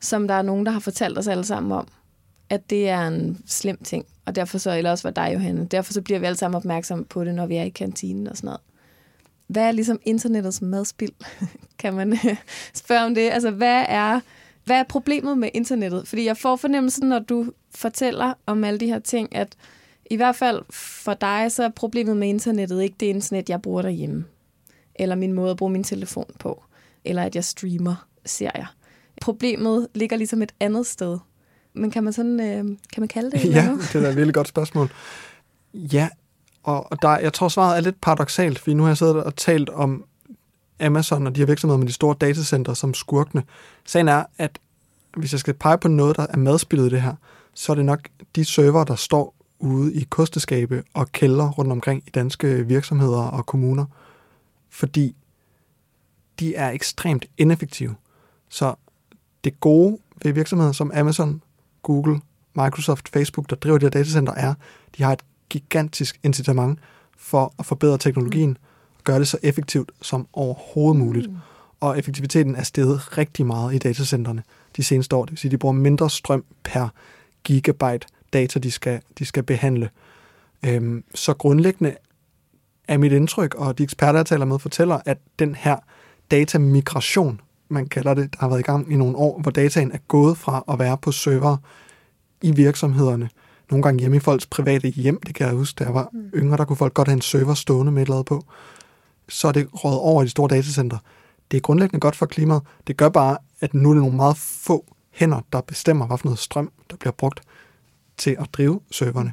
som 0.00 0.28
der 0.28 0.34
er 0.34 0.42
nogen, 0.42 0.66
der 0.66 0.72
har 0.72 0.80
fortalt 0.80 1.18
os 1.18 1.26
alle 1.28 1.44
sammen 1.44 1.72
om, 1.72 1.88
at 2.52 2.70
det 2.70 2.88
er 2.88 3.06
en 3.06 3.42
slem 3.46 3.78
ting. 3.84 4.06
Og 4.24 4.36
derfor 4.36 4.58
så, 4.58 4.70
eller 4.70 4.90
også 4.90 5.02
var 5.02 5.10
dig, 5.10 5.34
Johanne, 5.34 5.66
derfor 5.66 5.92
så 5.92 6.02
bliver 6.02 6.18
vi 6.18 6.26
alle 6.26 6.36
sammen 6.36 6.56
opmærksomme 6.56 7.04
på 7.04 7.24
det, 7.24 7.34
når 7.34 7.46
vi 7.46 7.56
er 7.56 7.62
i 7.62 7.68
kantinen 7.68 8.26
og 8.26 8.36
sådan 8.36 8.46
noget. 8.46 8.60
Hvad 9.46 9.62
er 9.62 9.72
ligesom 9.72 10.00
internettets 10.04 10.62
madspild? 10.62 11.12
kan 11.78 11.94
man 11.94 12.18
spørge 12.74 13.04
om 13.04 13.14
det? 13.14 13.30
Altså, 13.30 13.50
hvad 13.50 13.84
er, 13.88 14.20
hvad 14.64 14.76
er 14.76 14.82
problemet 14.82 15.38
med 15.38 15.48
internettet? 15.54 16.08
Fordi 16.08 16.24
jeg 16.24 16.36
får 16.36 16.56
fornemmelsen, 16.56 17.08
når 17.08 17.18
du 17.18 17.52
fortæller 17.74 18.34
om 18.46 18.64
alle 18.64 18.80
de 18.80 18.86
her 18.86 18.98
ting, 18.98 19.36
at 19.36 19.56
i 20.10 20.16
hvert 20.16 20.36
fald 20.36 20.62
for 20.70 21.14
dig, 21.14 21.52
så 21.52 21.64
er 21.64 21.68
problemet 21.68 22.16
med 22.16 22.28
internettet 22.28 22.82
ikke 22.82 22.96
det 23.00 23.06
internet, 23.06 23.50
jeg 23.50 23.62
bruger 23.62 23.82
derhjemme. 23.82 24.24
Eller 24.94 25.14
min 25.14 25.32
måde 25.32 25.50
at 25.50 25.56
bruge 25.56 25.72
min 25.72 25.84
telefon 25.84 26.30
på. 26.38 26.62
Eller 27.04 27.22
at 27.22 27.34
jeg 27.34 27.44
streamer 27.44 28.06
serier. 28.24 28.74
Problemet 29.20 29.88
ligger 29.94 30.16
ligesom 30.16 30.42
et 30.42 30.52
andet 30.60 30.86
sted. 30.86 31.18
Men 31.74 31.90
kan 31.90 32.04
man 32.04 32.12
sådan, 32.12 32.40
øh, 32.40 32.64
kan 32.92 33.00
man 33.00 33.08
kalde 33.08 33.30
det? 33.30 33.44
Ja, 33.44 33.78
det 33.92 34.04
er 34.04 34.08
et 34.08 34.16
virkelig 34.16 34.34
godt 34.34 34.48
spørgsmål. 34.48 34.90
Ja, 35.74 36.08
og, 36.62 36.92
og 36.92 37.02
der, 37.02 37.18
jeg 37.18 37.32
tror 37.32 37.48
svaret 37.48 37.76
er 37.76 37.80
lidt 37.80 38.00
paradoxalt, 38.00 38.58
fordi 38.58 38.74
nu 38.74 38.82
har 38.82 38.90
jeg 38.90 38.96
siddet 38.96 39.24
og 39.24 39.36
talt 39.36 39.68
om 39.68 40.04
Amazon 40.80 41.26
og 41.26 41.36
de 41.36 41.40
her 41.40 41.46
virksomheder 41.46 41.78
med 41.78 41.86
de 41.86 41.92
store 41.92 42.16
datacenter 42.20 42.74
som 42.74 42.94
skurkene. 42.94 43.42
Sagen 43.84 44.08
er, 44.08 44.24
at 44.38 44.58
hvis 45.16 45.32
jeg 45.32 45.40
skal 45.40 45.54
pege 45.54 45.78
på 45.78 45.88
noget, 45.88 46.16
der 46.16 46.26
er 46.28 46.36
madspillet 46.36 46.86
i 46.86 46.90
det 46.90 47.02
her, 47.02 47.14
så 47.54 47.72
er 47.72 47.76
det 47.76 47.84
nok 47.84 48.08
de 48.36 48.44
server, 48.44 48.84
der 48.84 48.94
står 48.94 49.34
ude 49.58 49.94
i 49.94 50.06
kosteskabe 50.10 50.82
og 50.94 51.12
kælder 51.12 51.50
rundt 51.50 51.72
omkring 51.72 52.02
i 52.06 52.10
danske 52.10 52.66
virksomheder 52.66 53.22
og 53.22 53.46
kommuner. 53.46 53.84
Fordi 54.70 55.16
de 56.40 56.54
er 56.54 56.70
ekstremt 56.70 57.26
ineffektive. 57.38 57.94
Så 58.48 58.74
det 59.44 59.60
gode 59.60 59.98
ved 60.22 60.32
virksomheder 60.32 60.72
som 60.72 60.90
Amazon, 60.94 61.42
Google, 61.82 62.20
Microsoft, 62.54 63.08
Facebook, 63.08 63.50
der 63.50 63.56
driver 63.56 63.78
de 63.78 63.84
her 63.84 63.90
datacenter, 63.90 64.34
er, 64.34 64.54
de 64.98 65.02
har 65.02 65.12
et 65.12 65.22
gigantisk 65.48 66.20
incitament 66.22 66.78
for 67.16 67.54
at 67.58 67.66
forbedre 67.66 67.98
teknologien 67.98 68.58
og 68.98 69.04
gøre 69.04 69.18
det 69.18 69.28
så 69.28 69.38
effektivt 69.42 69.92
som 70.02 70.26
overhovedet 70.32 71.00
muligt. 71.00 71.30
Mm. 71.30 71.36
Og 71.80 71.98
effektiviteten 71.98 72.56
er 72.56 72.62
steget 72.62 73.18
rigtig 73.18 73.46
meget 73.46 73.74
i 73.74 73.78
datacenterne 73.78 74.42
de 74.76 74.82
seneste 74.82 75.16
år. 75.16 75.24
Det 75.24 75.30
vil 75.30 75.38
sige, 75.38 75.48
at 75.48 75.52
de 75.52 75.58
bruger 75.58 75.72
mindre 75.72 76.10
strøm 76.10 76.44
per 76.64 76.88
gigabyte 77.44 78.06
data, 78.32 78.58
de 78.58 78.70
skal, 78.70 79.00
de 79.18 79.24
skal 79.24 79.42
behandle. 79.42 79.90
Øhm, 80.62 81.04
så 81.14 81.34
grundlæggende 81.34 81.96
er 82.88 82.98
mit 82.98 83.12
indtryk, 83.12 83.54
og 83.54 83.78
de 83.78 83.82
eksperter, 83.82 84.18
jeg 84.18 84.26
taler 84.26 84.44
med, 84.44 84.58
fortæller, 84.58 85.00
at 85.06 85.18
den 85.38 85.54
her 85.54 85.76
datamigration, 86.30 87.40
man 87.72 87.86
kalder 87.86 88.14
det, 88.14 88.32
der 88.32 88.38
har 88.40 88.48
været 88.48 88.60
i 88.60 88.62
gang 88.62 88.92
i 88.92 88.96
nogle 88.96 89.16
år, 89.16 89.40
hvor 89.40 89.50
dataen 89.50 89.92
er 89.92 89.98
gået 90.08 90.38
fra 90.38 90.64
at 90.68 90.78
være 90.78 90.98
på 90.98 91.12
server 91.12 91.56
i 92.42 92.50
virksomhederne, 92.50 93.28
nogle 93.70 93.82
gange 93.82 94.00
hjemme 94.00 94.16
i 94.16 94.20
folks 94.20 94.46
private 94.46 94.88
hjem, 94.88 95.20
det 95.26 95.34
kan 95.34 95.46
jeg 95.46 95.54
huske, 95.54 95.76
da 95.78 95.84
jeg 95.84 95.94
var 95.94 96.08
Mm. 96.12 96.30
yngre, 96.34 96.56
der 96.56 96.64
kunne 96.64 96.76
folk 96.76 96.94
godt 96.94 97.08
have 97.08 97.14
en 97.16 97.20
server 97.20 97.54
stående 97.54 97.92
med 97.92 98.02
et 98.02 98.06
eller 98.06 98.14
andet 98.14 98.26
på. 98.26 98.44
Så 99.28 99.48
er 99.48 99.52
det 99.52 99.68
rådet 99.84 99.98
over 99.98 100.22
i 100.22 100.24
de 100.24 100.30
store 100.30 100.48
datacenter. 100.48 100.98
Det 101.50 101.56
er 101.56 101.60
grundlæggende 101.60 102.00
godt 102.00 102.16
for 102.16 102.26
klimaet. 102.26 102.62
Det 102.86 102.96
gør 102.96 103.08
bare, 103.08 103.36
at 103.60 103.74
nu 103.74 103.90
er 103.90 103.94
det 103.94 104.02
nogle 104.02 104.16
meget 104.16 104.36
få 104.36 104.84
hænder, 105.10 105.40
der 105.52 105.60
bestemmer, 105.60 106.06
hvad 106.06 106.18
for 106.18 106.26
noget 106.26 106.38
strøm, 106.38 106.72
der 106.90 106.96
bliver 106.96 107.12
brugt 107.12 107.40
til 108.16 108.36
at 108.38 108.46
drive 108.52 108.80
serverne. 108.90 109.32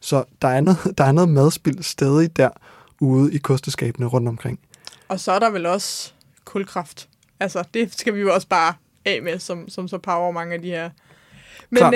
Så 0.00 0.24
der 0.42 0.48
er 0.48 0.60
noget, 0.60 0.78
der 0.98 1.04
er 1.04 1.12
noget 1.12 1.28
madspild 1.28 1.82
stadig 1.82 2.36
der 2.36 2.48
ude 3.00 3.34
i 3.34 3.38
kosteskabene 3.38 4.06
rundt 4.06 4.28
omkring. 4.28 4.58
Og 5.08 5.20
så 5.20 5.32
er 5.32 5.38
der 5.38 5.50
vel 5.50 5.66
også 5.66 6.12
kulkraft. 6.44 7.08
Altså, 7.40 7.64
det 7.74 7.98
skal 8.00 8.14
vi 8.14 8.20
jo 8.20 8.34
også 8.34 8.48
bare 8.48 8.74
af 9.04 9.22
med, 9.22 9.38
som, 9.38 9.68
som 9.68 9.88
så 9.88 9.98
power 9.98 10.32
mange 10.32 10.54
af 10.54 10.62
de 10.62 10.68
her. 10.68 10.90
Men 11.70 11.78
Klar. 11.78 11.92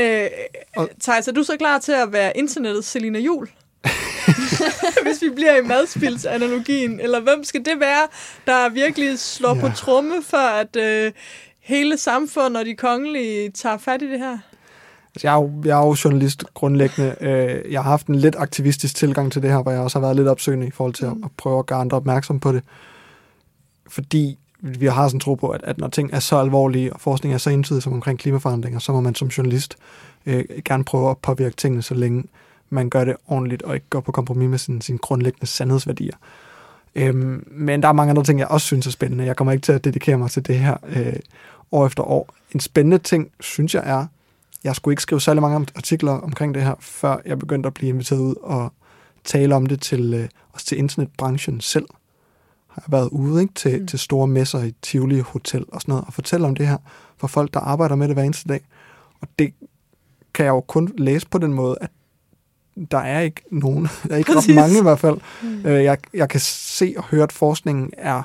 øh, 0.79 0.87
Thijs, 1.01 1.29
er 1.29 1.33
du 1.33 1.43
så 1.43 1.57
klar 1.57 1.79
til 1.79 1.93
at 1.93 2.13
være 2.13 2.37
internettets 2.37 2.89
Selina 2.89 3.19
Jul? 3.19 3.49
Hvis 5.07 5.23
vi 5.23 5.31
bliver 5.35 5.57
i 5.57 5.63
madspildsanalogien, 5.63 7.01
eller 7.01 7.21
hvem 7.21 7.45
skal 7.45 7.65
det 7.65 7.81
være, 7.81 8.09
der 8.47 8.69
virkelig 8.69 9.19
slår 9.19 9.55
ja. 9.55 9.61
på 9.61 9.69
tromme, 9.77 10.23
for 10.23 10.37
at 10.37 10.77
øh, 10.77 11.13
hele 11.61 11.99
samfundet 11.99 12.61
og 12.61 12.67
de 12.67 12.75
kongelige 12.77 13.51
tager 13.51 13.79
fat 13.79 14.03
i 14.03 14.11
det 14.11 14.19
her? 14.19 14.39
Altså, 15.15 15.27
jeg, 15.27 15.35
er 15.35 15.41
jo, 15.43 15.51
jeg 15.65 15.81
er 15.81 15.87
jo 15.87 15.97
journalist 16.05 16.45
grundlæggende. 16.55 17.17
Øh, 17.21 17.73
Jeg 17.73 17.83
har 17.83 17.91
haft 17.91 18.07
en 18.07 18.15
lidt 18.15 18.37
aktivistisk 18.39 18.97
tilgang 18.97 19.33
til 19.33 19.43
det 19.43 19.51
her, 19.51 19.63
hvor 19.63 19.73
jeg 19.73 19.81
også 19.81 19.99
har 19.99 20.07
været 20.07 20.17
lidt 20.17 20.29
opsøgende 20.29 20.67
i 20.67 20.71
forhold 20.71 20.95
til 20.95 21.05
at, 21.05 21.13
at 21.25 21.31
prøve 21.37 21.59
at 21.59 21.67
gøre 21.67 21.79
andre 21.79 21.97
opmærksom 21.97 22.41
på 22.41 22.53
det. 22.53 22.63
Fordi 23.89 24.39
vi 24.65 24.87
har 24.87 25.09
sådan 25.09 25.17
en 25.17 25.21
tro 25.21 25.35
på, 25.35 25.49
at, 25.49 25.61
at 25.65 25.79
når 25.79 25.89
ting 25.89 26.11
er 26.13 26.19
så 26.19 26.37
alvorlige, 26.37 26.93
og 26.93 27.01
forskning 27.01 27.35
er 27.35 27.39
så 27.39 27.51
entydig 27.51 27.83
som 27.83 27.93
omkring 27.93 28.19
klimaforandringer, 28.19 28.79
så 28.79 28.93
må 28.93 29.01
man 29.01 29.15
som 29.15 29.29
journalist 29.29 29.77
øh, 30.27 30.45
gerne 30.65 30.85
prøve 30.85 31.11
at 31.11 31.19
påvirke 31.19 31.57
tingene, 31.57 31.83
så 31.83 31.95
længe 31.95 32.25
man 32.71 32.91
gør 32.91 33.05
det 33.05 33.17
ordentligt, 33.27 33.63
og 33.63 33.75
ikke 33.75 33.87
går 33.91 34.01
på 34.01 34.13
kompromis 34.13 34.49
med 34.49 34.59
sine, 34.59 34.83
sine 34.83 34.99
grundlæggende 34.99 35.47
sandhedsværdier. 35.47 36.17
Øhm, 36.95 37.45
men 37.51 37.83
der 37.83 37.89
er 37.89 37.93
mange 37.93 38.11
andre 38.11 38.25
ting, 38.25 38.39
jeg 38.39 38.49
også 38.49 38.67
synes 38.67 38.87
er 38.87 38.91
spændende. 38.91 39.25
Jeg 39.25 39.37
kommer 39.37 39.53
ikke 39.53 39.63
til 39.63 39.73
at 39.73 39.85
dedikere 39.85 40.19
mig 40.19 40.31
til 40.31 40.47
det 40.47 40.59
her 40.59 40.77
øh, 40.87 41.17
år 41.73 41.87
efter 41.87 42.03
år. 42.03 42.35
En 42.53 42.61
spændende 42.61 42.99
ting, 42.99 43.31
synes 43.41 43.75
jeg 43.75 43.83
er, 43.87 44.07
jeg 44.65 44.77
skulle 44.77 44.93
ikke 44.93 45.03
skrive 45.03 45.21
særlig 45.21 45.43
mange 45.43 45.67
artikler 45.77 46.13
omkring 46.13 46.55
det 46.55 46.63
her, 46.63 46.75
før 46.81 47.17
jeg 47.27 47.39
begyndte 47.39 47.67
at 47.67 47.75
blive 47.75 47.89
inviteret 47.89 48.21
ud 48.21 48.35
og 48.43 48.73
tale 49.25 49.55
om 49.55 49.67
det 49.67 49.81
til, 49.81 50.15
øh, 50.15 50.29
også 50.53 50.67
til 50.67 50.79
internetbranchen 50.79 51.61
selv. 51.61 51.87
Har 52.75 52.85
været 52.89 53.09
ude 53.09 53.43
ikke, 53.43 53.55
til, 53.55 53.81
Mm. 53.81 53.87
til 53.87 53.99
store 53.99 54.27
messer 54.27 54.63
i 54.63 54.75
Tivoli 54.83 55.19
Hotel 55.19 55.65
og 55.69 55.81
sådan 55.81 55.93
noget, 55.93 56.05
og 56.07 56.13
fortælle 56.13 56.47
om 56.47 56.55
det 56.55 56.67
her 56.69 56.77
for 57.17 57.27
folk, 57.27 57.55
der 57.55 57.61
arbejder 57.61 57.95
med 57.95 58.09
det 58.09 58.17
hver 58.17 58.23
eneste 58.23 58.49
dag. 58.49 58.61
Og 59.21 59.29
det 59.39 59.55
kan 60.35 60.47
jeg 60.47 60.51
jo 60.51 60.61
kun 60.61 60.93
læse 60.99 61.29
på 61.29 61.39
den 61.39 61.55
måde, 61.55 61.77
at 61.81 61.91
der 62.91 62.99
er 62.99 63.21
ikke 63.21 63.43
nogen, 63.51 63.89
der 64.09 64.15
er 64.15 64.17
ikke 64.17 64.33
ret 64.37 64.55
mange 64.55 64.79
i 64.79 64.83
hvert 64.83 64.99
fald. 64.99 65.17
Mm. 65.43 65.67
Øh, 65.67 65.85
jeg, 65.85 65.99
jeg 66.15 66.29
kan 66.29 66.41
se 66.41 66.95
og 66.97 67.05
høre, 67.05 67.23
at 67.23 67.33
forskningen 67.33 67.91
er 67.99 68.23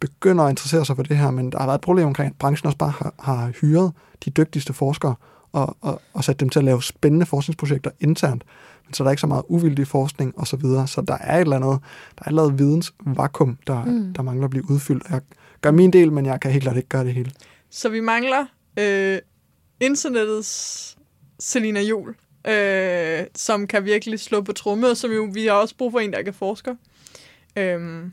begynder 0.00 0.44
at 0.44 0.50
interessere 0.50 0.84
sig 0.84 0.96
for 0.96 1.02
det 1.02 1.16
her, 1.16 1.30
men 1.30 1.52
der 1.52 1.58
har 1.58 1.66
været 1.66 1.78
et 1.78 1.80
problem 1.84 2.06
omkring, 2.06 2.30
at 2.30 2.36
branchen 2.38 2.66
også 2.66 2.78
bare 2.78 2.90
har, 2.90 3.14
har 3.18 3.52
hyret 3.60 3.92
de 4.24 4.30
dygtigste 4.30 4.72
forskere 4.72 5.14
og, 5.54 5.76
og, 5.80 6.02
og 6.12 6.24
sat 6.24 6.40
dem 6.40 6.48
til 6.48 6.58
at 6.58 6.64
lave 6.64 6.82
spændende 6.82 7.26
forskningsprojekter 7.26 7.90
internt. 8.00 8.44
Men 8.86 8.94
så 8.94 9.02
er 9.02 9.04
der 9.04 9.10
ikke 9.10 9.20
så 9.20 9.26
meget 9.26 9.44
uvildig 9.48 9.86
forskning 9.86 10.38
og 10.38 10.46
så 10.46 10.56
videre. 10.56 10.86
Så 10.88 11.00
der 11.00 11.18
er 11.20 11.36
et 11.36 11.40
eller 11.40 11.56
andet, 11.56 11.78
der 12.18 12.22
er 12.22 12.24
et 12.24 12.28
eller 12.28 12.42
andet 12.42 12.58
vidensvakuum, 12.58 13.58
der, 13.66 13.84
Mm. 13.84 14.12
der 14.14 14.22
mangler 14.22 14.44
at 14.44 14.50
blive 14.50 14.70
udfyldt. 14.70 15.04
Jeg 15.10 15.20
gør 15.60 15.70
min 15.70 15.90
del, 15.92 16.12
men 16.12 16.26
jeg 16.26 16.40
kan 16.40 16.50
helt 16.50 16.62
klart 16.62 16.76
ikke 16.76 16.88
gøre 16.88 17.04
det 17.04 17.14
hele. 17.14 17.32
Så 17.70 17.88
vi 17.88 18.00
mangler 18.00 18.46
øh, 18.78 19.18
internettets 19.80 20.96
Selina 21.38 21.80
Jul, 21.82 22.14
øh, 22.48 23.24
som 23.34 23.66
kan 23.66 23.84
virkelig 23.84 24.20
slå 24.20 24.42
på 24.42 24.52
tromme, 24.52 24.90
og 24.90 24.96
som 24.96 25.10
jo, 25.10 25.28
vi 25.32 25.46
har 25.46 25.52
også 25.52 25.76
brug 25.76 25.92
for 25.92 26.00
en, 26.00 26.12
der 26.12 26.22
kan 26.22 26.34
forske. 26.34 26.76
Øhm, 27.56 28.12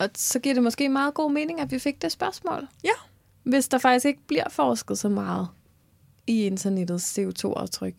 Og 0.00 0.08
så 0.14 0.38
giver 0.38 0.54
det 0.54 0.62
måske 0.62 0.88
meget 0.88 1.14
god 1.14 1.32
mening, 1.32 1.60
at 1.60 1.70
vi 1.70 1.78
fik 1.78 2.02
det 2.02 2.12
spørgsmål. 2.12 2.66
Ja. 2.84 2.90
Hvis 3.42 3.68
der 3.68 3.78
faktisk 3.78 4.06
ikke 4.06 4.20
bliver 4.26 4.48
forsket 4.50 4.98
så 4.98 5.08
meget 5.08 5.48
i 6.26 6.46
internettets 6.46 7.18
CO2-aftryk, 7.18 7.94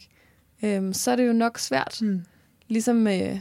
øhm, 0.64 0.94
så 0.94 1.12
er 1.12 1.16
det 1.16 1.28
jo 1.28 1.34
nok 1.34 1.60
svært, 1.60 1.98
hmm. 2.02 2.22
ligesom 2.68 2.96
med 2.96 3.40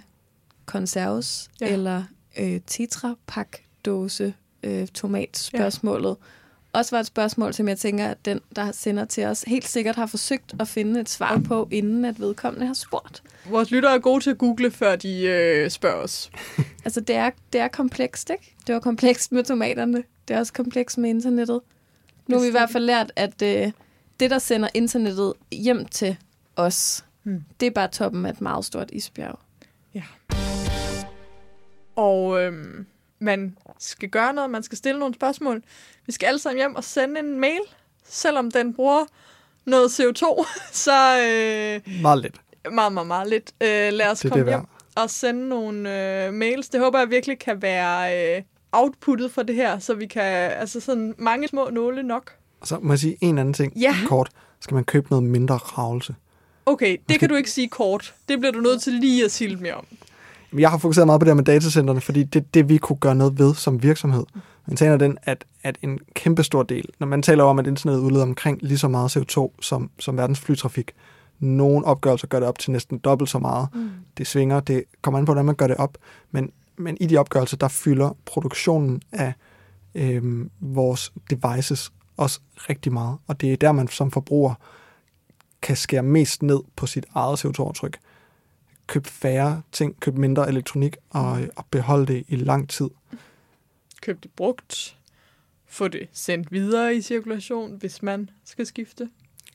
konserves 0.67 1.51
Ja. 1.61 1.67
ja. 1.67 1.73
eller 1.73 2.03
øh, 2.39 2.61
tetrapak-dåse 2.67 4.35
øh, 4.63 4.87
tomatspørgsmålet. 4.89 6.17
Ja. 6.21 6.79
Også 6.79 6.97
var 6.97 7.01
et 7.01 7.07
spørgsmål, 7.07 7.55
som 7.55 7.69
jeg 7.69 7.79
tænker, 7.79 8.07
at 8.07 8.25
den, 8.25 8.41
der 8.57 8.73
sender 8.73 9.05
til 9.05 9.25
os, 9.25 9.43
helt 9.43 9.69
sikkert 9.69 9.97
har 9.97 10.07
forsøgt 10.07 10.55
at 10.61 10.69
finde 10.69 11.01
et 11.01 11.09
svar 11.09 11.43
på, 11.49 11.69
inden 11.71 12.05
at 12.05 12.21
vedkommende 12.21 12.67
har 12.67 12.75
spurgt. 12.75 13.23
Vores 13.51 13.71
lyttere 13.71 13.95
er 13.95 13.99
gode 13.99 14.21
til 14.25 14.31
at 14.31 14.39
google, 14.39 14.71
før 14.71 14.97
de 14.97 15.23
øh, 15.23 15.71
spørger 15.71 16.03
os. 16.03 16.31
Altså, 16.85 17.01
det 17.01 17.17
er, 17.17 17.31
det 17.53 17.61
er 17.61 17.69
komplekst, 17.69 18.31
ikke? 18.31 18.55
Det 18.67 18.75
var 18.75 18.81
komplekst 18.81 19.33
med 19.33 19.45
tomaterne. 19.45 20.03
Det 20.29 20.35
er 20.35 20.39
også 20.39 20.53
komplekst 20.53 20.99
med 20.99 21.11
internettet. 21.11 21.61
Nu 22.27 22.37
har 22.37 22.43
vi 22.43 22.49
i 22.49 22.51
hvert 22.51 22.71
fald 22.71 22.85
lært, 22.85 23.13
at 23.17 23.43
øh, 23.43 23.73
det, 24.21 24.31
der 24.31 24.39
sender 24.39 24.69
internettet 24.75 25.33
hjem 25.53 25.85
til 25.87 26.17
os, 26.57 27.03
Hmm. 27.23 27.45
det 27.61 27.67
er 27.67 27.71
bare 27.71 27.89
toppen 27.89 28.27
af 28.27 28.31
et 28.31 28.41
meget 28.41 28.65
stort 28.65 28.91
isbjerg. 28.91 29.39
Og 31.97 32.43
øhm, 32.43 32.87
man 33.19 33.57
skal 33.79 34.09
gøre 34.09 34.33
noget, 34.35 34.51
man 34.51 34.63
skal 34.63 34.79
stille 34.79 34.99
nogle 34.99 35.15
spørgsmål. 35.15 35.63
Vi 36.07 36.13
skal 36.13 36.27
alle 36.27 36.39
sammen 36.39 36.59
hjem 36.59 36.75
og 36.77 36.85
sende 36.85 37.21
en 37.21 37.41
mail, 37.41 37.61
selvom 38.05 38.51
den 38.51 38.75
bruger 38.75 39.05
noget 39.65 39.89
CO2, 40.01 40.45
så 40.87 41.19
øh, 41.21 42.03
Meget 42.03 42.23
lidt. 42.23 42.41
meget, 42.73 42.93
meget, 42.93 43.07
meget 43.07 43.29
lidt. 43.29 43.53
Øh, 43.61 43.93
lad 43.93 44.11
os 44.11 44.21
Det 44.21 44.31
komme 44.31 44.45
det 44.45 44.53
hjem 44.53 44.67
og 44.97 45.11
sende 45.11 45.49
nogle 45.49 46.25
øh, 46.27 46.33
mails. 46.33 46.69
Det 46.69 46.81
håber 46.81 46.99
jeg 46.99 47.11
virkelig 47.11 47.39
kan 47.39 47.63
være 47.63 48.37
øh, 48.37 48.43
outputtet 48.73 49.33
for 49.33 49.43
det 49.43 49.55
her, 49.55 49.79
så 49.79 49.95
vi 49.95 50.07
kan, 50.07 50.23
altså 50.53 50.81
sådan 50.81 51.15
mange 51.19 51.49
små 51.49 51.71
nåle 51.71 52.03
nok. 52.03 52.33
Og 52.61 52.67
så 52.67 52.79
må 52.83 52.93
jeg 52.93 52.99
sige 52.99 53.17
en 53.21 53.39
anden 53.39 53.55
ting 53.55 53.73
Ja. 53.77 53.95
kort. 54.09 54.29
Skal 54.61 54.75
man 54.75 54.85
købe 54.85 55.07
noget 55.11 55.23
mindre 55.25 55.57
ravelse? 55.57 56.15
Okay, 56.67 56.91
det 56.93 57.01
Måske- 57.09 57.19
kan 57.19 57.29
du 57.29 57.35
ikke 57.35 57.51
sige 57.51 57.69
kort. 57.69 58.15
Det 58.29 58.39
bliver 58.39 58.53
du 58.53 58.61
nødt 58.61 58.83
til 58.83 58.93
lige 58.93 59.25
at 59.25 59.31
sige 59.31 59.49
lidt 59.49 59.61
mere 59.61 59.75
om. 59.75 59.87
Jeg 60.59 60.71
har 60.71 60.79
fokuseret 60.79 61.07
meget 61.07 61.21
på 61.21 61.25
det 61.25 61.31
her 61.31 61.35
med 61.35 61.45
datacenterne, 61.45 62.01
fordi 62.01 62.23
det 62.23 62.41
er 62.41 62.45
det, 62.55 62.69
vi 62.69 62.79
kunne 62.79 62.97
gøre 62.99 63.15
noget 63.15 63.39
ved 63.39 63.55
som 63.55 63.83
virksomhed. 63.83 64.25
Men 64.67 64.77
sagen 64.77 64.93
er 64.93 64.97
den, 64.97 65.19
at, 65.23 65.45
at 65.63 65.77
en 65.83 65.99
kæmpe 66.15 66.43
stor 66.43 66.63
del, 66.63 66.85
når 66.99 67.07
man 67.07 67.23
taler 67.23 67.45
om, 67.45 67.59
at 67.59 67.67
internettet 67.67 68.03
udleder 68.05 68.23
omkring 68.25 68.59
lige 68.63 68.79
så 68.79 68.89
meget 68.89 69.17
CO2 69.17 69.53
som, 69.61 69.91
som 69.99 70.17
verdens 70.17 70.41
flytrafik, 70.41 70.91
nogle 71.41 71.85
opgørelser 71.87 72.27
gør 72.27 72.41
det 72.41 72.49
op 72.49 72.59
til 72.59 72.71
næsten 72.71 72.99
dobbelt 72.99 73.31
så 73.31 73.39
meget. 73.39 73.69
Mm. 73.75 73.91
Det 74.19 74.27
svinger, 74.27 74.61
det 74.61 74.85
kommer 75.03 75.19
an 75.19 75.25
på, 75.25 75.33
hvordan 75.33 75.45
man 75.47 75.55
gør 75.55 75.67
det 75.67 75.77
op. 75.77 75.99
Men, 76.31 76.51
men 76.79 76.97
i 77.01 77.07
de 77.07 77.17
opgørelser, 77.17 77.57
der 77.57 77.69
fylder 77.69 78.17
produktionen 78.25 79.03
af 79.13 79.33
øhm, 79.95 80.51
vores 80.61 81.13
devices 81.31 81.93
også 82.17 82.41
rigtig 82.57 82.93
meget. 82.93 83.19
Og 83.27 83.41
det 83.41 83.53
er 83.53 83.57
der, 83.57 83.73
man 83.73 83.89
som 83.89 84.11
forbruger 84.11 84.55
kan 85.63 85.77
skære 85.77 86.03
mest 86.03 86.43
ned 86.43 86.61
på 86.77 86.87
sit 86.87 87.07
eget 87.15 87.45
CO2-aftryk. 87.45 87.99
Køb 88.87 89.07
færre 89.07 89.63
ting, 89.73 90.01
køb 90.01 90.15
mindre 90.15 90.49
elektronik 90.49 90.97
og, 91.11 91.41
og 91.57 91.65
behold 91.71 92.07
det 92.07 92.25
i 92.29 92.37
lang 92.37 92.69
tid. 92.69 92.91
Køb 94.01 94.23
det 94.23 94.31
brugt. 94.37 94.97
Få 95.67 95.89
det 95.89 96.09
sendt 96.13 96.53
videre 96.53 96.95
i 96.95 97.03
cirkulation, 97.03 97.77
hvis 97.77 98.03
man 98.03 98.31
skal 98.45 98.67
skifte. 98.67 99.09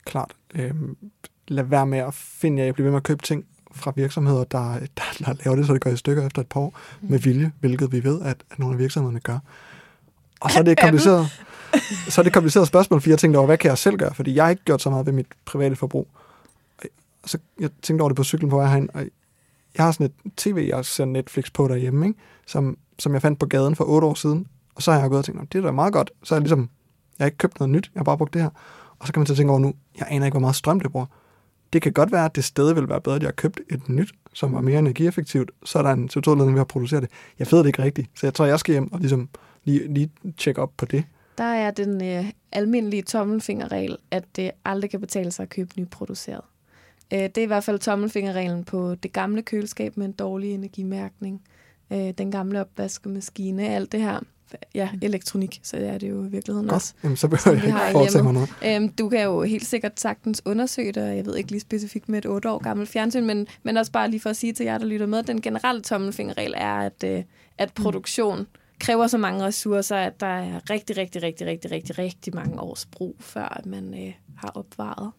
Klart. 0.05 0.35
Øhm, 0.55 0.97
lad 1.47 1.63
være 1.63 1.85
med 1.85 1.99
at 1.99 2.13
finde 2.13 2.57
jer, 2.57 2.65
jeg 2.65 2.73
bliver 2.73 2.85
ved 2.85 2.91
med 2.91 2.97
at 2.97 3.03
købe 3.03 3.23
ting 3.23 3.45
fra 3.71 3.93
virksomheder, 3.95 4.43
der, 4.43 4.79
der, 4.79 5.25
der 5.25 5.33
laver 5.45 5.55
det, 5.55 5.67
så 5.67 5.73
det 5.73 5.81
går 5.81 5.89
i 5.89 5.97
stykker 5.97 6.25
efter 6.25 6.41
et 6.41 6.47
par 6.47 6.59
år 6.59 6.79
med 7.01 7.19
vilje, 7.19 7.51
hvilket 7.59 7.91
vi 7.91 8.03
ved, 8.03 8.21
at, 8.21 8.43
at 8.51 8.59
nogle 8.59 8.75
af 8.75 8.79
virksomhederne 8.79 9.19
gør. 9.19 9.39
Og 10.39 10.51
så 10.51 10.59
er 10.59 10.63
det 10.63 10.71
et 10.77 10.79
kompliceret, 10.79 11.45
så 12.09 12.21
er 12.21 12.23
det 12.23 12.29
et 12.29 12.33
kompliceret 12.33 12.67
spørgsmål, 12.67 13.01
for 13.01 13.09
jeg 13.09 13.19
tænkte 13.19 13.37
over, 13.37 13.45
hvad 13.45 13.57
kan 13.57 13.69
jeg 13.69 13.77
selv 13.77 13.97
gøre? 13.97 14.13
Fordi 14.13 14.35
jeg 14.35 14.43
har 14.43 14.49
ikke 14.49 14.63
gjort 14.63 14.81
så 14.81 14.89
meget 14.89 15.05
ved 15.05 15.13
mit 15.13 15.27
private 15.45 15.75
forbrug. 15.75 16.07
Og 17.23 17.29
så 17.29 17.37
jeg 17.59 17.69
tænkte 17.81 18.01
over 18.01 18.09
det 18.09 18.15
på 18.15 18.23
cyklen 18.23 18.49
på 18.49 18.55
vej 18.55 18.67
herind, 18.67 18.89
og 18.93 19.01
jeg 19.77 19.85
har 19.85 19.91
sådan 19.91 20.05
et 20.05 20.33
tv, 20.37 20.67
jeg 20.69 20.85
ser 20.85 21.05
Netflix 21.05 21.53
på 21.53 21.67
derhjemme, 21.67 22.07
ikke? 22.07 22.19
Som, 22.47 22.77
som 22.99 23.13
jeg 23.13 23.21
fandt 23.21 23.39
på 23.39 23.45
gaden 23.45 23.75
for 23.75 23.85
otte 23.87 24.07
år 24.07 24.13
siden. 24.13 24.47
Og 24.75 24.81
så 24.81 24.91
har 24.91 24.99
jeg 24.99 25.09
gået 25.09 25.19
og 25.19 25.25
tænkt, 25.25 25.53
det 25.53 25.59
er 25.59 25.63
da 25.63 25.71
meget 25.71 25.93
godt. 25.93 26.11
Så 26.23 26.35
er 26.35 26.37
jeg 26.37 26.41
ligesom, 26.41 26.59
jeg 27.19 27.23
har 27.23 27.25
ikke 27.25 27.37
købt 27.37 27.59
noget 27.59 27.69
nyt, 27.69 27.91
jeg 27.95 27.99
har 27.99 28.03
bare 28.03 28.17
brugt 28.17 28.33
det 28.33 28.41
her. 28.41 28.49
Og 28.99 29.07
så 29.07 29.13
kan 29.13 29.19
man 29.19 29.27
så 29.27 29.35
tænke 29.35 29.51
over 29.51 29.59
nu, 29.59 29.73
jeg 29.99 30.07
aner 30.09 30.25
ikke, 30.25 30.33
hvor 30.33 30.39
meget 30.39 30.55
strøm 30.55 30.79
det 30.79 30.91
bruger. 30.91 31.05
Det 31.73 31.81
kan 31.81 31.93
godt 31.93 32.11
være, 32.11 32.25
at 32.25 32.35
det 32.35 32.43
stadig 32.43 32.75
vil 32.75 32.89
være 32.89 33.01
bedre, 33.01 33.15
at 33.15 33.21
jeg 33.21 33.27
har 33.27 33.33
købt 33.33 33.59
et 33.69 33.89
nyt, 33.89 34.11
som 34.33 34.53
var 34.53 34.61
mere 34.61 34.79
energieffektivt. 34.79 35.51
Så 35.63 35.79
er 35.79 35.83
der 35.83 35.91
en 35.91 36.09
CO2-ledning 36.13 36.53
ved 36.53 36.61
at 36.61 36.67
producere 36.67 37.01
det. 37.01 37.09
Jeg 37.39 37.47
ved 37.51 37.59
det 37.59 37.65
ikke 37.65 37.83
rigtigt, 37.83 38.09
så 38.15 38.25
jeg 38.25 38.33
tror, 38.33 38.45
jeg 38.45 38.59
skal 38.59 38.71
hjem 38.71 38.93
og 38.93 38.99
ligesom 38.99 39.29
lige, 39.63 39.93
lige 39.93 40.11
tjekke 40.37 40.61
op 40.61 40.71
på 40.77 40.85
det. 40.85 41.03
Der 41.41 41.47
er 41.47 41.71
den 41.71 42.03
øh, 42.03 42.25
almindelige 42.51 43.01
tommelfingerregel, 43.01 43.97
at 44.11 44.23
det 44.35 44.51
aldrig 44.65 44.91
kan 44.91 45.01
betale 45.01 45.31
sig 45.31 45.43
at 45.43 45.49
købe 45.49 45.69
nyproduceret. 45.77 46.41
Øh, 47.13 47.19
det 47.19 47.37
er 47.37 47.41
i 47.41 47.45
hvert 47.45 47.63
fald 47.63 47.79
tommelfingerreglen 47.79 48.63
på 48.63 48.95
det 48.95 49.13
gamle 49.13 49.41
køleskab 49.41 49.97
med 49.97 50.05
en 50.05 50.11
dårlig 50.11 50.53
energimærkning. 50.53 51.41
Øh, 51.91 52.11
den 52.17 52.31
gamle 52.31 52.61
opvaskemaskine, 52.61 53.67
alt 53.67 53.91
det 53.91 54.01
her. 54.01 54.19
Ja, 54.75 54.89
elektronik, 55.01 55.59
så 55.63 55.77
er 55.77 55.97
det 55.97 56.09
jo 56.09 56.25
i 56.25 56.27
virkeligheden 56.27 56.67
Godt, 56.67 56.75
også. 56.75 56.93
Jamen, 57.03 57.17
så 57.17 57.27
behøver 57.27 57.57
jeg 57.57 57.65
ikke 57.65 57.91
foretage 57.91 58.23
mig 58.23 58.33
noget. 58.33 58.49
Øhm, 58.65 58.89
du 58.89 59.09
kan 59.09 59.23
jo 59.23 59.41
helt 59.43 59.65
sikkert 59.65 59.99
sagtens 59.99 60.41
undersøge 60.45 60.91
det, 60.91 61.15
jeg 61.15 61.25
ved 61.25 61.37
ikke 61.37 61.51
lige 61.51 61.61
specifikt 61.61 62.09
med 62.09 62.17
et 62.19 62.25
8 62.25 62.49
år 62.49 62.63
gammelt 62.63 62.89
fjernsyn, 62.89 63.25
men, 63.25 63.47
men 63.63 63.77
også 63.77 63.91
bare 63.91 64.09
lige 64.09 64.19
for 64.19 64.29
at 64.29 64.37
sige 64.37 64.53
til 64.53 64.63
jer, 64.63 64.77
der 64.77 64.85
lytter 64.85 65.05
med, 65.05 65.23
den 65.23 65.41
generelle 65.41 65.81
tommelfingerregel 65.81 66.53
er, 66.57 66.73
at, 66.73 67.03
øh, 67.03 67.23
at 67.57 67.73
produktion 67.73 68.47
kræver 68.81 69.07
så 69.07 69.17
mange 69.17 69.43
ressourcer, 69.45 69.95
at 69.95 70.19
der 70.19 70.25
er 70.25 70.69
rigtig, 70.69 70.97
rigtig, 70.97 71.23
rigtig, 71.23 71.47
rigtig, 71.47 71.71
rigtig, 71.71 71.97
rigtig 71.99 72.35
mange 72.35 72.59
års 72.59 72.85
brug, 72.85 73.15
før 73.19 73.61
man 73.65 73.93
øh, 74.07 74.13
har 74.37 74.49
opvaret. 74.55 75.11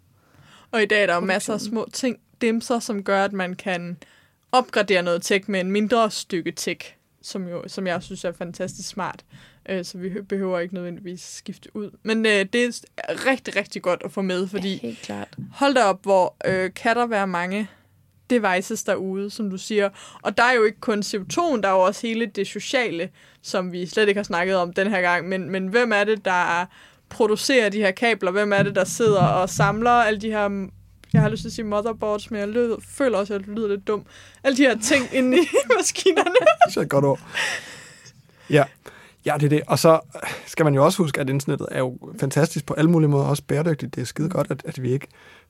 Og 0.70 0.82
i 0.82 0.86
dag 0.86 1.02
er 1.02 1.06
der 1.06 1.14
jo 1.14 1.20
masser 1.20 1.54
af 1.54 1.60
små 1.60 1.88
ting, 1.92 2.16
dimser, 2.40 2.78
som 2.78 3.04
gør, 3.04 3.24
at 3.24 3.32
man 3.32 3.54
kan 3.54 3.96
opgradere 4.52 5.02
noget 5.02 5.22
tech 5.22 5.50
med 5.50 5.60
en 5.60 5.70
mindre 5.70 6.10
stykke 6.10 6.52
tech, 6.52 6.94
som, 7.22 7.48
jo, 7.48 7.62
som 7.66 7.86
jeg 7.86 8.02
synes 8.02 8.24
er 8.24 8.32
fantastisk 8.32 8.88
smart. 8.88 9.24
Øh, 9.68 9.84
så 9.84 9.98
vi 9.98 10.08
behøver 10.28 10.58
ikke 10.60 10.74
nødvendigvis 10.74 11.20
skifte 11.20 11.76
ud. 11.76 11.90
Men 12.02 12.26
øh, 12.26 12.46
det 12.52 12.86
er 12.96 13.26
rigtig, 13.26 13.56
rigtig 13.56 13.82
godt 13.82 14.02
at 14.04 14.12
få 14.12 14.22
med, 14.22 14.48
fordi 14.48 14.72
Ja, 14.72 14.78
helt 14.82 14.98
klart. 14.98 15.28
hold 15.52 15.74
da 15.74 15.82
op, 15.84 16.02
hvor 16.02 16.36
øh, 16.44 16.74
kan 16.74 16.96
der 16.96 17.06
være 17.06 17.26
mange 17.26 17.68
devices 18.40 18.84
derude, 18.84 19.30
som 19.30 19.50
du 19.50 19.58
siger. 19.58 19.88
Og 20.22 20.36
der 20.36 20.42
er 20.42 20.52
jo 20.52 20.64
ikke 20.64 20.80
kun 20.80 21.00
CO2, 21.00 21.60
der 21.60 21.68
er 21.68 21.72
jo 21.72 21.80
også 21.80 22.06
hele 22.06 22.26
det 22.26 22.46
sociale, 22.46 23.08
som 23.42 23.72
vi 23.72 23.86
slet 23.86 24.08
ikke 24.08 24.18
har 24.18 24.24
snakket 24.24 24.56
om 24.56 24.72
den 24.72 24.90
her 24.90 25.00
gang. 25.00 25.28
Men, 25.28 25.50
men 25.50 25.66
hvem 25.66 25.92
er 25.92 26.04
det, 26.04 26.24
der 26.24 26.66
producerer 27.08 27.68
de 27.68 27.78
her 27.78 27.90
kabler? 27.90 28.30
Hvem 28.30 28.52
er 28.52 28.62
det, 28.62 28.74
der 28.74 28.84
sidder 28.84 29.22
og 29.22 29.50
samler 29.50 29.90
alle 29.90 30.20
de 30.20 30.30
her 30.30 30.68
jeg 31.12 31.22
har 31.22 31.28
lyst 31.28 31.40
til 31.40 31.48
at 31.48 31.52
sige 31.52 31.64
motherboards, 31.64 32.30
men 32.30 32.40
jeg 32.40 32.48
lød, 32.48 32.76
føler 32.88 33.18
også, 33.18 33.34
at 33.34 33.40
jeg 33.40 33.48
lyder 33.48 33.68
lidt 33.68 33.86
dum. 33.86 34.06
Alle 34.44 34.56
de 34.56 34.62
her 34.62 34.78
ting 34.78 35.14
inde 35.14 35.38
i 35.38 35.46
maskinerne. 35.76 36.34
Det 36.68 36.76
er 36.76 36.80
et 36.80 36.88
godt 36.88 37.04
ord. 37.04 37.20
Ja. 38.50 38.64
Ja, 39.26 39.34
det 39.34 39.44
er 39.44 39.48
det. 39.48 39.62
Og 39.66 39.78
så 39.78 40.00
skal 40.46 40.64
man 40.64 40.74
jo 40.74 40.84
også 40.84 41.02
huske, 41.02 41.20
at 41.20 41.30
internettet 41.30 41.68
er 41.70 41.78
jo 41.78 41.98
fantastisk 42.20 42.66
på 42.66 42.74
alle 42.74 42.90
mulige 42.90 43.10
måder, 43.10 43.24
også 43.24 43.42
bæredygtigt. 43.46 43.94
Det 43.94 44.00
er 44.00 44.04
skide 44.04 44.28
godt, 44.28 44.50
at, 44.50 44.62
at 44.64 44.82
vi 44.82 44.92
ikke 44.92 45.06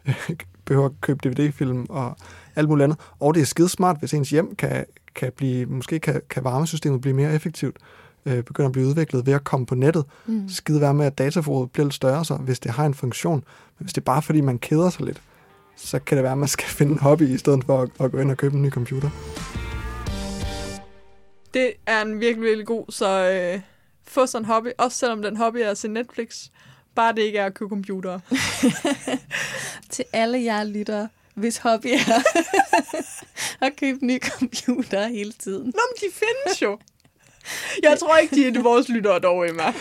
behøver 0.66 0.86
at 0.86 0.92
købe 1.00 1.28
DVD-film 1.28 1.86
og 1.88 2.16
alt 2.56 2.68
muligt 2.68 2.84
andet. 2.84 2.98
Og 3.20 3.34
det 3.34 3.40
er 3.40 3.46
skide 3.46 3.68
smart, 3.68 3.96
hvis 3.98 4.14
ens 4.14 4.30
hjem 4.30 4.54
kan, 4.56 4.84
kan 5.14 5.32
blive, 5.36 5.66
måske 5.66 5.98
kan, 5.98 6.20
kan 6.30 6.44
varmesystemet 6.44 7.00
blive 7.00 7.14
mere 7.14 7.34
effektivt, 7.34 7.76
øh, 8.26 8.42
begynder 8.44 8.68
at 8.68 8.72
blive 8.72 8.88
udviklet 8.88 9.26
ved 9.26 9.32
at 9.32 9.44
komme 9.44 9.66
på 9.66 9.74
nettet. 9.74 10.04
Mm. 10.26 10.48
Skide 10.48 10.80
være 10.80 10.94
med, 10.94 11.06
at 11.06 11.18
dataforbruget 11.18 11.70
bliver 11.70 11.86
lidt 11.86 11.94
større, 11.94 12.24
så 12.24 12.34
hvis 12.34 12.60
det 12.60 12.70
har 12.70 12.86
en 12.86 12.94
funktion. 12.94 13.44
Men 13.78 13.84
hvis 13.84 13.92
det 13.92 14.00
er 14.00 14.04
bare 14.04 14.22
fordi, 14.22 14.40
man 14.40 14.58
keder 14.58 14.90
sig 14.90 15.04
lidt, 15.04 15.22
så 15.76 15.98
kan 15.98 16.16
det 16.16 16.22
være, 16.22 16.32
at 16.32 16.38
man 16.38 16.48
skal 16.48 16.68
finde 16.78 16.92
en 16.92 16.98
hobby, 16.98 17.22
i 17.22 17.38
stedet 17.38 17.64
for 17.64 17.82
at, 17.82 17.88
at 18.00 18.12
gå 18.12 18.18
ind 18.18 18.30
og 18.30 18.36
købe 18.36 18.56
en 18.56 18.62
ny 18.62 18.70
computer. 18.70 19.10
Det 21.54 21.72
er 21.86 22.02
en 22.02 22.20
virkelig, 22.20 22.46
virkelig 22.46 22.66
god, 22.66 22.84
så 22.88 23.06
øh, 23.08 23.60
få 24.04 24.26
sådan 24.26 24.42
en 24.42 24.46
hobby, 24.46 24.68
også 24.78 24.98
selvom 24.98 25.22
den 25.22 25.36
hobby 25.36 25.56
er 25.56 25.70
at 25.70 25.78
se 25.78 25.88
Netflix. 25.88 26.48
Bare 26.94 27.12
det 27.12 27.22
ikke 27.22 27.38
er 27.38 27.46
at 27.46 27.54
købe 27.54 27.68
computere. 27.68 28.20
Til 29.90 30.04
alle 30.12 30.44
jer 30.44 30.64
lyttere, 30.64 31.08
hvis 31.34 31.56
hobby 31.56 31.86
er 31.86 32.22
at 33.66 33.76
købe 33.76 34.06
nye 34.06 34.20
computer 34.38 35.08
hele 35.08 35.32
tiden. 35.32 35.64
Nå, 35.64 35.80
men 35.90 36.10
de 36.10 36.14
findes 36.14 36.62
jo. 36.62 36.78
Jeg 37.82 37.98
tror 37.98 38.16
ikke, 38.16 38.36
de 38.36 38.46
er 38.46 38.62
vores 38.62 38.88
lyttere 38.88 39.18
dog, 39.18 39.48
Emma. 39.48 39.62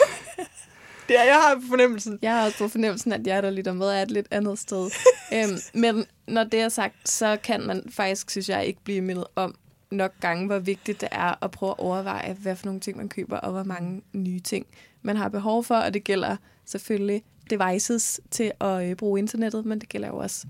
Det 1.08 1.20
er, 1.20 1.24
jeg 1.24 1.36
har 1.36 1.56
på 1.56 1.62
fornemmelsen. 1.70 2.20
Jeg 2.22 2.34
har 2.34 2.46
også 2.46 2.58
på 2.58 2.68
fornemmelsen, 2.68 3.12
at 3.12 3.28
jeg, 3.28 3.44
der 3.44 3.50
lytter 3.50 3.74
med, 3.74 3.88
er 3.88 4.02
et 4.02 4.12
lidt 4.12 4.28
andet 4.32 4.60
sted. 4.60 4.92
øhm, 5.34 5.58
men 5.74 6.06
når 6.28 6.44
det 6.44 6.62
er 6.62 6.70
sagt, 6.70 7.10
så 7.10 7.38
kan 7.44 7.62
man 7.62 7.84
faktisk, 7.90 8.30
synes 8.30 8.50
jeg, 8.50 8.66
ikke 8.66 8.84
blive 8.84 9.02
mindet 9.02 9.26
om 9.36 9.56
nok 9.92 10.12
gange, 10.20 10.46
hvor 10.46 10.60
vigtigt 10.60 11.02
det 11.02 11.10
er 11.12 11.44
at 11.44 11.52
prøve 11.52 11.72
at 11.72 11.80
overveje, 11.80 12.34
hvad 12.34 12.56
for 12.56 12.66
nogle 12.66 12.80
ting 12.80 12.98
man 12.98 13.10
køber, 13.10 13.38
og 13.38 13.52
hvor 13.52 13.64
mange 13.64 14.02
nye 14.14 14.40
ting 14.40 14.66
man 15.02 15.18
har 15.18 15.30
behov 15.30 15.64
for. 15.64 15.76
Og 15.76 15.94
det 15.94 16.04
gælder 16.04 16.38
selvfølgelig 16.66 17.24
devices 17.50 18.22
til 18.32 18.52
at 18.60 18.90
øh, 18.90 18.96
bruge 18.96 19.20
internettet, 19.20 19.66
men 19.66 19.80
det 19.80 19.90
gælder 19.90 20.08
jo 20.08 20.18
også 20.18 20.48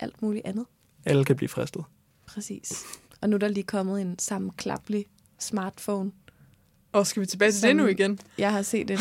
alt 0.00 0.22
muligt 0.22 0.46
andet. 0.46 0.66
Alle 1.04 1.24
kan 1.24 1.36
blive 1.36 1.48
fristet. 1.48 1.84
Præcis. 2.26 2.72
Og 3.20 3.30
nu 3.30 3.34
er 3.34 3.38
der 3.38 3.48
lige 3.48 3.64
kommet 3.64 4.00
en 4.00 4.18
sammenklaplig 4.18 5.06
smartphone. 5.38 6.12
Og 6.92 7.06
skal 7.06 7.20
vi 7.20 7.26
tilbage 7.26 7.52
til 7.52 7.68
det 7.68 7.76
nu 7.76 7.86
igen? 7.86 8.18
Jeg 8.38 8.52
har 8.52 8.62
set 8.62 8.90
en 8.90 8.98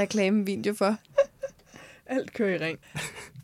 reklamevideo 0.00 0.74
for. 0.74 0.96
Alt 2.06 2.32
kører 2.32 2.54
i 2.54 2.64
ring. 2.64 2.78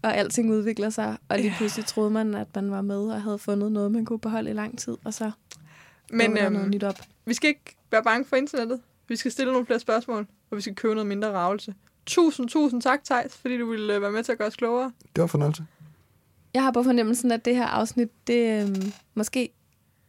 Og 0.03 0.17
alting 0.17 0.51
udvikler 0.51 0.91
sig, 0.91 1.17
og 1.29 1.39
lige 1.39 1.55
pludselig 1.57 1.87
troede 1.87 2.11
man, 2.11 2.35
at 2.35 2.49
man 2.55 2.71
var 2.71 2.83
med 2.83 2.99
og 2.99 3.23
havde 3.23 3.39
fundet 3.39 3.73
noget, 3.73 3.93
man 3.93 4.05
kunne 4.05 4.19
beholde 4.19 4.51
i 4.51 4.53
lang 4.53 4.79
tid, 4.79 4.97
og 5.05 5.15
så 5.15 5.31
Men 6.11 6.39
øhm, 6.39 6.53
noget 6.53 6.71
nyt 6.71 6.83
op. 6.85 7.01
vi 7.25 7.35
skal 7.35 7.49
ikke 7.49 7.77
være 7.91 8.03
bange 8.03 8.25
for 8.25 8.37
internettet. 8.37 8.81
Vi 9.09 9.17
skal 9.17 9.33
stille 9.33 9.53
nogle 9.53 9.67
flere 9.67 9.81
spørgsmål, 9.81 10.27
og 10.51 10.57
vi 10.57 10.63
skal 10.63 10.75
købe 10.75 10.95
noget 10.95 11.07
mindre 11.07 11.33
ravelse. 11.33 11.75
Tusind, 12.07 12.49
tusind 12.49 12.83
tak, 12.83 13.05
Thijs, 13.05 13.37
fordi 13.37 13.59
du 13.59 13.71
ville 13.71 13.95
øh, 13.95 14.03
være 14.03 14.11
med 14.13 14.23
til 14.25 14.33
at 14.33 14.39
gøre 14.39 14.49
os 14.49 14.57
klogere. 14.57 14.93
Det 15.17 15.21
var 15.21 15.27
fornøjelse. 15.27 15.67
Jeg 16.55 16.63
har 16.63 16.71
på 16.71 16.83
fornemmelsen, 16.83 17.33
at 17.33 17.45
det 17.45 17.57
her 17.57 17.67
afsnit, 17.67 18.09
det 18.27 18.63
øhm, 18.63 18.93
måske 19.15 19.51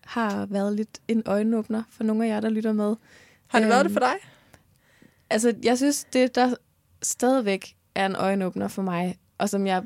har 0.04 0.46
været 0.46 0.74
lidt 0.76 1.00
en 1.08 1.24
øjenåbner 1.26 1.84
for 1.90 2.04
nogle 2.04 2.26
af 2.26 2.30
jer, 2.30 2.40
der 2.40 2.50
lytter 2.50 2.74
med. 2.74 2.96
Har 3.48 3.60
det 3.60 3.66
Øhm, 3.66 3.70
været 3.72 3.86
det 3.86 3.94
for 3.94 4.00
dig? 4.00 4.14
Altså, 5.30 5.54
jeg 5.64 5.78
synes, 5.78 6.04
det 6.14 6.36
der 6.36 6.56
stadigvæk 7.02 7.76
er 7.96 8.06
en 8.06 8.16
øjenåbner 8.16 8.68
for 8.68 8.82
mig, 8.82 9.18
og 9.38 9.50
som 9.50 9.68
jeg 9.68 9.84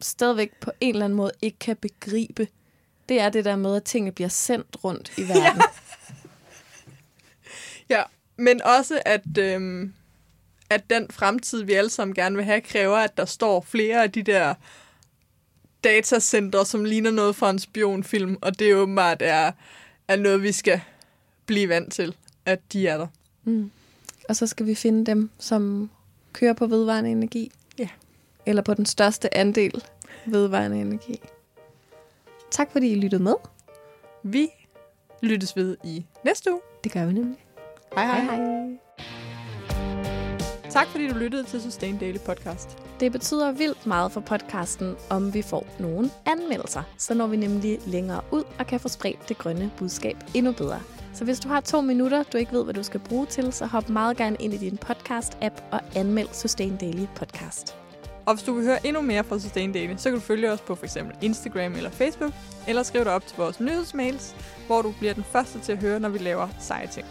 stadigvæk 0.00 0.52
på 0.60 0.70
en 0.80 0.94
eller 0.94 1.04
anden 1.04 1.16
måde 1.16 1.30
ikke 1.42 1.58
kan 1.58 1.76
begribe, 1.76 2.48
det 3.08 3.20
er 3.20 3.28
det 3.28 3.44
der 3.44 3.56
med, 3.56 3.76
at 3.76 3.84
tingene 3.84 4.12
bliver 4.12 4.28
sendt 4.28 4.76
rundt 4.84 5.12
i 5.16 5.22
verden. 5.28 5.62
Ja, 7.88 8.02
men 8.36 8.62
også 8.62 9.02
at, 9.04 9.38
øhm, 9.38 9.94
at 10.70 10.90
den 10.90 11.06
fremtid, 11.10 11.62
vi 11.62 11.72
alle 11.72 11.90
sammen 11.90 12.14
gerne 12.14 12.36
vil 12.36 12.44
have, 12.44 12.60
kræver, 12.60 12.96
at 12.96 13.16
der 13.16 13.24
står 13.24 13.60
flere 13.60 14.02
af 14.02 14.12
de 14.12 14.22
der 14.22 14.54
datacenter, 15.84 16.64
som 16.64 16.84
ligner 16.84 17.10
noget 17.10 17.36
fra 17.36 17.50
en 17.50 17.58
spionfilm, 17.58 18.36
og 18.40 18.58
det 18.58 18.70
er 18.70 18.74
åbenbart 18.74 19.22
er, 19.22 19.52
er 20.08 20.16
noget, 20.16 20.42
vi 20.42 20.52
skal 20.52 20.80
blive 21.46 21.68
vant 21.68 21.92
til, 21.92 22.16
at 22.46 22.60
de 22.72 22.88
er 22.88 22.98
der. 22.98 23.06
Mm. 23.44 23.70
Og 24.28 24.36
så 24.36 24.46
skal 24.46 24.66
vi 24.66 24.74
finde 24.74 25.06
dem, 25.06 25.30
som 25.38 25.90
kører 26.32 26.52
på 26.52 26.66
vedvarende 26.66 27.10
energi. 27.10 27.52
Ja. 27.78 27.88
Eller 28.46 28.62
på 28.62 28.74
den 28.74 28.86
største 28.86 29.36
andel 29.36 29.84
vedvarende 30.26 30.80
energi. 30.80 31.20
Tak 32.50 32.72
fordi 32.72 32.92
I 32.92 32.94
lyttede 32.94 33.22
med. 33.22 33.34
Vi 34.22 34.48
lyttes 35.22 35.56
ved 35.56 35.76
i 35.84 36.06
næste 36.24 36.52
uge. 36.52 36.60
Det 36.84 36.92
gør 36.92 37.06
vi 37.06 37.12
nemlig. 37.12 37.44
Hej 37.94 38.06
hej. 38.06 38.20
hej. 38.20 38.36
hej. 38.36 38.78
Tak 40.70 40.86
fordi 40.86 41.08
du 41.08 41.14
lyttede 41.14 41.44
til 41.44 41.62
Sustain 41.62 41.98
Daily 41.98 42.18
Podcast. 42.18 42.78
Det 43.00 43.12
betyder 43.12 43.52
vildt 43.52 43.86
meget 43.86 44.12
for 44.12 44.20
podcasten, 44.20 44.96
om 45.10 45.34
vi 45.34 45.42
får 45.42 45.66
nogle 45.78 46.10
anmeldelser. 46.26 46.82
Så 46.98 47.14
når 47.14 47.26
vi 47.26 47.36
nemlig 47.36 47.78
længere 47.86 48.20
ud 48.30 48.44
og 48.58 48.66
kan 48.66 48.80
få 48.80 48.88
spredt 48.88 49.28
det 49.28 49.38
grønne 49.38 49.70
budskab 49.78 50.16
endnu 50.34 50.52
bedre. 50.52 50.80
Så 51.14 51.24
hvis 51.24 51.40
du 51.40 51.48
har 51.48 51.60
to 51.60 51.80
minutter, 51.80 52.22
du 52.22 52.38
ikke 52.38 52.52
ved, 52.52 52.64
hvad 52.64 52.74
du 52.74 52.82
skal 52.82 53.00
bruge 53.00 53.26
til, 53.26 53.52
så 53.52 53.66
hop 53.66 53.88
meget 53.88 54.16
gerne 54.16 54.36
ind 54.40 54.54
i 54.54 54.56
din 54.56 54.78
podcast-app 54.84 55.62
og 55.70 55.80
anmeld 55.94 56.28
Sustain 56.32 56.76
Daily 56.76 57.06
Podcast. 57.16 57.76
Og 58.28 58.34
hvis 58.34 58.44
du 58.44 58.52
vil 58.52 58.64
høre 58.64 58.86
endnu 58.86 59.02
mere 59.02 59.24
fra 59.24 59.38
Sustain 59.38 59.72
Daily, 59.72 59.94
så 59.96 60.10
kan 60.10 60.18
du 60.18 60.24
følge 60.24 60.52
os 60.52 60.60
på 60.60 60.74
f.eks. 60.74 60.96
Instagram 61.22 61.74
eller 61.74 61.90
Facebook, 61.90 62.32
eller 62.66 62.82
skriv 62.82 63.04
dig 63.04 63.12
op 63.12 63.26
til 63.26 63.36
vores 63.36 63.60
nyhedsmails, 63.60 64.36
hvor 64.66 64.82
du 64.82 64.94
bliver 64.98 65.14
den 65.14 65.24
første 65.24 65.58
til 65.60 65.72
at 65.72 65.78
høre, 65.78 66.00
når 66.00 66.08
vi 66.08 66.18
laver 66.18 66.48
seje 66.60 66.86
ting. 66.86 67.06